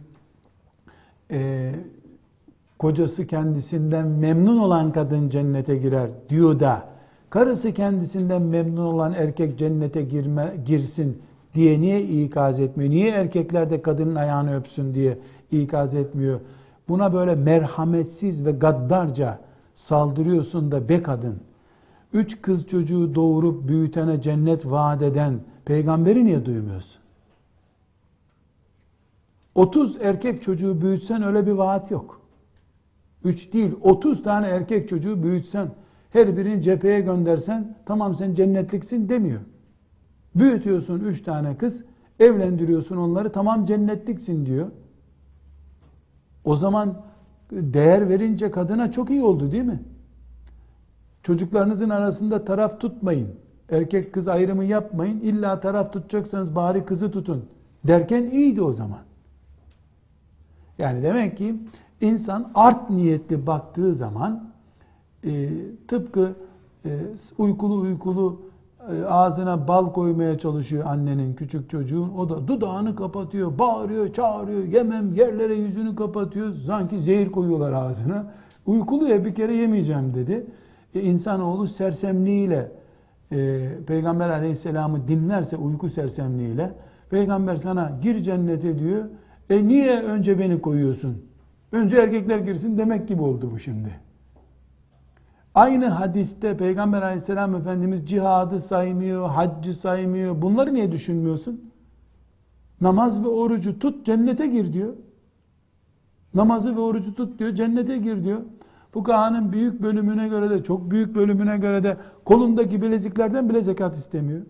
e, 1.30 1.72
kocası 2.78 3.26
kendisinden 3.26 4.06
memnun 4.06 4.58
olan 4.58 4.92
kadın 4.92 5.28
cennete 5.28 5.76
girer 5.76 6.10
diyor 6.28 6.60
da 6.60 6.82
karısı 7.30 7.72
kendisinden 7.72 8.42
memnun 8.42 8.84
olan 8.84 9.12
erkek 9.12 9.58
cennete 9.58 10.02
girme, 10.02 10.56
girsin 10.66 11.22
diye 11.54 11.80
niye 11.80 12.02
ikaz 12.02 12.60
etmiyor? 12.60 12.90
Niye 12.90 13.10
erkekler 13.10 13.70
de 13.70 13.82
kadının 13.82 14.14
ayağını 14.14 14.56
öpsün 14.56 14.94
diye 14.94 15.18
ikaz 15.50 15.94
etmiyor? 15.94 16.40
Buna 16.88 17.12
böyle 17.12 17.34
merhametsiz 17.34 18.46
ve 18.46 18.52
gaddarca 18.52 19.38
saldırıyorsun 19.74 20.70
da 20.70 20.88
be 20.88 21.02
kadın. 21.02 21.40
Üç 22.12 22.42
kız 22.42 22.66
çocuğu 22.66 23.14
doğurup 23.14 23.68
büyütene 23.68 24.22
cennet 24.22 24.66
vaat 24.66 25.02
eden 25.02 25.34
peygamberi 25.64 26.24
niye 26.24 26.44
duymuyorsun? 26.46 27.00
30 29.54 29.96
erkek 30.00 30.42
çocuğu 30.42 30.80
büyütsen 30.80 31.22
öyle 31.22 31.46
bir 31.46 31.52
vaat 31.52 31.90
yok. 31.90 32.20
3 33.26 33.52
değil 33.52 33.72
30 33.80 34.22
tane 34.22 34.46
erkek 34.46 34.88
çocuğu 34.88 35.22
büyütsen 35.22 35.68
her 36.10 36.36
birini 36.36 36.62
cepheye 36.62 37.00
göndersen 37.00 37.76
tamam 37.86 38.14
sen 38.14 38.34
cennetliksin 38.34 39.08
demiyor. 39.08 39.40
Büyütüyorsun 40.34 41.00
3 41.00 41.22
tane 41.22 41.56
kız 41.56 41.84
evlendiriyorsun 42.20 42.96
onları 42.96 43.32
tamam 43.32 43.66
cennetliksin 43.66 44.46
diyor. 44.46 44.68
O 46.44 46.56
zaman 46.56 47.02
değer 47.52 48.08
verince 48.08 48.50
kadına 48.50 48.92
çok 48.92 49.10
iyi 49.10 49.22
oldu 49.22 49.52
değil 49.52 49.64
mi? 49.64 49.82
Çocuklarınızın 51.22 51.90
arasında 51.90 52.44
taraf 52.44 52.80
tutmayın. 52.80 53.28
Erkek 53.70 54.12
kız 54.12 54.28
ayrımı 54.28 54.64
yapmayın. 54.64 55.20
İlla 55.20 55.60
taraf 55.60 55.92
tutacaksanız 55.92 56.54
bari 56.54 56.84
kızı 56.84 57.10
tutun. 57.10 57.44
Derken 57.84 58.22
iyiydi 58.22 58.62
o 58.62 58.72
zaman. 58.72 59.00
Yani 60.78 61.02
demek 61.02 61.36
ki 61.36 61.54
insan 62.00 62.50
art 62.54 62.90
niyetli 62.90 63.46
baktığı 63.46 63.94
zaman 63.94 64.50
e, 65.24 65.48
tıpkı 65.88 66.32
e, 66.84 66.90
uykulu 67.38 67.80
uykulu 67.80 68.40
e, 68.92 69.04
ağzına 69.04 69.68
bal 69.68 69.92
koymaya 69.92 70.38
çalışıyor 70.38 70.84
annenin 70.86 71.34
küçük 71.34 71.70
çocuğun. 71.70 72.08
O 72.08 72.28
da 72.28 72.48
dudağını 72.48 72.96
kapatıyor, 72.96 73.58
bağırıyor, 73.58 74.12
çağırıyor, 74.12 74.64
yemem 74.64 75.14
yerlere 75.14 75.54
yüzünü 75.54 75.96
kapatıyor. 75.96 76.54
Sanki 76.66 77.00
zehir 77.00 77.32
koyuyorlar 77.32 77.72
ağzına. 77.72 78.32
Uykulu 78.66 79.08
ya 79.08 79.24
bir 79.24 79.34
kere 79.34 79.54
yemeyeceğim 79.54 80.14
dedi. 80.14 80.46
E, 80.94 81.00
insanoğlu 81.00 81.66
sersemliğiyle 81.66 82.72
e, 83.32 83.68
Peygamber 83.86 84.28
aleyhisselamı 84.28 85.08
dinlerse 85.08 85.56
uyku 85.56 85.90
sersemliğiyle 85.90 86.72
Peygamber 87.10 87.56
sana 87.56 87.92
gir 88.02 88.22
cennete 88.22 88.78
diyor. 88.78 89.04
E 89.50 89.68
niye 89.68 90.02
önce 90.02 90.38
beni 90.38 90.60
koyuyorsun? 90.60 91.25
Önce 91.72 91.96
erkekler 91.96 92.38
girsin 92.38 92.78
demek 92.78 93.08
gibi 93.08 93.22
oldu 93.22 93.50
bu 93.52 93.58
şimdi. 93.58 94.00
Aynı 95.54 95.86
hadiste 95.86 96.56
Peygamber 96.56 97.02
aleyhisselam 97.02 97.54
Efendimiz 97.54 98.06
cihadı 98.06 98.60
saymıyor, 98.60 99.28
haccı 99.28 99.74
saymıyor. 99.74 100.42
Bunları 100.42 100.74
niye 100.74 100.92
düşünmüyorsun? 100.92 101.70
Namaz 102.80 103.24
ve 103.24 103.28
orucu 103.28 103.78
tut 103.78 104.06
cennete 104.06 104.46
gir 104.46 104.72
diyor. 104.72 104.94
Namazı 106.34 106.76
ve 106.76 106.80
orucu 106.80 107.14
tut 107.14 107.38
diyor 107.38 107.54
cennete 107.54 107.98
gir 107.98 108.24
diyor. 108.24 108.40
Fukahanın 108.92 109.52
büyük 109.52 109.82
bölümüne 109.82 110.28
göre 110.28 110.50
de 110.50 110.62
çok 110.62 110.90
büyük 110.90 111.14
bölümüne 111.14 111.58
göre 111.58 111.82
de 111.82 111.96
kolundaki 112.24 112.82
bileziklerden 112.82 113.48
bile 113.48 113.62
zekat 113.62 113.96
istemiyor. 113.96 114.42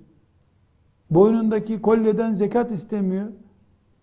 Boynundaki 1.10 1.82
kolyeden 1.82 2.32
zekat 2.32 2.72
istemiyor. 2.72 3.26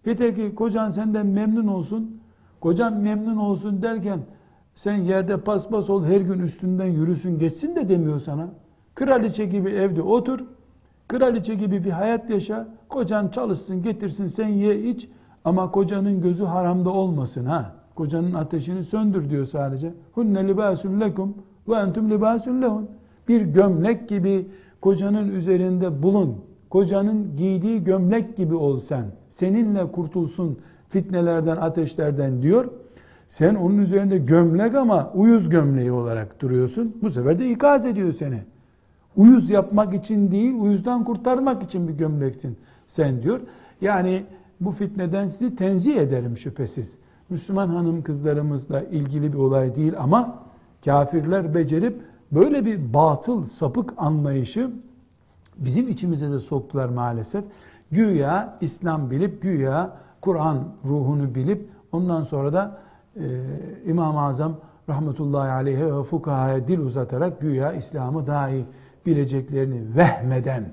Yeter 0.06 0.36
ki 0.36 0.56
kocan 0.56 0.90
senden 0.90 1.26
memnun 1.26 1.68
olsun. 1.68 2.23
Kocan 2.64 2.94
memnun 2.94 3.38
olsun 3.38 3.82
derken 3.82 4.20
sen 4.76 4.96
yerde 4.96 5.38
paspas 5.38 5.90
ol 5.90 6.06
her 6.06 6.22
gün 6.22 6.40
üstünden 6.40 6.86
yürüsün 6.86 7.40
geçsin 7.40 7.76
de 7.76 7.90
demiyor 7.90 8.20
sana. 8.20 8.50
Kraliçe 8.96 9.46
gibi 9.46 9.70
evde 9.70 10.02
otur. 10.02 10.40
Kraliçe 11.08 11.56
gibi 11.56 11.84
bir 11.84 11.90
hayat 11.90 12.30
yaşa. 12.30 12.68
Kocan 12.90 13.28
çalışsın 13.28 13.84
getirsin 13.84 14.28
sen 14.28 14.48
ye 14.48 14.82
iç. 14.82 15.10
Ama 15.46 15.72
kocanın 15.72 16.22
gözü 16.22 16.44
haramda 16.44 16.90
olmasın 16.90 17.46
ha. 17.46 17.76
Kocanın 17.96 18.34
ateşini 18.34 18.84
söndür 18.84 19.30
diyor 19.30 19.46
sadece. 19.46 19.94
Hunne 20.12 20.48
libasun 20.48 21.00
lekum 21.00 21.36
ve 21.68 21.76
entum 21.76 22.10
libasun 22.10 22.62
lehun. 22.62 22.90
Bir 23.28 23.42
gömlek 23.42 24.10
gibi 24.10 24.48
kocanın 24.82 25.30
üzerinde 25.30 26.04
bulun. 26.04 26.36
Kocanın 26.70 27.36
giydiği 27.38 27.84
gömlek 27.84 28.38
gibi 28.38 28.56
ol 28.56 28.80
sen. 28.80 29.06
Seninle 29.30 29.92
kurtulsun 29.92 30.58
fitnelerden, 30.94 31.58
ateşlerden 31.58 32.42
diyor. 32.42 32.66
Sen 33.28 33.56
onun 33.56 33.78
üzerinde 33.78 34.18
gömlek 34.18 34.76
ama 34.76 35.12
uyuz 35.16 35.50
gömleği 35.50 35.92
olarak 35.92 36.42
duruyorsun. 36.42 36.98
Bu 37.02 37.10
sefer 37.10 37.40
de 37.40 37.50
ikaz 37.50 37.86
ediyor 37.86 38.12
seni. 38.12 38.40
Uyuz 39.16 39.50
yapmak 39.50 39.94
için 39.94 40.32
değil, 40.32 40.56
uyuzdan 40.60 41.04
kurtarmak 41.04 41.64
için 41.64 41.88
bir 41.88 41.94
gömleksin 41.94 42.58
sen 42.88 43.24
diyor. 43.24 43.40
Yani 43.82 44.24
bu 44.62 44.72
fitneden 44.72 45.28
sizi 45.28 45.56
tenzih 45.56 45.98
ederim 45.98 46.38
şüphesiz. 46.38 46.98
Müslüman 47.30 47.68
hanım 47.68 48.04
kızlarımızla 48.04 48.82
ilgili 48.82 49.34
bir 49.34 49.38
olay 49.38 49.76
değil 49.76 49.94
ama 49.98 50.40
kafirler 50.86 51.56
becerip 51.56 52.02
böyle 52.32 52.66
bir 52.66 52.94
batıl, 52.94 53.46
sapık 53.46 53.94
anlayışı 53.98 54.72
bizim 55.58 55.88
içimize 55.88 56.32
de 56.32 56.40
soktular 56.40 56.90
maalesef. 56.90 57.44
Güya 57.92 58.58
İslam 58.62 59.12
bilip, 59.12 59.42
güya 59.42 59.92
Kur'an 60.24 60.64
ruhunu 60.86 61.36
bilip 61.36 61.70
ondan 61.92 62.24
sonra 62.24 62.54
da 62.54 62.78
e, 63.16 63.24
İmam-ı 63.86 64.22
Azam 64.22 64.56
rahmetullahi 64.90 65.52
aleyhe 65.52 65.96
ve 65.96 66.04
fukahaya 66.04 66.68
dil 66.68 66.80
uzatarak 66.80 67.42
güya 67.42 67.74
İslam'ı 67.74 68.28
daha 68.28 68.50
iyi 68.50 68.66
bileceklerini 69.06 69.96
vehmeden 69.98 70.64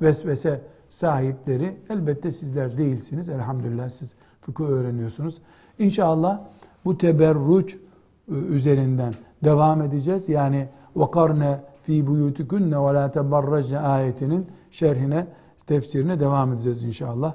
vesvese 0.00 0.60
sahipleri 0.88 1.76
elbette 1.90 2.32
sizler 2.32 2.78
değilsiniz. 2.78 3.28
Elhamdülillah 3.28 3.88
siz 3.88 4.14
fıkıh 4.40 4.64
öğreniyorsunuz. 4.64 5.38
İnşallah 5.78 6.40
bu 6.84 6.98
teberruç 6.98 7.74
e, 7.74 7.78
üzerinden 8.34 9.14
devam 9.44 9.82
edeceğiz. 9.82 10.28
Yani 10.28 10.68
vakarne 10.96 11.60
fi 11.82 12.06
buyutikunne 12.06 12.78
ve 12.78 12.94
la 12.94 13.10
tebarracne 13.10 13.78
ayetinin 13.78 14.46
şerhine, 14.70 15.26
tefsirine 15.66 16.20
devam 16.20 16.52
edeceğiz 16.52 16.82
inşallah. 16.82 17.34